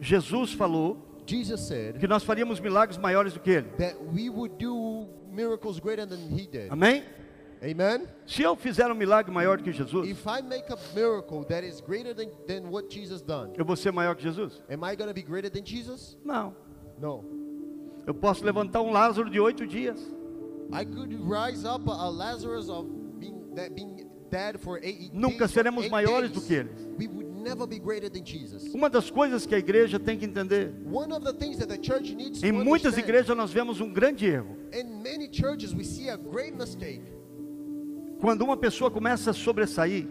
Jesus 0.00 0.52
falou 0.52 1.11
Jesus 1.26 1.60
said 1.60 1.98
que 1.98 2.06
nós 2.08 2.24
faríamos 2.24 2.60
milagres 2.60 2.98
maiores 2.98 3.32
do 3.34 3.40
que 3.40 3.50
ele. 3.50 3.68
that 3.78 3.96
we 4.12 4.28
would 4.28 4.54
do 4.58 5.06
miracles 5.30 5.78
greater 5.80 6.06
than 6.06 6.18
he 6.30 6.46
did. 6.46 6.70
Amém? 6.70 7.02
Amen. 7.62 8.08
Se 8.26 8.42
eu 8.42 8.56
fizer 8.56 8.90
um 8.90 8.94
milagre 8.94 9.30
maior 9.32 9.56
do 9.56 9.62
que 9.62 9.70
Jesus, 9.72 10.08
If 10.08 10.26
I 10.26 10.42
make 10.42 10.64
a 10.72 10.76
miracle 10.94 11.44
that 11.44 11.64
is 11.64 11.80
greater 11.80 12.12
than, 12.12 12.28
than 12.48 12.70
what 12.70 12.88
Jesus 12.92 13.22
done, 13.22 13.52
eu 13.56 13.64
vou 13.64 13.76
ser 13.76 13.92
maior 13.92 14.16
que 14.16 14.22
Jesus? 14.22 14.60
am 14.68 14.82
I 14.84 14.96
going 14.96 15.08
to 15.08 15.14
be 15.14 15.22
greater 15.22 15.48
than 15.48 15.64
Jesus? 15.64 16.16
Não. 16.24 16.54
No. 17.00 17.24
Eu 18.04 18.14
posso 18.14 18.44
levantar 18.44 18.82
um 18.82 18.90
Lázaro 18.90 19.30
de 19.30 19.38
oito 19.38 19.64
dias. 19.64 20.00
I 20.72 20.84
could 20.84 21.14
rise 21.22 21.64
up 21.64 21.88
a, 21.88 21.92
a 21.92 22.10
Lazarus 22.10 22.68
of 22.68 22.86
being 23.20 23.54
that 23.54 23.72
being 23.74 24.08
dead 24.28 24.58
for 24.58 24.78
eight 24.82 25.12
Nunca 25.12 25.40
days, 25.46 25.52
seremos 25.52 25.84
eight 25.84 25.90
maiores 25.92 26.30
days. 26.32 26.42
do 26.42 26.46
que 26.46 26.54
eles. 26.54 26.72
We 27.42 27.48
would 27.48 27.58
never 27.58 27.66
be 27.66 27.78
greater 27.80 28.08
than 28.08 28.24
Jesus. 28.24 28.72
Uma 28.72 28.88
das 28.88 29.10
coisas 29.10 29.44
que 29.44 29.54
a 29.54 29.58
igreja 29.58 29.98
tem 29.98 30.16
que 30.16 30.24
entender, 30.24 30.72
One 30.84 31.12
of 31.12 31.24
the 31.24 31.32
things 31.32 31.58
that 31.58 31.66
the 31.68 31.78
church 31.78 32.14
needs 32.14 32.40
to 32.40 32.46
em 32.46 32.52
muitas 32.52 32.96
igrejas 32.96 33.36
nós 33.36 33.50
vemos 33.52 33.80
um 33.80 33.92
grande 33.92 34.26
erro. 34.26 34.56
in 34.72 35.02
many 35.02 35.28
churches 35.28 35.74
we 35.74 35.82
see 35.84 36.08
a 36.08 36.16
great 36.16 36.56
mistake. 36.56 37.02
Quando 38.20 38.42
uma 38.42 38.56
pessoa 38.56 38.88
começa 38.90 39.30
a 39.30 39.34
sobressair, 39.34 40.06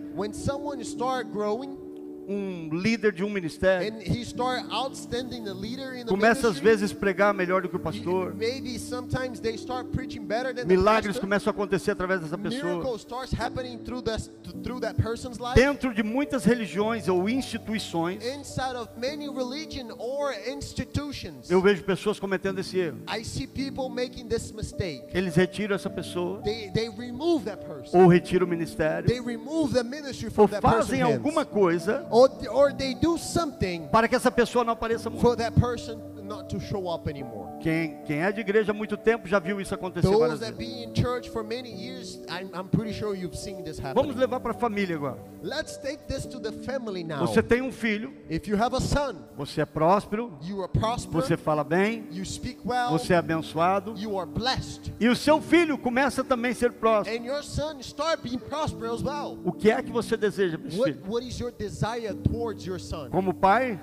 um 2.31 2.69
líder 2.71 3.11
de 3.11 3.23
um 3.23 3.29
ministério. 3.29 3.87
and 3.91 4.01
he 4.01 4.23
start 4.23 4.63
outstanding 4.71 5.43
the 5.43 5.53
leader 5.53 5.93
in 5.95 6.05
the 6.05 6.09
Começa 6.09 6.47
às 6.47 6.57
vezes 6.57 6.91
a 6.91 6.95
pregar 6.95 7.33
melhor 7.33 7.61
do 7.61 7.69
que 7.69 7.75
o 7.75 7.79
pastor. 7.79 8.33
Maybe 8.33 8.79
sometimes 8.79 9.39
they 9.39 9.55
start 9.55 9.91
preaching 9.91 10.25
better 10.25 10.53
than 10.53 10.65
the 10.65 10.75
Milagres 10.75 11.19
começam 11.19 11.49
a 11.49 11.51
acontecer 11.51 11.91
através 11.91 12.21
dessa 12.21 12.37
pessoa. 12.37 12.63
Miracle 12.63 12.95
starts 12.97 13.33
happening 13.33 13.77
through 13.79 14.01
that 14.03 14.21
through 14.63 14.79
that 14.81 14.95
person's 15.01 15.39
life. 15.39 15.55
Dentro 15.55 15.93
de 15.93 16.03
muitas 16.03 16.45
religiões 16.45 17.07
ou 17.07 17.27
instituições, 17.29 18.23
Inside 18.23 18.75
of 18.75 18.89
many 18.97 19.27
religion 19.27 19.93
or 19.97 20.33
institutions, 20.47 21.49
eu 21.49 21.61
vejo 21.61 21.83
pessoas 21.83 22.19
cometendo 22.19 22.59
esse 22.59 22.79
erro. 22.79 22.99
I 23.07 23.23
see 23.23 23.47
people 23.47 23.89
making 23.89 24.27
this 24.27 24.51
mistake. 24.51 25.03
Eles 25.13 25.35
retiram 25.35 25.75
essa 25.75 25.89
pessoa, 25.89 26.41
They 26.41 26.71
they 26.71 26.89
remove 26.89 27.45
that 27.45 27.65
person. 27.65 27.99
ou 27.99 28.07
retiram 28.07 28.45
o 28.45 28.49
ministério, 28.49 29.07
They 29.07 29.19
remove 29.19 29.73
the 29.73 29.83
ministry 29.83 30.29
ou 30.35 30.47
fazem 30.47 31.01
alguma 31.01 31.45
coisa 31.45 32.07
Or, 32.21 32.29
or 32.49 32.73
they 32.73 32.93
do 32.93 33.17
something 33.17 33.87
para 33.91 34.07
que 34.07 34.15
essa 34.15 34.31
pessoa 34.31 34.63
não 34.63 34.73
apareça 34.73 35.09
muito. 35.09 35.21
for 35.21 35.35
that 35.35 35.59
person 35.59 35.99
not 36.23 36.47
to 36.49 36.59
show 36.59 36.87
up 36.93 37.09
anymore. 37.09 37.50
Quem, 37.61 38.01
quem 38.05 38.21
é 38.23 38.31
de 38.31 38.41
igreja 38.41 38.71
há 38.71 38.73
muito 38.73 38.97
tempo 38.97 39.27
já 39.27 39.39
viu 39.39 39.61
isso 39.61 39.73
acontecer 39.73 40.07
várias 40.07 40.39
Those 40.39 40.51
that 40.51 40.57
vezes. 40.57 40.75
be 40.75 40.83
in 40.83 40.95
church 40.95 41.29
for 41.29 41.43
many 41.43 41.69
years, 41.69 42.19
I'm, 42.29 42.49
I'm 42.53 42.67
pretty 42.67 42.93
sure 42.93 43.15
you've 43.15 43.37
seen 43.37 43.63
this 43.63 43.79
happen. 43.79 43.93
Vamos 43.93 44.15
levar 44.15 44.39
para 44.39 44.51
a 44.51 44.53
família 44.55 44.95
agora. 44.95 45.17
Let's 45.43 45.77
take 45.77 46.03
this 46.07 46.25
to 46.25 46.39
the 46.39 46.51
family 46.51 47.03
now. 47.03 47.19
Você 47.19 47.41
tem 47.43 47.61
um 47.61 47.71
filho, 47.71 48.13
If 48.29 48.47
you 48.47 48.55
have 48.61 48.75
a 48.75 48.79
son, 48.79 49.15
você 49.37 49.61
é 49.61 49.65
próspero, 49.65 50.37
you 50.43 50.61
are 50.61 50.71
prosperous, 50.71 51.27
você 51.27 51.37
fala 51.37 51.63
bem, 51.63 52.07
you 52.11 52.25
speak 52.25 52.59
well, 52.65 52.89
você 52.91 53.13
é 53.13 53.17
abençoado, 53.17 53.93
you 53.97 54.19
are 54.19 54.29
blessed, 54.29 54.93
e 54.99 55.07
o 55.07 55.15
seu 55.15 55.41
filho 55.41 55.77
começa 55.77 56.23
também 56.23 56.51
a 56.51 56.55
ser 56.55 56.71
próspero. 56.73 57.15
and 57.17 57.25
your 57.25 57.43
son 57.43 57.79
start 57.81 58.21
being 58.21 58.37
prosperous 58.39 58.95
as 58.95 59.03
well. 59.03 59.37
O 59.43 59.51
que 59.51 59.69
é 59.69 59.81
que 59.81 59.91
você 59.91 60.15
deseja 60.17 60.57
para 60.57 60.67
esse 60.67 60.79
What, 60.79 60.93
filho? 60.93 61.05
what 61.11 61.27
is 61.27 61.39
your 61.39 61.51
desire 61.51 62.13
towards 62.23 62.65
your 62.65 62.79
son? 62.79 63.09
Como 63.09 63.33
pai, 63.33 63.79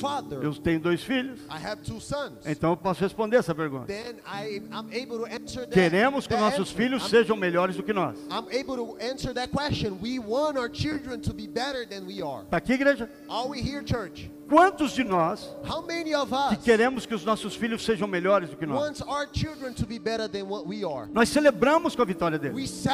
father, 0.00 0.42
eu 0.42 0.54
tenho 0.54 0.80
dois 0.80 1.02
filhos, 1.02 1.40
I 1.50 1.58
have 1.64 1.82
two 1.82 2.00
sons. 2.00 2.46
então 2.46 2.70
eu 2.70 2.76
posso 2.76 3.00
responder 3.02 3.36
essa 3.36 3.54
pergunta. 3.54 3.86
Then 3.86 4.16
I, 4.26 4.62
I'm 4.72 4.88
able 4.92 5.18
to 5.18 5.26
answer 5.26 5.60
that. 5.66 5.70
Queremos 5.72 6.26
que 6.26 6.36
nossos 6.36 6.60
answer. 6.70 6.76
filhos 6.76 7.02
I'm- 7.02 7.10
sejam 7.10 7.36
melhores 7.36 7.76
do 7.76 7.82
que 7.82 7.92
nós. 7.92 8.16
I'm 8.30 8.48
able 8.52 8.76
to 8.76 8.96
answer 9.00 9.32
that 9.34 9.50
question. 9.50 9.98
We 10.02 10.18
want 10.18 10.56
our 10.58 10.68
children 10.70 11.20
to 11.22 11.32
be 11.34 11.46
better 11.46 11.86
than 11.86 12.06
we 12.06 12.22
are. 12.22 12.44
Está 12.44 12.58
aqui, 12.58 12.72
igreja? 12.74 13.08
Are 13.28 13.48
we 13.48 13.60
here, 13.60 13.82
church? 13.82 14.30
Quantos 14.48 14.92
de 14.92 15.02
nós 15.02 15.56
que 16.50 16.56
queremos 16.56 17.04
que 17.04 17.14
os 17.14 17.24
nossos 17.24 17.56
filhos 17.56 17.84
sejam 17.84 18.06
melhores 18.06 18.50
do 18.50 18.56
que 18.56 18.64
nós? 18.64 19.02
Nós 21.12 21.28
celebramos 21.28 21.96
com 21.96 22.02
a 22.02 22.04
vitória 22.04 22.38
deles. 22.38 22.86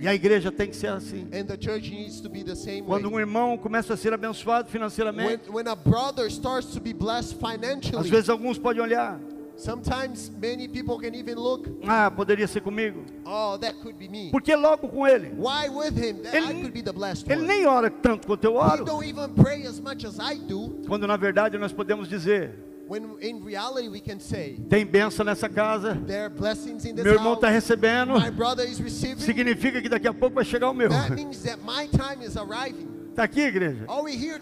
E 0.00 0.08
a 0.08 0.14
igreja 0.14 0.50
tem 0.50 0.68
que 0.68 0.76
ser 0.76 0.88
assim. 0.88 1.28
And 1.32 1.44
the 1.44 1.58
church 1.60 1.90
needs 1.90 2.20
to 2.20 2.28
be 2.28 2.42
the 2.42 2.54
same 2.54 2.82
Quando 2.82 3.08
um 3.08 3.18
irmão 3.18 3.58
começa 3.58 3.94
a 3.94 3.96
ser 3.96 4.12
abençoado 4.12 4.64
When, 4.64 4.72
financeiramente, 4.72 5.50
when 5.50 5.68
a 5.68 5.74
brother 5.74 6.26
starts 6.30 6.72
to 6.72 6.80
be 6.80 6.92
blessed 6.92 7.36
às 7.42 7.52
financially, 7.52 8.10
vezes 8.10 8.28
alguns 8.28 8.58
podem 8.58 8.82
olhar, 8.82 9.18
sometimes 9.62 10.30
many 10.40 10.66
people 10.68 10.98
can 10.98 11.14
even 11.14 11.36
look, 11.36 11.68
ah, 11.86 12.10
poderia 12.10 12.46
ser 12.48 12.60
comigo. 12.60 13.04
oh, 13.24 13.56
that 13.58 13.74
could 13.82 13.98
be 13.98 14.08
me. 14.08 14.30
Porque 14.30 14.54
logo 14.56 14.88
com 14.88 15.06
ele, 15.06 15.28
Why 15.36 15.68
with 15.68 15.96
him? 15.96 16.22
That 16.22 16.34
Ele- 16.34 16.46
I 16.48 16.60
could 16.62 16.72
be 16.72 16.82
the 16.82 16.92
blessed 16.92 17.30
ele 17.30 17.42
one. 17.42 17.46
nem 17.48 17.66
ora 17.66 17.90
tanto 17.90 18.26
quanto 18.26 18.44
eu 18.44 18.52
He 18.54 18.56
oro. 18.58 18.84
don't 18.84 19.04
even 19.06 19.32
pray 19.34 19.64
as 19.66 19.80
much 19.80 20.04
as 20.04 20.18
I 20.18 20.34
do. 20.38 20.80
Quando 20.86 21.06
na 21.06 21.16
verdade 21.16 21.56
nós 21.58 21.72
podemos 21.72 22.08
dizer, 22.08 22.50
When 22.88 23.16
in 23.22 23.42
reality 23.42 23.88
we 23.88 24.00
can 24.00 24.18
say, 24.20 24.58
tem 24.68 24.84
bênção 24.84 25.24
nessa 25.24 25.48
casa, 25.48 25.94
there 26.06 26.24
are 26.24 26.28
blessings 26.28 26.84
in 26.84 26.94
this 26.94 27.04
meu 27.04 27.14
irmão 27.14 27.34
está 27.34 27.48
recebendo, 27.48 28.12
My 28.20 28.28
brother 28.28 28.66
is 28.68 28.78
receiving. 28.80 29.20
significa 29.20 29.80
que 29.80 29.88
daqui 29.88 30.06
a 30.08 30.12
pouco 30.12 30.34
vai 30.34 30.44
chegar 30.44 30.68
o 30.68 30.74
meu. 30.74 30.90
That 30.90 31.10
means 31.12 31.42
that 31.44 31.58
my 31.64 31.86
time 31.88 32.22
is 32.22 32.36
arriving. 32.36 32.88
Está 33.12 33.24
aqui, 33.24 33.42
igreja? 33.42 33.84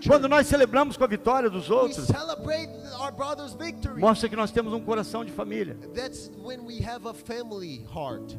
Quando 0.06 0.28
nós 0.28 0.46
celebramos 0.46 0.96
com 0.96 1.02
a 1.02 1.06
vitória 1.08 1.50
dos 1.50 1.68
outros, 1.70 2.06
mostra 3.98 4.28
que 4.28 4.36
nós 4.36 4.52
temos 4.52 4.72
um 4.72 4.80
coração 4.80 5.24
de 5.24 5.32
família. 5.32 5.76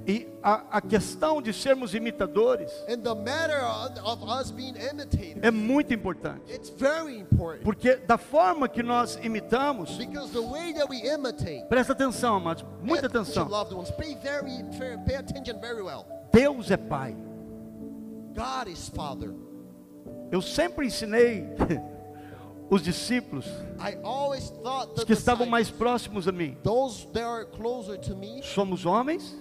E 0.07 0.25
a, 0.41 0.77
a 0.77 0.81
questão 0.81 1.41
de 1.41 1.51
sermos 1.51 1.93
imitadores 1.93 2.71
é 5.41 5.51
muito 5.51 5.93
importante. 5.93 6.41
Porque 7.61 7.97
da 7.97 8.17
forma 8.17 8.69
que 8.69 8.81
nós 8.81 9.19
imitamos, 9.21 9.99
presta 11.67 11.91
atenção, 11.91 12.37
amados, 12.37 12.63
muita 12.81 13.07
atenção. 13.07 13.49
Deus 16.31 16.71
é 16.71 16.77
Pai. 16.77 17.13
God 18.33 18.69
is 18.69 18.87
Father. 18.87 19.50
Eu 20.31 20.41
sempre 20.41 20.87
ensinei 20.87 21.45
os 22.69 22.81
discípulos, 22.81 23.45
os 24.95 25.03
que 25.03 25.11
estavam 25.11 25.45
mais 25.45 25.69
próximos 25.69 26.25
a 26.25 26.31
mim, 26.31 26.57
somos 28.43 28.85
homens 28.85 29.37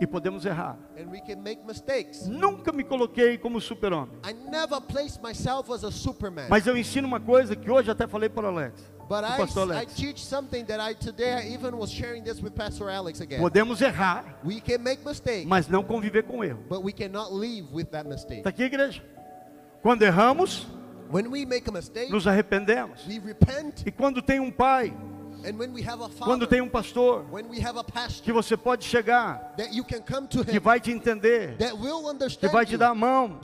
e 0.00 0.06
podemos 0.06 0.44
errar. 0.44 0.76
and 0.98 1.08
we 1.08 1.20
can 1.20 1.36
make 1.40 1.64
mistakes. 1.64 2.26
Nunca 2.26 2.72
me 2.72 2.82
coloquei 2.82 3.38
como 3.38 3.60
super-homem. 3.60 4.18
I 4.24 4.32
never 4.32 4.80
placed 4.80 5.22
myself 5.22 5.70
as 5.72 5.84
a 5.84 5.92
Superman. 5.92 6.48
Mas 6.50 6.66
eu 6.66 6.76
ensino 6.76 7.06
uma 7.06 7.20
coisa 7.20 7.54
que 7.54 7.70
hoje 7.70 7.88
até 7.90 8.08
falei 8.08 8.28
para 8.28 8.46
o 8.46 8.48
Alex, 8.50 8.82
But 9.08 9.24
I, 9.24 9.82
I 9.82 9.86
teach 9.86 10.24
something 10.24 10.64
that 10.64 10.80
I 10.80 10.94
today 10.94 11.34
I 11.34 11.54
even 11.54 11.76
was 11.76 11.90
sharing 11.92 12.24
this 12.24 12.42
with 12.42 12.52
Pastor 12.54 12.90
Alex 12.90 13.20
again. 13.20 13.40
Podemos 13.40 13.80
errar, 13.80 14.40
We 14.44 14.60
can 14.60 14.78
make 14.78 15.04
mistakes, 15.04 15.46
mas 15.46 15.68
não 15.68 15.84
conviver 15.84 16.24
com 16.24 16.42
erro. 16.42 16.64
but 16.68 16.82
we 16.82 16.92
cannot 16.92 17.32
live 17.32 17.68
with 17.72 17.86
that 17.92 18.08
mistake. 18.08 18.38
Está 18.38 18.50
aqui, 18.50 18.64
igreja? 18.64 19.00
Quando 19.82 20.02
erramos, 20.02 20.68
nos 22.08 22.26
arrependemos. 22.26 23.04
E 23.84 23.90
quando 23.90 24.22
tem 24.22 24.38
um 24.40 24.50
pai, 24.50 24.94
and 25.44 25.58
when 25.58 25.72
we 25.72 25.82
have 25.82 26.02
a 26.02 26.08
quando 26.08 26.46
tem 26.46 26.60
um 26.60 26.68
pastor, 26.68 27.24
when 27.30 27.48
we 27.48 27.58
have 27.60 27.78
a 27.78 27.84
pastor, 27.84 28.22
que 28.22 28.32
você 28.32 28.56
pode 28.56 28.84
chegar, 28.84 29.54
that 29.56 29.74
you 29.74 29.84
can 29.84 30.00
come 30.00 30.26
to 30.26 30.44
que 30.44 30.56
him, 30.56 30.60
vai 30.60 30.80
te 30.80 30.90
entender, 30.90 31.56
que 32.38 32.48
vai 32.48 32.66
te 32.66 32.76
dar 32.76 32.90
a 32.90 32.94
mão. 32.94 33.38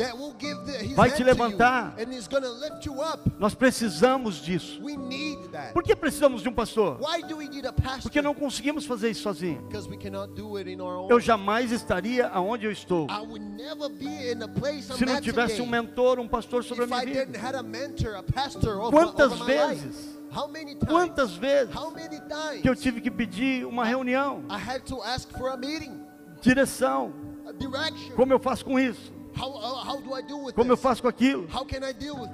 vai 0.95 1.11
te 1.11 1.23
levantar. 1.23 1.95
and 1.99 2.13
he's 2.13 2.29
going 2.29 2.43
to 2.43 2.51
lift 2.51 2.87
you 2.87 3.01
up. 3.01 3.31
Nós 3.39 3.55
precisamos 3.55 4.43
disso. 4.43 4.81
We 4.83 4.97
need 4.97 5.51
that. 5.53 5.73
Por 5.73 5.83
que 5.83 5.95
precisamos 5.95 6.43
de 6.43 6.49
um 6.49 6.53
pastor? 6.53 6.99
Why 7.01 7.23
do 7.23 7.37
we 7.37 7.49
need 7.49 7.67
a 7.67 7.73
pastor? 7.73 8.03
Porque 8.03 8.23
não 8.23 8.35
conseguimos 8.35 8.85
fazer 8.85 9.11
isso 9.11 9.23
sozinho. 9.23 9.63
Because 9.63 9.89
we 9.89 9.97
cannot 9.97 10.35
do 10.35 10.57
it 10.57 10.71
in 10.71 10.81
our 10.81 10.97
own. 10.97 11.11
Eu 11.11 11.21
jamais 11.21 11.73
estaria 11.73 12.29
aonde 12.29 12.67
eu 12.67 12.73
estou 12.73 13.07
I 13.11 13.21
would 13.21 13.45
never 13.45 13.89
be 13.89 14.33
in 14.33 14.43
a 14.43 14.49
place 14.49 14.91
I'm 14.91 14.97
se 14.97 15.05
não 15.05 15.21
tivesse 15.21 15.61
um 15.61 15.67
mentor, 15.67 16.19
um 16.19 16.29
pastor 16.29 16.65
sobre 16.65 16.85
a 16.85 16.87
if 16.87 16.93
I 16.93 17.05
minha 17.07 17.27
didn't 17.27 17.39
vida. 17.39 17.49
Quantas 18.91 19.39
vezes? 19.41 20.17
Quantas 20.87 21.33
vezes 21.33 21.75
que 22.62 22.69
eu 22.69 22.77
tive 22.77 23.01
que 23.01 23.11
pedir 23.11 23.67
uma 23.67 23.85
reunião, 23.85 24.45
direção, 26.41 27.12
como 28.14 28.33
eu 28.33 28.38
faço 28.38 28.64
com 28.64 28.79
isso, 28.79 29.12
with 29.35 30.53
como 30.55 30.73
eu 30.73 30.77
faço 30.77 31.03
com 31.03 31.09
aquilo. 31.09 31.49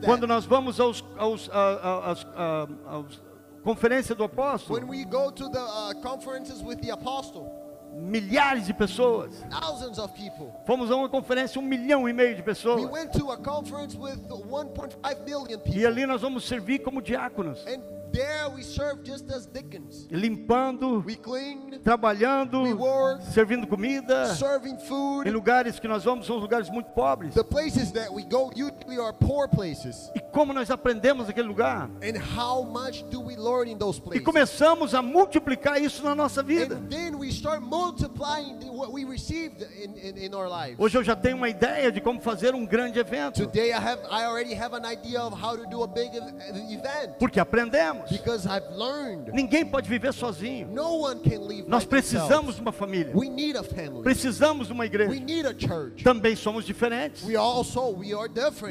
Quando 0.04 0.26
nós 0.26 0.44
vamos 0.44 0.80
aos, 0.80 1.04
aos, 1.16 1.48
a, 1.50 1.58
a, 1.58 2.10
às, 2.10 2.26
a, 2.34 2.68
aos 2.86 3.22
conferência 3.64 4.14
do 4.14 4.24
apóstolo, 4.24 4.78
when 4.78 4.88
we 4.88 5.04
go 5.04 5.32
to 5.32 5.48
the 5.48 5.58
uh, 5.58 5.94
conferences 6.02 6.62
with 6.62 6.76
the 6.82 6.90
apostle, 6.90 7.50
milhares 7.94 8.66
de 8.66 8.74
pessoas. 8.74 9.44
thousands 9.50 9.98
of 9.98 10.12
people. 10.14 10.48
Fomos 10.66 10.90
a 10.90 10.96
uma 10.96 11.08
conferência, 11.08 11.60
um 11.60 11.64
milhão 11.64 12.08
e 12.08 12.12
meio 12.12 12.34
de 12.34 12.40
We 12.40 12.44
pessoas. 12.46 12.84
went 12.90 13.12
to 13.12 13.30
a 13.30 13.36
conference 13.36 13.96
with 13.96 14.16
1.5 14.28 15.24
million 15.24 15.46
E 15.66 15.86
ali 15.86 16.06
nós 16.06 16.20
vamos 16.22 16.44
servir 16.44 16.80
como 16.80 17.00
diáconos, 17.00 17.64
And 17.66 17.80
there 18.14 18.48
we 18.54 18.62
serve 18.62 19.02
just 19.04 19.30
as 19.30 19.46
deacons. 19.46 20.06
limpando, 20.10 21.02
We 21.04 21.16
clean, 21.16 21.80
trabalhando, 21.82 22.62
we 22.62 22.72
work, 22.72 23.22
servindo 23.32 23.66
comida. 23.66 24.26
serving 24.34 24.74
Em 24.74 24.78
food. 24.78 25.30
lugares 25.30 25.78
que 25.78 25.88
nós 25.88 26.04
vamos 26.04 26.26
são 26.26 26.36
lugares 26.36 26.68
muito 26.70 26.90
pobres. 26.90 27.34
The 27.34 27.42
places 27.44 27.90
that 27.92 28.12
we 28.12 28.22
go 28.24 28.50
usually 28.54 28.98
are 29.00 29.12
poor 29.12 29.48
places. 29.48 30.10
E 30.14 30.20
como 30.20 30.52
nós 30.52 30.70
aprendemos 30.70 31.28
aquele 31.28 31.48
lugar? 31.48 31.90
And 32.02 32.18
how 32.36 32.64
much 32.64 33.02
do 33.10 33.20
we 33.20 33.36
learn 33.36 33.70
in 33.70 33.76
those 33.78 33.98
E 33.98 34.02
places? 34.02 34.24
começamos 34.24 34.94
a 34.94 35.02
multiplicar 35.02 35.80
isso 35.82 36.02
na 36.04 36.14
nossa 36.14 36.42
vida. 36.42 36.76
And 36.76 36.88
then 36.88 37.16
we 37.18 37.28
start 37.30 37.60
multiplying 37.62 38.58
the- 38.58 38.70
what 38.70 38.92
we 38.92 39.04
received 39.04 39.62
in, 39.62 39.96
in, 39.98 40.26
in 40.26 40.34
our 40.34 40.48
lives. 40.48 40.76
Hoje 40.78 40.96
eu 40.98 41.02
já 41.04 41.14
tenho 41.16 41.36
uma 41.36 41.48
ideia 41.48 41.90
de 41.92 42.00
como 42.00 42.20
fazer 42.20 42.54
um 42.54 42.64
grande 42.66 42.98
evento, 42.98 43.44
Today 43.46 43.70
I 43.70 43.74
have 43.74 44.02
I 44.10 44.24
already 44.24 44.54
have 44.54 44.74
an 44.74 44.84
idea 44.90 45.22
of 45.22 45.34
how 45.34 45.56
to 45.56 45.66
do 45.68 45.82
a 45.82 45.86
big 45.86 46.10
ev- 46.16 46.34
event 46.70 47.16
porque 47.18 47.38
aprendemos. 47.40 48.03
Because 48.10 48.46
I've 48.46 48.68
learned. 48.76 49.32
Ninguém 49.32 49.64
pode 49.64 49.88
viver 49.88 50.12
sozinho. 50.12 50.68
No 50.68 51.00
one 51.02 51.20
can 51.20 51.40
live 51.40 51.68
Nós 51.68 51.84
precisamos 51.84 52.56
de 52.56 52.60
uma 52.60 52.72
família. 52.72 53.12
We 53.14 53.28
need 53.28 53.56
a 53.56 53.62
family. 53.62 54.02
Precisamos 54.02 54.66
de 54.66 54.72
uma 54.72 54.82
We 54.82 54.86
igreja. 54.86 55.20
need 55.20 55.46
a 55.46 55.54
church. 55.54 56.02
Também 56.04 56.36
somos 56.36 56.64
diferentes. 56.64 57.24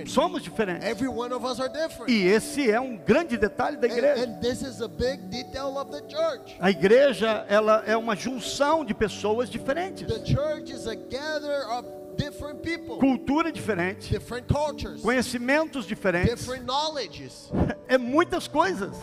Somos 0.07 0.41
diferentes. 0.43 0.87
Every 0.87 1.09
one 1.09 1.33
of 1.33 1.45
us 1.45 1.59
are 1.59 1.69
different. 1.71 2.11
E 2.11 2.27
esse 2.27 2.69
é 2.69 2.79
um 2.79 2.97
grande 2.97 3.37
detalhe 3.37 3.77
da 3.77 3.87
igreja. 3.87 4.23
and 4.23 4.39
this 4.39 4.61
is 4.61 4.81
a 4.81 4.87
big 4.87 5.17
detail 5.29 5.77
of 5.77 5.91
the 5.91 6.01
church. 6.07 6.55
A 6.59 6.69
igreja, 6.71 7.45
ela 7.47 7.83
é 7.85 7.95
uma 7.97 8.15
junção 8.15 8.85
de 8.85 8.93
pessoas 8.93 9.49
diferentes. 9.49 10.07
The 10.07 10.25
church 10.25 10.71
is 10.71 10.87
a 10.87 10.95
gather 10.95 11.67
of 11.69 11.83
different 11.83 12.02
people, 12.17 12.97
cultura 12.99 13.51
diferente, 13.51 14.17
cultures, 14.47 15.01
conhecimentos 15.01 15.85
diferentes, 15.85 16.47
é 17.87 17.97
muitas 17.97 18.47
coisas, 18.47 18.95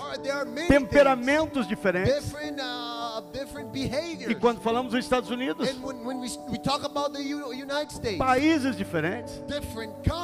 temperamentos 0.69 1.67
things, 1.67 1.69
diferentes. 1.69 2.15
different, 2.15 2.61
uh, 2.61 3.21
different 3.33 3.71
behaviors. 3.73 4.31
E 4.31 4.35
quando 4.35 4.61
falamos 4.61 4.93
dos 4.93 5.05
Estados 5.05 5.31
Unidos, 5.31 5.69
And 5.69 5.83
when, 5.83 6.05
when 6.05 6.21
we, 6.21 6.29
we 6.51 6.59
talk 6.59 6.85
about 6.85 7.13
the 7.13 7.23
U- 7.23 7.53
United 7.53 7.91
States, 7.93 8.19
países 8.19 8.77
diferentes, 8.77 9.33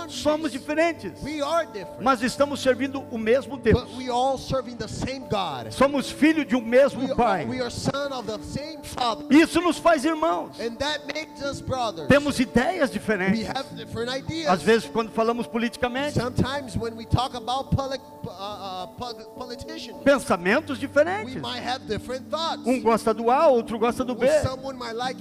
somos 0.08 0.52
diferentes, 0.52 1.22
we 1.22 1.40
are 1.42 1.66
different. 1.66 2.02
mas 2.02 2.22
estamos 2.22 2.60
servindo 2.60 3.04
o 3.10 3.18
mesmo 3.18 3.56
Deus. 3.56 3.80
But 3.82 3.96
we 3.96 4.08
all 4.10 4.38
serving 4.38 4.76
the 4.76 4.88
same 4.88 5.26
God. 5.28 5.72
Somos 5.72 6.10
filhos 6.10 6.46
de 6.46 6.54
um 6.56 6.60
mesmo 6.62 7.02
We 7.06 7.14
Pai. 7.14 7.46
Isso 9.30 9.60
nos 9.60 9.78
faz 9.78 10.04
irmãos. 10.04 10.58
And 10.60 10.76
that 10.78 11.06
makes 11.12 11.42
us 11.42 11.60
brothers. 11.60 12.08
Temos 12.08 12.38
ideias 12.40 12.75
We 12.82 12.88
diferentes. 12.88 13.46
have 13.48 13.74
different 13.76 14.10
ideas. 14.10 14.48
Às 14.48 14.62
vezes, 14.62 14.88
quando 14.88 15.10
falamos 15.10 15.46
politicamente, 15.46 16.18
Sometimes 16.18 16.76
when 16.76 16.96
we 16.96 17.04
talk 17.06 17.34
about 17.34 17.70
poli- 17.74 17.98
uh, 18.26 18.84
uh, 18.84 18.86
pensamentos 20.04 20.78
we 20.78 20.86
diferentes. 20.86 21.34
might 21.40 21.62
have 21.62 21.86
different 21.86 22.28
thoughts. 22.30 22.66
Um 22.66 22.80
gosta 22.80 23.12
do 23.14 23.30
A, 23.30 23.46
outro 23.48 23.78
gosta 23.78 24.04
do 24.04 24.14
B. 24.14 24.26
Like 24.94 25.20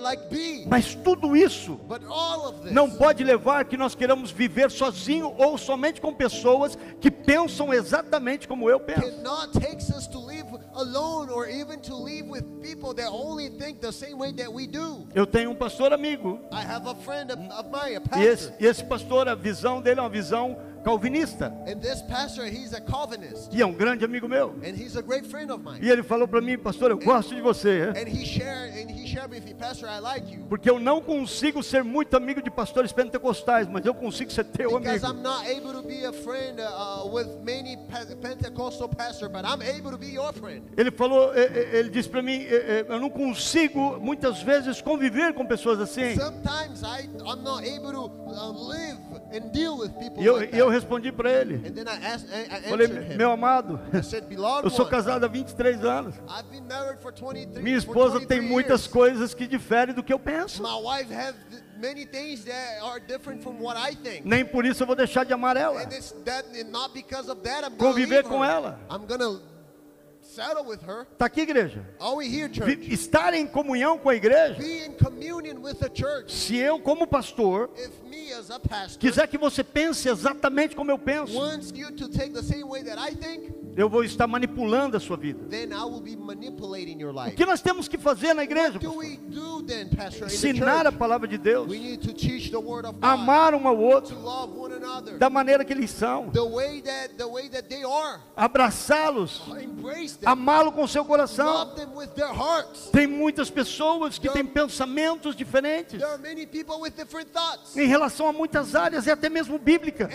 like 0.00 0.28
B. 0.30 0.64
Mas 0.66 0.94
tudo 0.94 1.36
isso 1.36 1.74
But 1.88 2.02
all 2.08 2.48
of 2.48 2.62
this 2.62 2.72
não 2.72 2.90
pode 2.90 3.22
levar 3.24 3.64
que 3.64 3.76
nós 3.76 3.94
queiramos 3.94 4.30
viver 4.30 4.70
sozinho 4.70 5.34
ou 5.38 5.56
somente 5.58 6.00
com 6.00 6.12
pessoas 6.12 6.76
que 7.00 7.10
pensam 7.10 7.72
exatamente 7.72 8.46
como 8.46 8.68
eu 8.68 8.80
penso. 8.80 9.00
cannot 9.02 9.52
takes 9.58 9.88
us 9.90 10.06
to 10.06 10.18
live 10.18 10.43
alone 10.74 11.30
or 11.30 11.46
even 11.48 11.80
to 11.80 11.94
live 11.94 12.26
with 12.26 12.44
people 12.62 12.92
that 12.94 13.08
only 13.10 13.48
think 13.48 13.80
the 13.80 13.92
same 13.92 14.18
way 14.18 14.32
that 14.32 14.52
we 14.52 14.66
do. 14.66 15.06
Eu 15.14 15.26
tenho 15.26 15.50
um 15.50 15.54
pastor 15.54 15.92
amigo 15.92 16.40
I 16.52 16.62
have 16.62 16.86
a 16.88 16.94
friend 16.94 17.30
of, 17.30 17.40
mine, 17.70 17.96
a 17.96 18.18
e 18.18 18.26
esse, 18.26 18.48
pastor. 18.48 18.56
e 18.60 18.66
esse 18.66 18.84
pastor, 18.84 19.28
a 19.28 19.34
visão 19.34 19.80
dele 19.80 20.00
é 20.00 20.02
uma 20.02 20.08
visão 20.08 20.56
calvinista. 20.84 21.46
And 21.66 21.80
this 21.80 22.02
pastor, 22.02 22.44
he's 22.46 22.72
a 22.74 22.80
Calvinist. 22.80 23.52
E 23.52 23.60
é 23.62 23.66
um 23.66 23.72
grande 23.72 24.04
amigo 24.04 24.28
meu. 24.28 24.54
And 24.62 24.74
he's 24.76 24.96
a 24.96 25.02
great 25.02 25.26
friend 25.26 25.50
of 25.50 25.62
mine. 25.64 25.78
E 25.80 25.90
ele 25.90 26.02
falou 26.02 26.28
para 26.28 26.40
mim, 26.40 26.58
pastor, 26.58 26.90
eu 26.90 26.98
gosto 26.98 27.34
de 27.34 27.40
você. 27.40 27.92
And 27.96 28.06
he 28.08 28.24
shared 28.24 28.74
and 28.78 28.90
he 28.90 29.06
shared 29.08 29.30
with 29.30 29.44
me, 29.44 29.54
Pastor, 29.54 29.88
I 29.88 29.98
like 30.00 30.30
you. 30.32 30.44
Porque 30.48 30.68
eu 30.68 30.78
não 30.78 31.00
consigo 31.00 31.62
ser 31.62 31.82
muito 31.82 32.14
amigo 32.16 32.42
de 32.42 32.50
pastores 32.50 32.92
pentecostais, 32.92 33.66
mas 33.68 33.84
eu 33.86 33.94
consigo 33.94 34.30
ser 34.30 34.44
teu 34.44 34.78
Because 34.78 35.04
amigo. 35.04 35.18
I'm 35.18 35.22
not 35.22 35.46
able 35.48 35.72
to 35.72 35.82
be 35.82 36.04
a 36.04 36.12
friend 36.12 36.60
uh, 36.60 37.08
with 37.12 37.28
many 37.42 37.76
Pe- 37.88 38.14
Pentecostal 38.16 38.88
pastors, 38.88 39.30
but 39.32 39.44
I'm 39.44 39.62
able 39.62 39.90
to 39.90 39.98
be 39.98 40.12
your 40.12 40.32
friend. 40.34 40.62
Ele 40.76 40.90
falou, 40.90 41.32
eh, 41.34 41.50
eh, 41.54 41.78
ele 41.78 41.90
disse 41.90 42.08
para 42.08 42.22
mim, 42.22 42.42
eh, 42.42 42.84
eu 42.88 43.00
não 43.00 43.08
consigo 43.08 43.98
muitas 44.00 44.42
vezes 44.42 44.80
conviver 44.80 45.32
com 45.32 45.46
pessoas 45.46 45.80
assim. 45.80 46.14
Sometimes 46.16 46.82
I, 46.82 47.08
I'm 47.24 47.42
not 47.42 47.64
able 47.66 47.92
to 47.92 48.04
uh, 48.04 48.68
live 48.68 48.98
and 49.32 49.50
deal 49.52 49.78
with 49.78 49.90
people 49.98 50.22
E 50.22 50.26
eu, 50.26 50.36
like 50.36 50.56
eu. 50.56 50.73
Respondi 50.74 51.10
para 51.12 51.30
ele, 51.30 51.56
And 51.66 51.72
then 51.72 51.86
I 51.88 52.04
asked, 52.04 52.28
I, 52.30 52.58
I 52.58 52.68
falei, 52.68 52.88
meu 53.16 53.30
amado, 53.30 53.80
said, 54.02 54.24
eu 54.62 54.70
sou 54.70 54.86
casado 54.86 55.24
há 55.24 55.28
23 55.28 55.84
anos. 55.84 56.14
I've 56.28 56.50
been 56.50 56.66
married 56.66 57.00
for 57.00 57.12
23 57.12 57.62
Minha 57.62 57.76
esposa 57.78 58.18
23 58.18 58.28
tem 58.28 58.40
muitas 58.48 58.82
years. 58.82 58.92
coisas 58.92 59.34
que 59.34 59.46
diferem 59.46 59.94
do 59.94 60.02
que 60.02 60.12
eu 60.12 60.18
penso. 60.18 60.62
My 60.62 60.74
wife 60.74 61.12
have 61.14 61.36
th- 61.50 61.62
many 61.78 62.06
things 62.06 62.44
that 62.44 62.80
are 62.82 63.00
different 63.00 63.42
from 63.42 63.60
what 63.60 63.76
I 63.78 63.94
think. 63.94 64.26
Nem 64.26 64.44
por 64.44 64.64
isso 64.64 64.82
eu 64.82 64.86
vou 64.86 64.96
deixar 64.96 65.24
de 65.24 65.32
amar 65.32 65.56
ela. 65.56 65.80
That 65.80 65.94
that 66.24 67.76
Conviver 67.78 68.24
com 68.24 68.44
ela. 68.44 68.78
I'm 68.90 69.06
gonna. 69.06 69.53
Está 71.12 71.26
aqui, 71.26 71.42
igreja. 71.42 71.86
Here? 72.22 72.92
Estar 72.92 73.34
em 73.34 73.46
comunhão 73.46 73.98
com 73.98 74.08
a 74.08 74.14
igreja. 74.14 74.56
Se 76.26 76.56
eu, 76.56 76.80
como 76.80 77.06
pastor, 77.06 77.70
me 78.04 78.28
quiser 78.98 79.28
que 79.28 79.38
você 79.38 79.62
pense 79.62 80.08
exatamente 80.08 80.74
como 80.74 80.90
eu 80.90 80.98
penso, 80.98 81.38
wants 81.38 81.72
you 81.74 81.90
to 81.92 82.08
take 82.08 82.30
the 82.30 82.42
same 82.42 82.64
way 82.64 82.82
that 82.82 82.98
I 82.98 83.14
think, 83.14 83.52
eu 83.76 83.88
vou 83.88 84.04
estar 84.04 84.26
manipulando 84.26 84.96
a 84.96 85.00
sua 85.00 85.16
vida. 85.16 85.40
O 87.28 87.32
que 87.32 87.46
nós 87.46 87.60
temos 87.60 87.88
que 87.88 87.98
fazer 87.98 88.34
na 88.34 88.44
igreja? 88.44 88.78
Do 88.78 88.92
pastor? 89.96 90.28
then, 90.28 90.34
Ensinar 90.34 90.86
a 90.86 90.92
palavra 90.92 91.26
de 91.26 91.38
Deus, 91.38 91.70
amar 93.00 93.54
um 93.54 93.66
ao 93.66 93.78
outro 93.78 94.16
da 95.18 95.30
maneira 95.30 95.64
que 95.64 95.72
eles 95.72 95.90
são, 95.90 96.30
abraçá-los, 98.36 99.42
Embrace 99.62 100.18
them. 100.18 100.28
amá-lo 100.28 100.72
com 100.72 100.86
seu 100.86 101.04
coração. 101.04 101.72
Tem 102.92 103.06
muitas 103.06 103.50
pessoas 103.50 104.18
que 104.18 104.28
têm 104.28 104.44
pensamentos 104.44 105.34
diferentes 105.34 106.00
em 107.76 107.86
relação 107.86 108.28
a 108.28 108.32
muitas 108.32 108.74
áreas 108.74 109.06
e 109.06 109.10
até 109.10 109.28
mesmo 109.28 109.58
bíblica. 109.58 110.08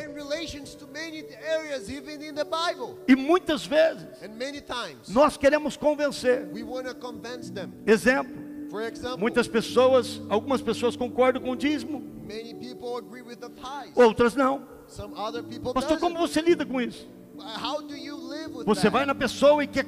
E 3.08 3.16
muitas 3.16 3.49
vezes 3.66 4.08
many 4.38 4.62
times 4.62 5.10
nós 5.10 5.38
queremos 5.38 5.76
convencer. 5.78 6.48
Exemplo, 7.86 8.36
muitas 9.18 9.48
pessoas, 9.48 10.22
algumas 10.30 10.62
pessoas 10.62 10.96
concordam 10.96 11.42
com 11.42 11.52
o 11.52 11.56
dízimo, 11.56 12.00
many 12.28 12.54
people 12.54 12.96
agree 12.98 13.22
with 13.22 13.38
the 13.38 13.50
tithes. 13.50 13.96
outras 13.96 14.36
não. 14.36 14.68
Pastor, 15.74 16.00
como 16.00 16.18
você 16.18 16.42
lida 16.42 16.66
com 16.66 16.82
isso? 16.82 17.08
With 17.36 18.66
Você 18.66 18.90
vai 18.90 19.06
na 19.06 19.16
pessoa 19.16 19.64
e 19.64 19.68
quer 19.68 19.86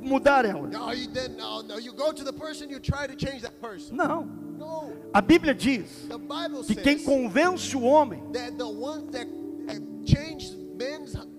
mudar 0.00 0.44
ela. 0.44 0.68
Não. 3.90 4.28
A 5.12 5.20
Bíblia 5.20 5.54
diz 5.54 6.08
que 6.66 6.74
quem 6.74 6.98
convence 7.02 7.76
o 7.76 7.82
homem 7.82 8.22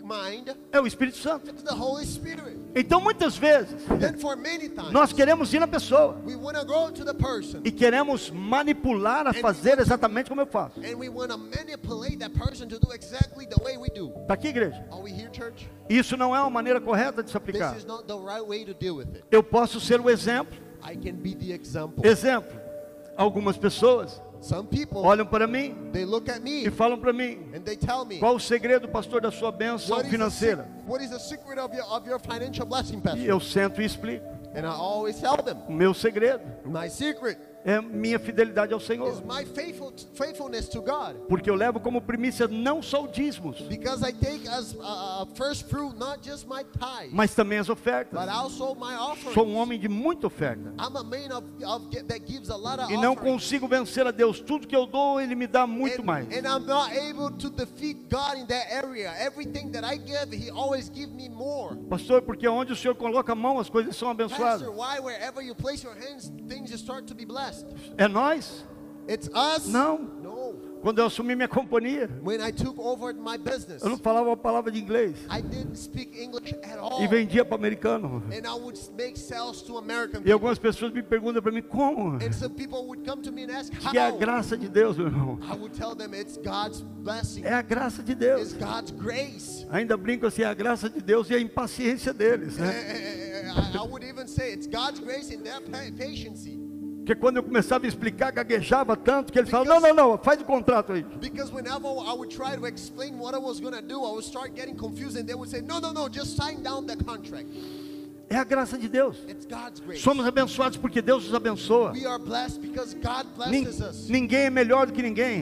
mind 0.04 0.50
é 0.72 0.80
o 0.80 0.86
Espírito 0.86 1.18
Santo. 1.18 1.54
Então, 2.76 3.00
muitas 3.00 3.38
vezes, 3.38 3.84
times 3.86 4.92
nós 4.92 5.14
queremos 5.14 5.54
ir 5.54 5.60
na 5.60 5.68
pessoa 5.68 6.18
we 6.26 6.36
want 6.36 6.58
to 6.58 6.66
go 6.66 6.92
to 6.92 7.06
the 7.06 7.14
person 7.14 7.62
e 7.64 7.72
queremos 7.72 8.30
manipular 8.30 9.26
a 9.28 9.34
fazer 9.34 9.80
exatamente 9.80 10.30
como 10.30 10.42
eu 10.42 10.48
faço. 10.48 10.80
and 10.80 10.98
we 10.98 11.10
want 11.10 11.32
to 11.32 11.38
manipulate 11.38 12.18
that 12.18 12.34
person 12.38 12.68
to 12.68 12.80
do 12.80 12.94
exactly 12.94 13.48
the 13.48 13.62
way 13.64 13.78
we 13.78 13.90
do. 13.90 14.14
Está 14.22 14.34
aqui, 14.34 14.50
igreja? 14.50 14.86
Are 14.92 15.02
we 15.02 15.12
here? 15.12 15.32
Isso 15.90 16.18
não 16.18 16.36
é 16.36 16.40
uma 16.40 16.50
maneira 16.50 16.80
correta 16.80 17.24
de 17.24 17.30
se 17.30 17.38
aplicar. 17.38 17.76
right. 17.76 19.26
Eu 19.32 19.44
posso 19.44 19.80
ser 19.80 20.00
o 20.00 20.10
exemplo. 20.10 20.58
I 20.84 20.98
can 20.98 21.16
be 21.16 21.34
the 21.36 21.54
example. 21.54 22.06
Exemplo. 22.06 22.60
Algumas 23.16 23.58
pessoas 23.58 24.22
olham 24.94 25.26
para 25.26 25.48
mim 25.48 25.90
they 25.92 26.06
look 26.06 26.30
at 26.30 26.42
me 26.42 26.66
e 26.66 26.70
falam 26.72 27.00
para 27.00 27.14
mim: 27.14 27.52
and 27.56 27.62
they 27.64 27.76
tell 27.78 28.06
me 28.06 28.20
qual 28.20 28.36
o 28.36 28.40
segredo, 28.40 28.88
pastor, 28.88 29.22
da 29.22 29.32
sua 29.32 29.52
bênção 29.52 30.04
financeira? 30.04 30.64
sec- 30.64 30.88
what 30.90 31.04
is 31.04 31.10
the 31.10 31.20
secret 31.20 31.58
of 31.60 31.74
your 31.76 31.86
of 31.86 32.08
your 32.08 32.20
financial 32.20 32.66
blessing, 32.66 33.02
E 33.16 33.26
eu 33.26 33.40
sento 33.40 33.82
e 33.82 33.86
explico. 33.86 34.26
And 34.56 34.66
I 34.66 34.70
always 34.76 35.20
tell 35.20 35.38
them 35.38 35.58
O 35.68 35.72
meu 35.72 35.94
segredo 35.94 36.42
my 36.66 36.90
secret 36.90 37.38
é 37.66 37.82
minha 37.82 38.20
fidelidade 38.20 38.74
ao 38.74 38.80
is 38.80 38.86
Senhor. 38.86 39.22
my 39.26 39.46
faithful 39.46 39.94
faithfulness 40.16 40.68
to 40.68 40.82
God. 40.82 41.16
Porque 41.30 41.50
eu 41.50 41.56
levo 41.56 41.80
como 41.80 42.02
primícia 42.02 42.48
não 42.48 42.82
só 42.82 43.04
o 43.04 43.08
dízimos, 43.08 43.62
Because 43.62 44.04
I 44.04 44.12
take 44.12 44.48
as 44.48 44.74
uh, 44.74 45.26
first 45.36 45.70
fruit 45.70 45.98
not 45.98 46.22
just 46.28 46.48
my 46.48 46.64
tithe, 46.64 47.12
mas 47.12 47.34
também 47.34 47.60
as 47.60 47.70
ofertas. 47.70 48.20
but 48.20 48.30
also 48.30 48.76
my 48.76 48.96
offering. 48.96 49.34
Sou 49.34 49.48
um 49.48 49.56
homem 49.56 49.80
de 49.80 49.88
muita 49.88 50.28
oferta. 50.28 50.74
Of, 50.78 51.64
of 51.66 52.92
E 52.92 52.98
não 52.98 53.16
consigo 53.16 53.68
vencer 53.68 54.06
a 54.06 54.12
Deus. 54.12 54.40
Tudo 54.40 54.68
que 54.68 54.76
eu 54.76 54.86
dou, 54.86 55.22
Ele 55.22 55.36
me 55.36 55.48
dá 55.48 55.66
muito 55.66 56.02
and, 56.02 56.06
mais. 56.06 56.28
and 56.28 56.46
I'm 56.48 56.66
not 56.66 56.92
able 56.92 57.32
to 57.38 57.50
defeat 57.50 58.10
God 58.10 58.38
in 58.38 58.46
that 58.48 58.72
area. 58.72 59.14
Everything 59.20 59.72
that 59.72 59.86
I 59.86 59.98
give, 59.98 60.34
He 60.34 60.50
always 60.50 60.90
gives 60.90 61.14
me 61.14 61.30
more. 61.30 61.76
Pastor, 61.90 62.22
porque 62.22 62.48
onde 62.48 62.74
o 62.74 62.76
Senhor 62.76 62.96
coloca 62.96 63.32
a 63.32 63.36
mão, 63.36 63.60
as 63.60 63.70
coisas 63.70 63.96
são 63.96 64.10
abençoadas. 64.10 64.62
Pastor, 64.64 64.76
why 64.76 65.00
wherever 65.00 65.42
you 65.42 65.56
place 65.56 65.84
your 65.86 65.96
hands, 65.96 66.32
things 66.48 66.70
just 66.70 66.84
start 66.84 67.06
to 67.08 67.16
be 67.16 67.26
blessed? 67.26 67.53
É 67.98 68.08
nós? 68.08 68.66
It's 69.10 69.28
us? 69.34 69.68
Não. 69.68 69.98
No. 70.00 70.74
Quando 70.84 71.00
eu 71.00 71.06
assumi 71.06 71.34
minha 71.34 71.48
companhia, 71.48 72.10
When 72.26 72.42
I 72.46 72.52
took 72.52 72.78
over 72.78 73.14
my 73.16 73.38
business, 73.38 73.82
eu 73.82 73.90
não 73.90 73.98
falava 73.98 74.28
uma 74.28 74.36
palavra 74.36 74.70
de 74.70 74.80
inglês. 74.82 75.16
I 75.32 75.42
didn't 75.42 75.78
speak 75.78 76.22
English 76.22 76.54
at 76.62 76.78
all. 76.78 77.02
E 77.02 77.08
vendia 77.08 77.46
para 77.46 77.56
americano. 77.56 78.22
And 78.28 78.46
I 78.46 78.52
would 78.60 78.78
make 78.98 79.18
sales 79.18 79.62
to 79.62 79.78
American 79.78 80.20
E 80.20 80.24
people. 80.24 80.34
algumas 80.34 80.60
pessoas 80.60 80.92
me 80.92 81.02
perguntam 81.02 81.42
para 81.42 81.54
mim, 81.54 81.62
como? 81.62 82.16
And 82.22 82.34
some 82.34 82.54
people 82.54 82.80
would 82.86 83.10
come 83.10 83.22
to 83.22 83.32
me 83.32 83.44
and 83.46 83.52
ask 83.58 83.72
Que 83.72 83.98
é 83.98 84.02
a 84.08 84.10
how. 84.12 84.18
graça 84.18 84.58
de 84.58 84.68
Deus, 84.68 84.98
meu 84.98 85.08
irmão. 85.08 85.40
I 85.42 85.56
would 85.56 85.74
tell 85.74 85.96
them 85.96 86.14
it's 86.20 86.36
God's 86.36 86.82
blessing. 86.82 87.44
É 87.46 87.54
a 87.54 87.62
graça 87.62 88.04
de 88.04 88.12
It's 88.12 88.20
Deus. 88.20 88.54
God's 88.54 88.92
grace. 88.92 89.66
Ainda 89.70 89.96
brinco 89.96 90.26
assim, 90.28 90.42
é 90.42 90.46
a 90.48 90.54
graça 90.54 90.90
de 90.90 91.00
Deus 91.02 91.30
e 91.30 91.34
a 91.36 91.40
impaciência 91.40 92.14
deles. 92.14 92.58
Eh, 92.60 92.62
Né? 92.62 92.74
eh, 92.74 93.42
eh, 93.46 93.74
I 93.74 93.78
I 93.78 93.88
would 93.88 94.06
even 94.06 94.28
say 94.28 94.52
it's 94.54 94.68
God's 94.68 95.00
grace 95.00 95.34
and 95.34 95.44
their 95.44 95.62
pa- 95.62 95.90
patience. 95.98 96.46
Porque 97.04 97.16
quando 97.16 97.36
eu 97.36 97.44
começava 97.44 97.86
a 97.86 97.88
explicar, 97.90 98.32
gaguejava 98.32 98.96
tanto 98.96 99.34
que 99.34 99.38
eles 99.38 99.50
falavam, 99.50 99.82
não, 99.82 99.90
não, 99.90 100.12
não, 100.12 100.18
faz 100.18 100.40
o 100.40 100.46
contrato 100.46 100.94
aí. 100.94 101.04
Because 101.20 101.52
whenever 101.52 101.86
I 101.86 102.14
would 102.14 102.34
try 102.34 102.56
to 102.56 102.66
explain 102.66 103.20
what 103.20 103.36
I 103.36 103.40
was 103.40 103.60
going 103.60 103.74
to 103.74 103.82
do, 103.82 104.06
I 104.06 104.12
would 104.14 104.24
start 104.24 104.56
getting 104.56 104.78
confused 104.78 105.18
and 105.18 105.28
they 105.28 105.36
would 105.36 105.50
say, 105.52 105.60
no, 105.60 105.80
no, 105.80 105.92
no, 105.92 106.08
just 106.08 106.38
sign 106.38 106.64
down 106.64 106.88
the 106.88 106.96
contract. 106.96 107.50
É 108.34 108.38
a 108.38 108.44
graça 108.44 108.78
de 108.80 108.90
Deus. 108.90 109.18
Somos 110.02 110.26
abençoados 110.26 110.76
porque 110.78 111.02
Deus 111.04 111.26
nos 111.26 111.36
abençoa. 111.36 111.92
Nin- 113.52 113.64
ninguém 114.10 114.46
é 114.46 114.50
melhor 114.50 114.88
do 114.88 114.94
que 114.94 115.04
ninguém. 115.04 115.42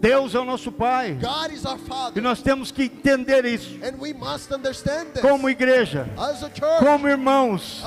Deus 0.00 0.34
é 0.34 0.38
o 0.38 0.44
nosso 0.44 0.70
Pai. 0.70 1.18
E 2.16 2.20
nós 2.20 2.40
temos 2.42 2.70
que 2.70 2.84
entender 2.84 3.44
isso. 3.44 3.76
Como 5.20 5.50
igreja, 5.50 6.08
como 6.78 7.08
irmãos, 7.08 7.82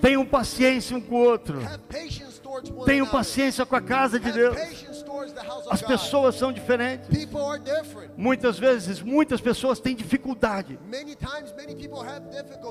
tenham 0.00 0.24
paciência 0.24 0.96
um 0.96 1.00
com 1.00 1.16
o 1.16 1.18
outro. 1.18 1.58
Tenham 2.86 3.06
paciência 3.06 3.66
com 3.66 3.74
a 3.74 3.80
casa 3.80 4.20
de 4.20 4.30
Deus. 4.30 4.56
As 5.70 5.82
pessoas 5.82 6.34
são 6.34 6.52
diferentes. 6.52 7.08
Muitas 8.16 8.58
vezes, 8.58 9.02
muitas 9.02 9.40
pessoas 9.40 9.80
têm 9.80 9.94
dificuldade 9.94 10.78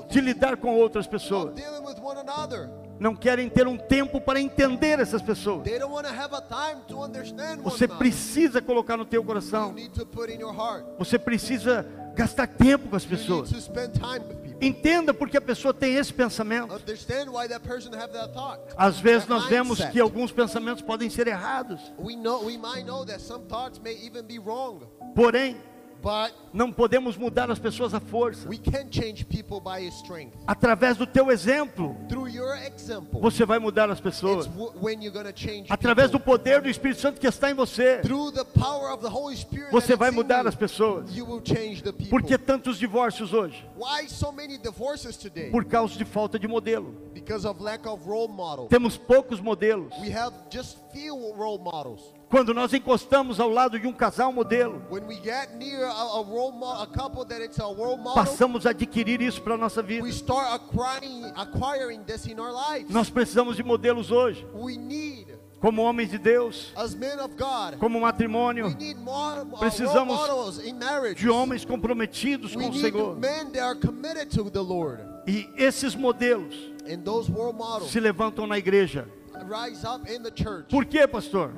de 0.10 0.22
lidar 0.22 0.58
com 0.58 0.76
outras 0.76 1.08
pessoas. 1.08 1.54
Não 2.98 3.16
querem 3.16 3.50
ter 3.50 3.68
um 3.68 3.78
tempo 3.78 4.22
para 4.22 4.40
entender 4.40 5.00
essas 5.00 5.22
pessoas. 5.22 5.68
Você 7.64 7.88
precisa 7.88 8.62
colocar 8.62 8.96
no 8.96 9.06
teu 9.06 9.24
coração. 9.24 9.76
Você 10.98 11.20
precisa 11.20 11.86
gastar 12.16 12.48
tempo 12.48 12.88
com 12.90 12.96
as 12.96 13.06
pessoas. 13.06 13.50
Entenda 14.62 15.14
porque 15.14 15.38
a 15.38 15.42
pessoa 15.42 15.74
tem 15.74 15.96
esse 15.96 16.14
pensamento. 16.14 16.74
Às 18.78 19.00
vezes 19.00 19.28
nós 19.28 19.46
vemos 19.46 19.84
que 19.86 20.00
alguns 20.00 20.32
pensamentos 20.32 20.82
podem 20.82 21.10
ser 21.10 21.28
errados. 21.28 21.94
Porém, 25.16 25.58
não 26.54 26.72
podemos 26.72 27.18
mudar 27.18 27.50
as 27.52 27.60
pessoas 27.60 27.94
à 27.94 28.00
força. 28.00 28.48
we 28.48 28.58
can 28.58 28.90
change 28.92 29.26
people 29.26 29.60
by 29.60 29.86
His 29.86 29.94
strength. 29.96 30.34
Através 30.48 30.98
do 30.98 31.06
teu 31.06 31.32
exemplo, 31.32 31.96
Through 32.08 32.30
your 32.30 32.56
example, 32.56 33.20
você 33.20 33.46
vai 33.46 33.60
mudar 33.60 33.90
as 33.90 34.00
pessoas. 34.00 34.50
Através 35.70 36.12
do 36.12 36.20
poder 36.20 36.62
do 36.62 36.70
Espírito 36.70 37.02
Santo 37.02 37.20
que 37.20 37.28
está 37.28 37.50
em 37.50 37.54
você, 37.54 38.00
Through 38.00 38.32
the 38.32 38.44
power 38.44 38.94
of 38.94 39.04
the 39.04 39.10
Holy 39.10 39.36
Spirit, 39.36 39.72
você 39.72 39.96
vai 39.96 40.12
mudar 40.12 40.44
you, 40.44 40.48
as 40.48 40.56
pessoas. 40.56 41.16
You 41.16 41.26
will 41.26 41.42
change 41.44 41.82
the 41.84 41.92
people. 41.92 42.10
Por 42.10 42.24
que 42.24 42.38
tantos 42.38 42.78
divórcios 42.78 43.34
hoje? 43.34 43.66
So? 44.10 44.34
Por 45.52 45.66
causa 45.66 45.98
de 45.98 46.06
falta 46.06 46.40
de 46.40 46.48
modelo. 46.48 46.94
Because 47.14 47.46
of 47.46 47.62
lack 47.62 47.88
of 47.88 48.08
role 48.08 48.28
model. 48.28 48.68
Temos 48.68 48.98
poucos 48.98 49.40
modelos. 49.40 49.94
Quando 52.36 52.54
nós 52.54 52.74
encostamos 52.74 53.40
ao 53.40 53.50
lado 53.50 53.80
de 53.80 53.88
um 53.88 53.94
casal 53.94 54.30
modelo, 54.30 54.82
a, 54.92 56.20
a 56.84 57.08
model, 57.16 58.14
passamos 58.14 58.66
a 58.66 58.72
adquirir 58.72 59.22
isso 59.22 59.42
para 59.42 59.54
a 59.54 59.58
nossa 59.58 59.82
vida. 59.82 60.06
acquiring, 60.06 61.32
acquiring. 61.34 62.04
Nós 62.90 63.10
precisamos 63.10 63.56
de 63.56 63.64
modelos 63.64 64.12
hoje, 64.12 64.46
como 65.62 65.82
homens 65.82 66.12
de 66.12 66.18
Deus, 66.18 66.74
God, 66.76 67.80
como 67.80 68.02
matrimônio, 68.02 68.66
more 68.98 69.40
uh, 69.40 69.58
Precisamos 69.58 70.20
de 71.16 71.30
homens 71.30 71.64
comprometidos 71.64 72.54
we 72.54 72.66
com 72.66 72.70
o 72.70 72.74
Senhor. 72.74 73.18
E 75.26 75.50
esses 75.56 75.96
modelos 75.96 76.54
models 77.54 77.90
se 77.90 78.00
levantam 78.02 78.46
na 78.46 78.58
igreja. 78.58 79.08
Por 80.70 80.86
quê, 80.86 81.08
pastor? 81.08 81.52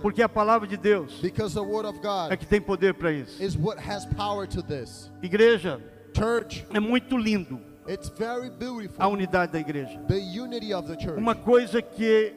Porque 0.00 0.22
a 0.22 0.28
palavra 0.28 0.66
de 0.66 0.76
Deus 0.76 1.20
Because 1.20 1.54
the 1.54 1.60
Word 1.60 1.86
of 1.88 1.98
é 1.98 2.02
God 2.02 2.38
que 2.38 2.46
tem 2.46 2.60
poder 2.60 2.94
para 2.94 3.12
isso. 3.12 3.42
is 3.42 3.56
what 3.56 3.78
has 3.80 4.06
power 4.06 4.46
to 4.46 4.62
this. 4.62 5.10
Igreja, 5.22 5.80
Church, 6.16 6.66
é 6.72 6.80
muito 6.80 7.16
lindo 7.16 7.60
it's 7.88 8.08
very 8.08 8.48
a 8.48 8.50
beautiful. 8.50 9.06
unidade 9.08 9.52
da 9.52 9.58
igreja. 9.58 9.98
The 10.06 10.18
unity 10.18 10.72
of 10.72 10.86
the 10.88 10.98
church. 10.98 11.18
Uma 11.18 11.34
coisa 11.34 11.82
que 11.82 12.32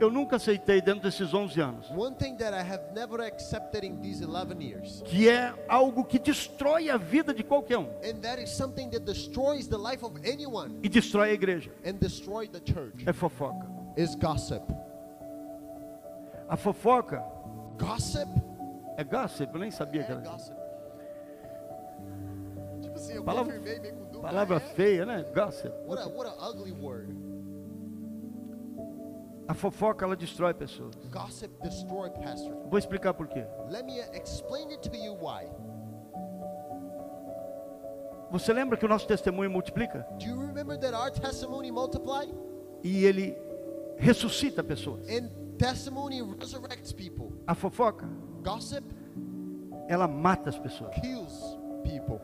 eu 0.00 0.10
nunca 0.10 0.36
aceitei 0.36 0.80
dentro 0.80 1.02
desses 1.02 1.32
11 1.32 1.60
anos, 1.60 1.90
One 1.90 2.16
thing 2.16 2.34
that 2.36 2.52
I 2.54 2.60
have 2.62 2.92
never 2.94 3.20
accepted 3.24 3.84
in 3.84 4.00
these 4.00 4.22
11 4.24 4.60
years, 4.62 5.02
que 5.04 5.28
é 5.28 5.52
algo 5.68 6.04
que 6.04 6.18
destrói 6.18 6.88
a 6.90 6.96
vida 6.96 7.32
de 7.34 7.44
qualquer 7.44 7.78
um 7.78 7.86
and 8.02 8.20
that 8.22 8.42
is 8.42 8.50
something 8.50 8.88
that 8.90 9.04
destroys 9.04 9.68
the 9.68 9.76
life 9.76 10.04
of 10.04 10.18
anyone 10.26 10.78
e 10.82 10.88
destrói 10.88 11.30
a 11.30 11.32
igreja, 11.34 11.70
and 11.84 11.94
destroy 12.00 12.48
the 12.48 12.60
church, 12.64 13.04
é 13.06 13.12
fofoca. 13.12 13.68
A 16.48 16.56
fofoca 16.56 17.22
Gossip? 17.78 18.28
é 18.96 19.04
gossip, 19.04 19.52
eu 19.54 19.60
nem 19.60 19.70
sabia 19.70 20.02
que 20.04 20.10
É 20.12 20.14
era. 20.16 20.22
gossip. 20.22 20.56
Tipo 22.82 22.94
assim, 22.96 23.12
eu 23.14 23.24
Palavra- 23.24 23.52
confirmei 23.54 23.80
meio 23.80 23.94
com 23.94 24.04
dúvida. 24.04 24.20
Palavra 24.20 24.56
É? 24.56 24.60
feia, 24.60 25.06
né? 25.06 25.24
Gossip. 25.34 25.72
What 25.86 26.02
a, 26.02 26.08
what 26.08 26.28
a 26.30 26.48
ugly 26.48 26.72
word. 26.72 27.14
A 29.50 29.54
fofoca 29.54 30.04
ela 30.04 30.14
destrói 30.14 30.54
pessoas. 30.54 30.94
Gossip 31.10 31.52
destroy 31.60 32.08
pastor. 32.10 32.54
Vou 32.68 32.78
explicar 32.78 33.12
por 33.12 33.26
quê. 33.26 33.44
Let 33.68 33.84
me 33.84 33.98
explain 34.14 34.70
it 34.70 34.88
to 34.88 34.94
you 34.96 35.14
why. 35.14 35.50
Você 38.30 38.52
lembra 38.52 38.78
que 38.78 38.84
o 38.84 38.88
nosso 38.88 39.08
testemunho 39.08 39.50
multiplica? 39.50 40.06
Do 40.20 40.24
you 40.24 40.38
remember 40.38 40.78
that 40.78 40.94
our 40.94 41.10
testimony 41.10 41.72
multiply? 41.72 42.32
E 42.84 43.04
ele 43.04 43.36
ressuscita 43.98 44.62
pessoas. 44.62 45.00
And 45.10 45.28
testimony 45.58 46.22
resurrects 46.22 46.92
people. 46.92 47.32
A 47.44 47.56
fofoca, 47.56 48.08
Gossip 48.44 48.84
ela 49.88 50.06
mata 50.06 50.48
as 50.50 50.60
pessoas. 50.60 50.94
kills 51.00 51.58
people. 51.82 52.20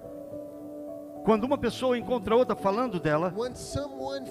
Quando 1.24 1.42
uma 1.42 1.58
pessoa 1.58 1.98
encontra 1.98 2.36
outra 2.36 2.54
falando 2.54 3.00
dela, 3.00 3.34
When 3.36 3.56
someone 3.56 4.30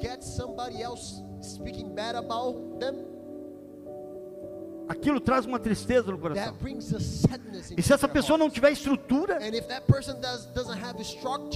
gets 0.00 0.24
somebody 0.34 0.82
else 0.82 1.22
speaking 1.42 1.94
bad 1.94 2.16
about 2.16 2.58
them, 2.78 3.04
aquilo 4.88 5.20
traz 5.20 5.44
uma 5.46 5.58
tristeza 5.58 6.10
no 6.10 6.18
coração. 6.18 6.54
E 7.76 7.82
se 7.82 7.92
essa 7.92 8.08
pessoa 8.08 8.38
não 8.38 8.48
tiver 8.50 8.70
estrutura, 8.72 9.38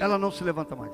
ela 0.00 0.18
não 0.18 0.30
se 0.30 0.42
levanta 0.44 0.74
mais. 0.76 0.92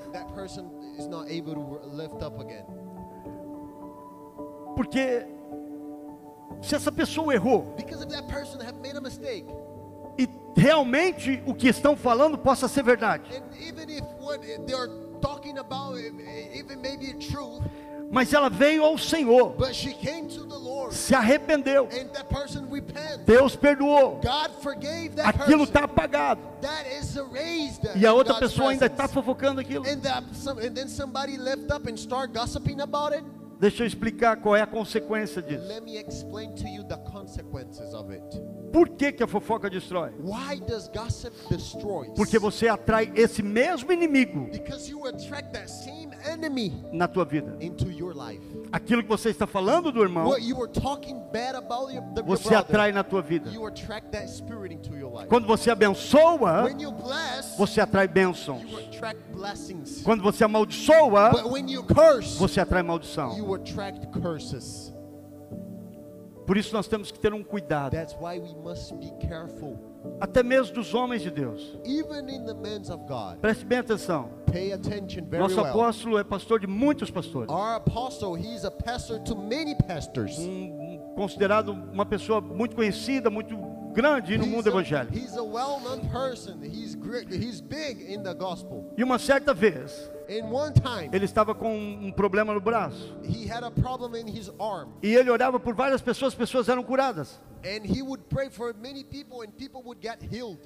Porque 4.76 5.26
se 6.62 6.74
essa 6.74 6.93
pessoa 6.93 7.34
errou 7.34 7.74
e 10.18 10.28
realmente 10.61 11.43
o 11.47 11.55
que 11.55 11.68
estão 11.68 11.97
falando 11.97 12.36
possa 12.36 12.68
ser 12.68 12.82
verdade, 12.82 13.34
and 13.34 13.45
even 13.59 13.90
if 13.90 14.05
what 14.20 14.40
they're 14.66 14.90
talking 15.20 15.59
about, 15.59 15.99
even 15.99 16.76
maybe 16.82 17.14
truth, 17.14 17.62
mas 18.12 18.30
ela 18.34 18.50
veio 18.50 18.84
ao 18.84 18.98
Senhor, 18.98 19.54
but 19.56 19.74
she 19.74 19.94
came 19.94 20.28
to 20.28 20.44
the 20.44 20.54
Lord, 20.54 20.94
se 20.94 21.14
arrependeu, 21.14 21.88
and 21.90 22.12
that 22.12 22.28
person 22.28 22.66
repent, 22.70 23.24
Deus 23.24 23.56
perdoou, 23.56 24.20
aquilo 25.24 25.64
está 25.64 25.84
apagado. 25.84 26.42
E 27.94 28.06
a 28.06 28.12
outra 28.12 28.34
pessoa 28.34 28.70
ainda 28.72 28.84
está 28.84 29.08
fofocando 29.08 29.62
aquilo. 29.62 29.86
And, 29.86 30.02
that 30.02 30.24
some, 30.34 30.60
and 30.60 30.74
then 30.74 30.88
somebody 30.88 31.38
lift 31.38 31.72
up 31.72 31.88
and 31.88 31.96
start 31.96 32.34
gossiping 32.34 32.82
about 32.82 33.14
it. 33.14 33.24
Deixa 33.58 33.82
eu 33.82 33.86
explicar 33.86 34.36
qual 34.36 34.54
é 34.54 34.60
a 34.60 34.66
consequência 34.66 35.40
disso. 35.40 35.66
Por 38.72 38.88
que, 38.88 39.12
que 39.12 39.22
a 39.22 39.26
fofoca 39.26 39.68
destrói? 39.68 40.10
Why 40.22 40.60
does 40.60 40.88
gossip 40.88 41.32
destroy? 41.50 42.08
Porque 42.16 42.38
você 42.38 42.68
atrai 42.68 43.12
esse 43.14 43.42
mesmo 43.42 43.92
inimigo 43.92 44.48
Because 44.50 44.90
you 44.90 45.06
attract 45.06 45.52
that 45.52 45.70
same 45.70 46.08
enemy 46.24 46.72
na 46.92 47.06
tua 47.06 47.24
vida. 47.24 47.56
into 47.60 47.90
your 47.90 48.14
life. 48.14 48.42
Aquilo 48.72 49.02
que 49.02 49.08
você 49.08 49.28
está 49.28 49.46
falando 49.46 49.92
do 49.92 50.02
irmão, 50.02 50.32
você 52.24 52.54
atrai 52.54 52.92
na 52.92 53.04
tua 53.04 53.20
vida. 53.20 53.50
you 53.50 53.66
attract 53.66 54.10
that 54.10 54.28
spirit 54.30 54.72
into 54.72 54.96
your 54.96 55.12
life. 55.12 55.28
Quando 55.28 55.46
você 55.46 55.70
abençoa, 55.70 56.64
When 56.64 56.80
you 56.80 56.92
bless, 56.92 57.56
você 57.58 57.80
atrai 57.80 58.08
bênçãos. 58.08 58.62
you 58.62 58.78
attract 58.78 59.20
blessings. 59.32 60.02
Quando 60.02 60.22
você 60.22 60.44
amaldiçoa, 60.44 61.30
But 61.30 61.52
when 61.52 61.70
you 61.70 61.82
curse, 61.84 62.38
você 62.38 62.60
atrai 62.60 62.82
maldição. 62.82 63.36
Por 66.47 66.57
isso 66.57 66.74
nós 66.74 66.88
temos 66.88 67.11
que 67.12 67.18
ter 67.18 67.32
um 67.32 67.43
cuidado, 67.43 67.93
That's 67.93 68.14
why 68.20 68.38
we 68.40 68.53
must 68.62 68.95
be 68.97 69.11
careful. 69.26 69.78
até 70.20 70.43
mesmo 70.43 70.74
dos 70.74 70.93
homens 70.95 71.22
de 71.22 71.30
Deus. 71.30 71.78
Even 71.84 72.28
in 72.34 72.45
the 72.45 72.55
men 72.55 72.80
of 72.90 73.05
God, 73.07 73.38
Preste 73.40 73.64
bem 73.64 73.78
atenção. 73.78 74.28
pay 74.51 74.72
attention 74.72 75.24
very 75.26 75.43
Nosso 75.43 75.57
well. 75.57 75.66
apóstolo 75.70 76.18
é 76.18 76.24
pastor 76.24 76.59
de 76.61 76.66
muitos 76.66 77.11
pastores. 77.11 77.49
Our 77.49 77.76
apostle, 77.76 78.36
pastor 78.84 79.20
to 79.20 79.36
many 79.36 79.74
pastors. 79.86 80.38
Um- 80.38 80.99
considerado 81.14 81.70
uma 81.72 82.05
pessoa 82.07 82.40
muito 82.40 82.74
conhecida, 82.74 83.30
muito 83.30 83.55
grande 83.93 84.36
no 84.38 84.47
mundo 84.47 84.68
evangélico. 84.68 85.16
E 88.97 89.05
uma 89.05 89.18
certa 89.18 89.55
vez, 89.55 90.11
ele 91.12 91.24
estava 91.24 91.55
com 91.55 91.76
um 91.76 92.12
problema 92.12 92.55
no 92.55 92.61
braço. 92.61 93.16
he 93.24 93.51
had 93.51 93.64
a 93.64 93.70
problem 93.70 94.16
in 94.16 94.28
his 94.28 94.51
arm, 94.59 94.90
E 95.03 95.14
ele 95.14 95.30
orava 95.30 95.59
por 95.61 95.74
várias 95.74 96.01
pessoas, 96.01 96.32
as 96.32 96.38
pessoas 96.38 96.68
eram 96.68 96.82
curadas. 96.82 97.40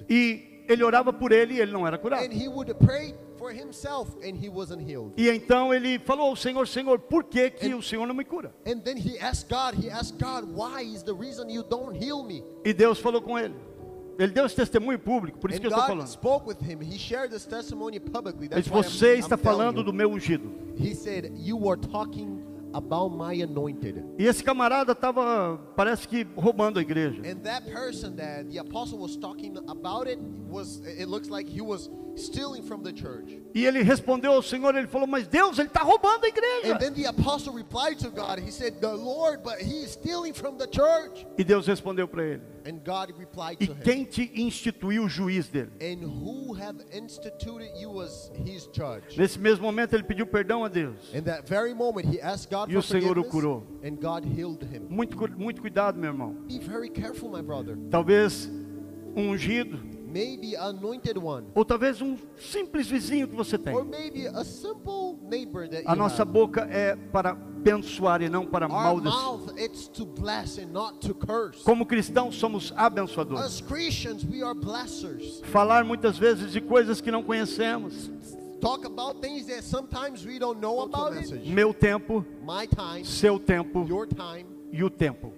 E 0.09 0.56
ele 0.67 0.83
orava 0.83 1.11
por 1.13 1.31
ele 1.31 1.55
e 1.55 1.59
ele 1.59 1.71
não 1.71 1.85
era 1.87 1.97
curado. 1.97 2.23
And 2.23 2.31
he 2.33 2.47
would 2.47 2.73
pray 2.75 3.13
for 3.37 3.51
himself 3.51 4.11
and 4.23 4.35
he 4.35 4.49
wasn't 4.49 4.81
healed. 4.81 5.13
E 5.17 5.29
então 5.29 5.73
ele 5.73 5.99
falou 5.99 6.27
ao 6.29 6.35
Senhor, 6.35 6.67
Senhor, 6.67 6.99
por 6.99 7.23
que 7.23 7.49
que 7.51 7.73
o 7.73 7.81
Senhor 7.81 8.05
não 8.07 8.15
me 8.15 8.25
cura? 8.25 8.53
And 8.67 8.79
then 8.79 8.97
he 8.97 9.17
asked 9.19 9.47
God, 9.49 9.75
he 9.83 9.89
asked 9.89 10.17
God, 10.19 10.45
why 10.53 10.81
is 10.83 11.03
the 11.03 11.13
reason 11.13 11.49
you 11.49 11.63
don't 11.63 11.95
heal 11.97 12.23
me? 12.23 12.43
E 12.65 12.73
Deus 12.73 12.99
falou 12.99 13.21
com 13.21 13.37
ele. 13.37 13.55
Ele 14.19 14.31
deu 14.33 14.47
esse 14.47 14.55
testemunho 14.55 14.97
público, 14.97 15.37
por 15.37 15.51
isso 15.51 15.59
And 15.59 15.61
que 15.61 15.67
eu 15.67 15.69
estou 15.69 15.85
falando. 15.85 16.07
spoke 16.07 16.47
with 16.49 16.57
him. 16.59 16.79
He 16.81 16.97
shared 16.97 17.29
this 17.31 17.45
testimony 17.45 17.99
publicly. 17.99 18.47
Ele 18.47 18.49
That's 18.49 18.63
disse, 18.63 18.73
why 18.75 18.81
I'm- 18.81 18.89
você 18.89 19.13
I'm 19.13 19.19
está 19.19 19.37
telling 19.37 19.43
falando 19.43 19.77
you. 19.77 19.83
do 19.83 19.93
meu 19.93 20.09
ungido. 20.09 20.51
He 20.75 20.95
said, 20.95 21.31
you 21.37 21.69
are 21.69 21.79
talking 21.79 22.36
about 22.77 23.09
my 23.09 23.33
anointed. 23.33 24.03
E 24.19 24.25
esse 24.25 24.43
camarada 24.43 24.91
estava, 24.91 25.57
parece 25.75 26.07
que, 26.07 26.25
roubando 26.35 26.77
a 26.79 26.81
igreja. 26.81 27.21
And 27.25 27.41
that 27.43 27.65
person 27.71 28.15
that 28.17 28.47
the 28.49 28.59
apostle 28.59 28.99
was 28.99 29.17
talking 29.17 29.57
about 29.67 30.07
it 30.07 30.19
was, 30.47 30.79
it 30.85 31.07
looks 31.07 31.29
like 31.29 31.47
he 31.49 31.61
was 31.61 31.89
stealing 32.15 32.61
from 32.63 32.83
the 32.83 32.91
church. 32.93 33.39
E 33.53 33.65
ele 33.65 33.81
respondeu 33.83 34.31
ao 34.33 34.41
Senhor, 34.41 34.75
ele 34.75 34.87
falou, 34.87 35.07
mas 35.07 35.27
Deus, 35.27 35.57
ele 35.57 35.67
está 35.67 35.81
roubando 35.81 36.25
a 36.25 36.27
And 36.27 36.33
igreja. 36.33 36.79
then 36.79 36.93
the 36.93 37.05
apostle 37.05 37.53
replied 37.53 37.97
to 37.99 38.09
God. 38.09 38.39
He 38.39 38.51
said, 38.51 38.79
the 38.79 38.93
Lord, 38.93 39.41
but 39.43 39.59
he 39.59 39.83
is 39.83 39.91
stealing 39.91 40.33
from 40.33 40.57
the 40.57 40.67
church. 40.67 41.25
E 41.37 41.43
Deus 41.43 41.65
respondeu 41.67 42.07
para 42.07 42.23
ele, 42.23 42.41
And 42.56 42.56
e 43.59 43.65
to 43.67 43.73
him. 43.73 43.79
quem 43.83 44.03
te 44.05 44.31
instituiu 44.35 45.03
o 45.05 45.09
juiz 45.09 45.47
dele? 45.49 45.71
And 45.81 46.03
who 46.05 46.53
have 46.53 46.77
instituted 46.93 47.69
you 47.79 48.01
as 48.01 48.31
his 48.45 48.69
judge? 48.73 49.17
Nesse 49.17 49.39
mesmo 49.39 49.63
momento 49.65 49.93
ele 49.95 50.03
pediu 50.03 50.25
perdão 50.27 50.63
a 50.63 50.67
Deus. 50.67 51.13
In 51.13 51.21
that 51.23 51.47
very 51.47 51.73
moment, 51.73 52.07
he 52.13 52.19
asked 52.21 52.49
God 52.49 52.69
E 52.69 52.73
for 52.73 52.79
o 52.79 52.83
Senhor 52.83 53.17
o 53.17 53.23
curou. 53.23 53.63
and 53.83 53.95
God 53.95 54.25
healed 54.25 54.63
him. 54.63 54.87
Muito, 54.89 55.15
cu- 55.17 55.29
muito 55.37 55.61
cuidado, 55.61 55.97
meu 55.99 56.09
irmão. 56.11 56.33
Be 56.47 56.59
very 56.59 56.89
careful, 56.89 57.29
my 57.29 57.41
brother. 57.41 57.77
Talvez 57.89 58.49
um 59.15 59.29
ungido, 59.31 59.79
Maybe 60.09 60.55
anointed 60.55 61.17
one, 61.17 61.47
ou 61.53 61.65
talvez 61.65 62.01
um 62.01 62.15
simples 62.39 62.87
vizinho 62.87 63.27
que 63.27 63.35
você 63.35 63.57
tem. 63.57 63.75
or 63.75 63.83
maybe 63.83 64.25
a 64.27 64.43
simple 64.43 65.17
neighbor 65.29 65.67
that 65.67 65.83
A 65.85 65.91
you 65.91 65.97
nossa 65.97 66.23
have. 66.23 66.31
boca 66.31 66.61
é 66.71 66.95
para 66.95 67.31
abençoar 67.31 68.21
e 68.21 68.29
não 68.29 68.45
para 68.45 68.65
Our 68.67 68.71
maldecir. 68.71 69.19
mouth, 69.19 69.53
it's 69.59 69.87
to 69.89 70.05
bless 70.05 70.57
and 70.59 70.67
not 70.71 70.99
to 71.05 71.13
curse. 71.13 71.61
Como 71.63 71.85
cristãos 71.85 72.35
somos 72.35 72.73
abençoadores. 72.75 73.43
As 73.43 73.61
Christians, 73.61 74.23
we 74.23 74.41
are 74.41 74.57
blessers. 74.57 75.41
Falar 75.45 75.83
muitas 75.83 76.17
vezes 76.17 76.53
de 76.53 76.61
coisas 76.61 77.01
que 77.01 77.11
não 77.11 77.21
conhecemos. 77.21 78.09
Talk 78.61 78.85
about 78.87 79.19
things 79.21 79.45
that 79.47 79.61
sometimes 79.63 80.25
we 80.25 80.39
don't 80.39 80.59
know 80.59 80.81
about 80.81 81.15
it. 81.17 81.47
Meu 81.49 81.73
tempo, 81.73 82.25
My 82.43 82.65
time, 82.65 83.05
seu 83.05 83.37
tempo 83.39 83.85
your 83.87 84.07
time, 84.07 84.45
e 84.71 84.83
o 84.83 84.89
tempo. 84.89 85.31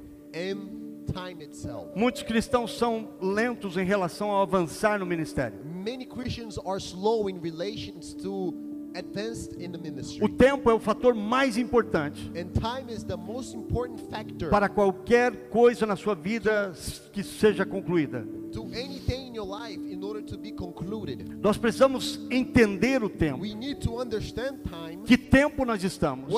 Muitos 1.95 2.23
cristãos 2.23 2.77
são 2.77 3.09
lentos 3.21 3.77
em 3.77 3.85
relação 3.85 4.29
ao 4.31 4.41
avançar 4.41 4.99
no 4.99 5.05
ministério. 5.05 5.59
Many 5.65 6.05
Christians 6.05 6.57
are 6.65 6.79
slow 6.79 7.29
in 7.29 7.39
relations 7.39 8.13
to 8.15 8.53
advanced 8.95 9.53
in 9.61 9.71
the 9.71 9.77
ministry. 9.77 10.23
O 10.23 10.29
tempo 10.29 10.69
é 10.69 10.73
o 10.73 10.79
fator 10.79 11.13
mais 11.13 11.57
importante 11.57 12.31
And 12.35 12.49
time 12.59 12.91
is 12.91 13.03
the 13.03 13.15
most 13.15 13.55
important 13.55 13.99
factor 14.09 14.49
para 14.49 14.67
qualquer 14.67 15.49
coisa 15.49 15.85
na 15.85 15.95
sua 15.95 16.15
vida 16.15 16.73
que 17.13 17.23
seja 17.23 17.65
concluída. 17.65 18.25
to 18.51 18.63
anything 18.73 19.27
in 19.27 19.35
your 19.35 19.45
life 19.45 19.79
in 19.79 20.03
order 20.03 20.23
to 20.23 20.35
be 20.35 20.51
concluded. 20.51 21.23
Nós 21.39 21.55
precisamos 21.55 22.19
entender 22.31 23.03
o 23.03 23.09
tempo. 23.09 23.41
We 23.41 23.53
need 23.53 23.79
to 23.81 24.01
understand 24.01 24.57
time, 24.63 25.03
Que 25.05 25.17
tempo 25.17 25.63
nós 25.65 25.83
estamos 25.83 26.33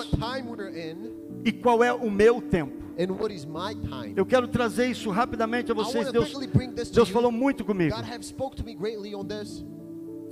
e 1.44 1.52
qual 1.52 1.84
é 1.84 1.94
o 1.94 2.10
meu 2.10 2.42
tempo. 2.42 2.82
and 3.00 3.12
what 3.18 3.34
is 3.34 3.46
my 3.46 3.74
time. 3.74 4.14
Eu 4.16 4.26
quero 4.26 4.48
trazer 4.48 4.88
isso 4.88 5.10
rapidamente 5.10 5.72
a 5.72 5.74
vocês. 5.74 6.12
Deus, 6.12 6.34
Deus 6.92 7.10
falou 7.10 7.32
muito 7.32 7.64
comigo. 7.66 7.96
God 7.96 8.06
have 8.06 8.24
spoke 8.24 8.56
to 8.56 8.64
me 8.64 8.76
greatly 8.76 9.16
on 9.16 9.26
this. 9.26 9.64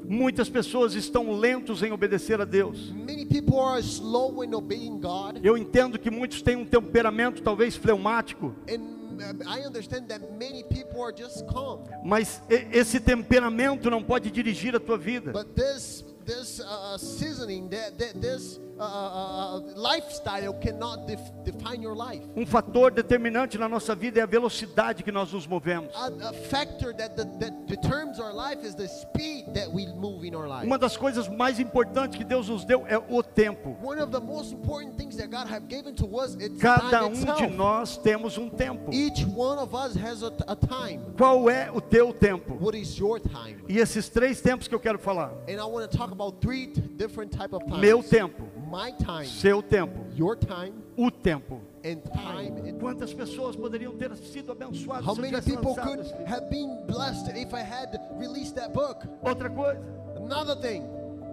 Muitas 0.05 0.49
pessoas 0.49 0.95
estão 0.95 1.31
lentos 1.37 1.83
em 1.83 1.91
obedecer 1.91 2.41
a 2.41 2.45
Deus. 2.45 2.91
Many 2.91 3.25
people 3.25 3.59
are 3.59 3.79
slow 3.79 4.43
in 4.43 4.53
obeying 4.55 4.99
God, 4.99 5.39
Eu 5.43 5.55
entendo 5.57 5.99
que 5.99 6.09
muitos 6.09 6.41
têm 6.41 6.55
um 6.55 6.65
temperamento 6.65 7.41
talvez 7.43 7.75
fleumático, 7.75 8.55
and 8.67 8.79
um, 8.79 9.47
I 9.47 9.67
understand 9.67 10.07
that 10.07 10.25
many 10.37 10.63
people 10.63 11.01
are 11.03 11.13
just 11.15 11.45
calm. 11.47 11.83
mas 12.03 12.41
esse 12.49 12.99
temperamento 12.99 13.89
não 13.89 14.01
pode 14.01 14.31
dirigir 14.31 14.75
a 14.75 14.79
tua 14.79 14.97
vida. 14.97 15.31
But 15.31 15.53
this 15.55 16.03
this 16.25 16.59
uh, 16.59 16.97
seasoning, 16.97 17.69
that, 17.69 17.97
that 17.97 18.21
this 18.21 18.59
uh, 18.79 18.83
uh, 18.83 19.57
uh, 19.57 19.59
lifestyle 19.75 20.53
cannot 20.53 21.05
def- 21.05 21.31
define 21.43 21.81
your 21.81 21.95
life. 21.95 22.21
Um 22.35 22.45
fator 22.45 22.89
determinante 22.89 23.57
na 23.57 23.67
nossa 23.67 23.93
vida 23.93 24.19
é 24.21 24.23
a 24.23 24.25
velocidade 24.25 25.03
que 25.03 25.11
nós 25.11 25.33
nos 25.33 25.45
movemos. 25.45 25.93
A, 25.93 26.29
a 26.29 26.33
factor 26.33 26.93
that, 26.95 27.15
that, 27.17 27.39
that 27.39 27.51
determines 27.67 28.19
our 28.19 28.33
life 28.33 28.63
is 28.65 28.75
the 28.75 28.87
speed 28.87 29.53
that 29.53 29.69
we 29.69 29.85
move 29.87 30.23
in 30.25 30.33
our 30.33 30.47
life. 30.47 30.65
Uma 30.65 30.77
das 30.77 30.95
coisas 30.95 31.27
mais 31.27 31.59
importantes 31.59 32.17
que 32.17 32.23
Deus 32.23 32.47
nos 32.47 32.63
deu 32.63 32.85
é 32.87 32.97
o 32.97 33.21
tempo. 33.21 33.75
One 33.83 33.99
of 34.01 34.11
the 34.11 34.21
most 34.21 34.53
important 34.53 34.95
things 34.97 35.17
that 35.17 35.29
God 35.29 35.47
have 35.51 35.67
given 35.67 35.93
to 35.95 36.05
us 36.17 36.35
is 36.35 36.61
Cada 36.61 37.05
um 37.05 37.11
itself. 37.11 37.37
de 37.37 37.47
nós 37.47 37.97
temos 37.97 38.37
um 38.37 38.49
tempo. 38.49 38.93
Each 38.93 39.25
one 39.25 39.59
of 39.59 39.73
us 39.75 39.95
has 39.97 40.23
a, 40.23 40.31
a 40.47 40.55
time. 40.55 41.01
Qual 41.17 41.49
é 41.49 41.69
o 41.69 41.81
teu 41.81 42.13
tempo? 42.13 42.53
What 42.61 42.77
is 42.77 42.97
your 42.97 43.19
time? 43.19 43.57
E 43.67 43.77
esses 43.77 44.07
três 44.07 44.39
tempos 44.39 44.69
que 44.69 44.75
eu 44.75 44.79
quero 44.79 44.97
falar: 44.99 45.33
And 45.49 45.59
I 45.59 45.65
want 45.65 45.89
to 45.89 45.97
talk 45.97 46.13
about 46.19 46.41
three 46.41 46.67
t- 46.67 46.81
different 46.97 47.31
type 47.31 47.53
of 47.53 47.65
times. 47.65 47.79
meu 47.81 48.03
tempo, 48.03 48.43
My 48.69 48.91
time, 48.91 49.25
seu 49.25 49.61
tempo, 49.63 50.05
your 50.15 50.35
time, 50.35 50.73
o 50.97 51.09
tempo. 51.09 51.61
time. 51.81 52.73
Quantas 52.79 53.13
pessoas 53.13 53.55
poderiam 53.55 53.93
ter 53.97 54.13
sido 54.17 54.51
abençoadas 54.51 55.05
How 55.07 55.15
se 55.15 55.19
eu 55.19 55.21
many 55.23 55.33
tivesse 55.39 55.49
people 55.57 55.75
could 55.75 55.99
esse 56.01 56.11
livro? 56.11 56.25
have 56.27 56.49
been 56.49 56.85
blessed 56.87 57.29
if 57.37 57.53
I 57.53 57.61
had 57.61 57.97
released 58.19 58.55
that 58.55 58.73
book? 58.73 59.05
Outra 59.23 59.49
coisa, 59.49 59.79
Another 60.17 60.55
thing, 60.57 60.83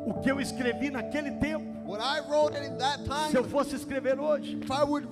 o 0.06 0.14
que 0.22 0.30
eu 0.30 0.40
escrevi 0.40 0.88
naquele 0.90 1.32
tempo, 1.32 1.64
what 1.84 2.00
I 2.00 2.20
wrote 2.30 2.54
in 2.56 2.78
that 2.78 3.00
se 3.30 3.36
eu 3.36 3.42
time, 3.42 3.50
fosse 3.50 3.74
escrever 3.74 4.18
hoje, 4.20 4.56
if 4.62 4.70
I 4.70 4.84
would 4.84 5.06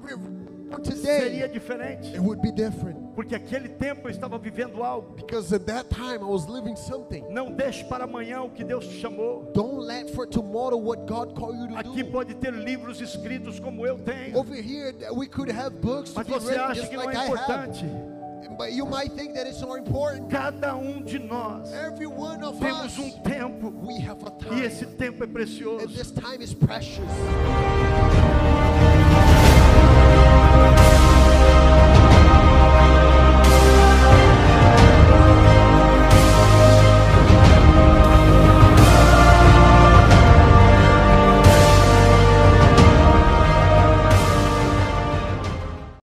re- 0.77 0.97
seria 0.97 1.49
today, 1.49 1.49
diferente, 1.49 2.09
it 2.15 2.21
would 2.21 2.41
be 2.43 2.51
different. 2.53 3.15
porque 3.15 3.35
aquele 3.35 3.69
tempo 3.69 4.09
eu 4.09 4.11
estava 4.11 4.39
vivendo 4.39 4.83
algo. 4.83 5.15
Because 5.17 5.53
at 5.55 5.65
that 5.67 5.89
time 5.91 6.21
I 6.23 6.25
was 6.25 6.47
living 6.47 6.77
something. 6.77 7.25
Não 7.31 7.51
deixe 7.53 7.85
para 7.85 8.05
amanhã 8.05 8.43
o 8.43 8.51
que 8.51 8.65
Deus 8.65 8.87
te 8.87 9.01
chamou. 9.01 9.51
Don't 9.55 9.79
let 9.87 10.11
for 10.15 10.27
tomorrow 10.27 10.77
what 10.79 11.07
God 11.07 11.35
called 11.35 11.59
you 11.59 11.69
to 11.69 11.77
Aqui 11.77 12.03
do. 12.03 12.11
pode 12.11 12.35
ter 12.35 12.53
livros 12.53 13.01
escritos 13.01 13.59
como 13.61 13.87
eu 13.87 13.99
tenho, 13.99 14.37
Over 14.37 14.61
here, 14.61 14.95
we 15.15 15.27
could 15.27 15.51
have 15.51 15.77
books 15.81 16.11
to 16.13 16.17
mas 16.17 16.27
be 16.27 16.33
você 16.33 16.55
acha 16.57 16.87
que 16.87 16.97
não 16.97 17.05
like 17.05 17.17
é 17.19 17.27
importante. 17.27 17.85
But 18.57 18.73
you 18.73 18.87
might 18.87 19.11
think 19.17 19.35
that 19.35 19.49
it's 19.49 19.61
not 19.63 19.81
important. 19.81 20.29
Cada 20.31 20.77
um 20.77 21.03
de 21.03 21.19
nós 21.19 21.73
Every 21.73 22.07
one 22.07 22.45
of 22.45 22.61
temos 22.61 22.97
us, 22.97 22.99
um 22.99 23.11
tempo 23.23 23.73
we 23.83 23.95
have 24.07 24.23
a 24.23 24.29
e 24.29 24.45
time. 24.49 24.65
esse 24.67 24.87
tempo 24.87 25.25
é 25.25 25.27
precioso. 25.27 25.87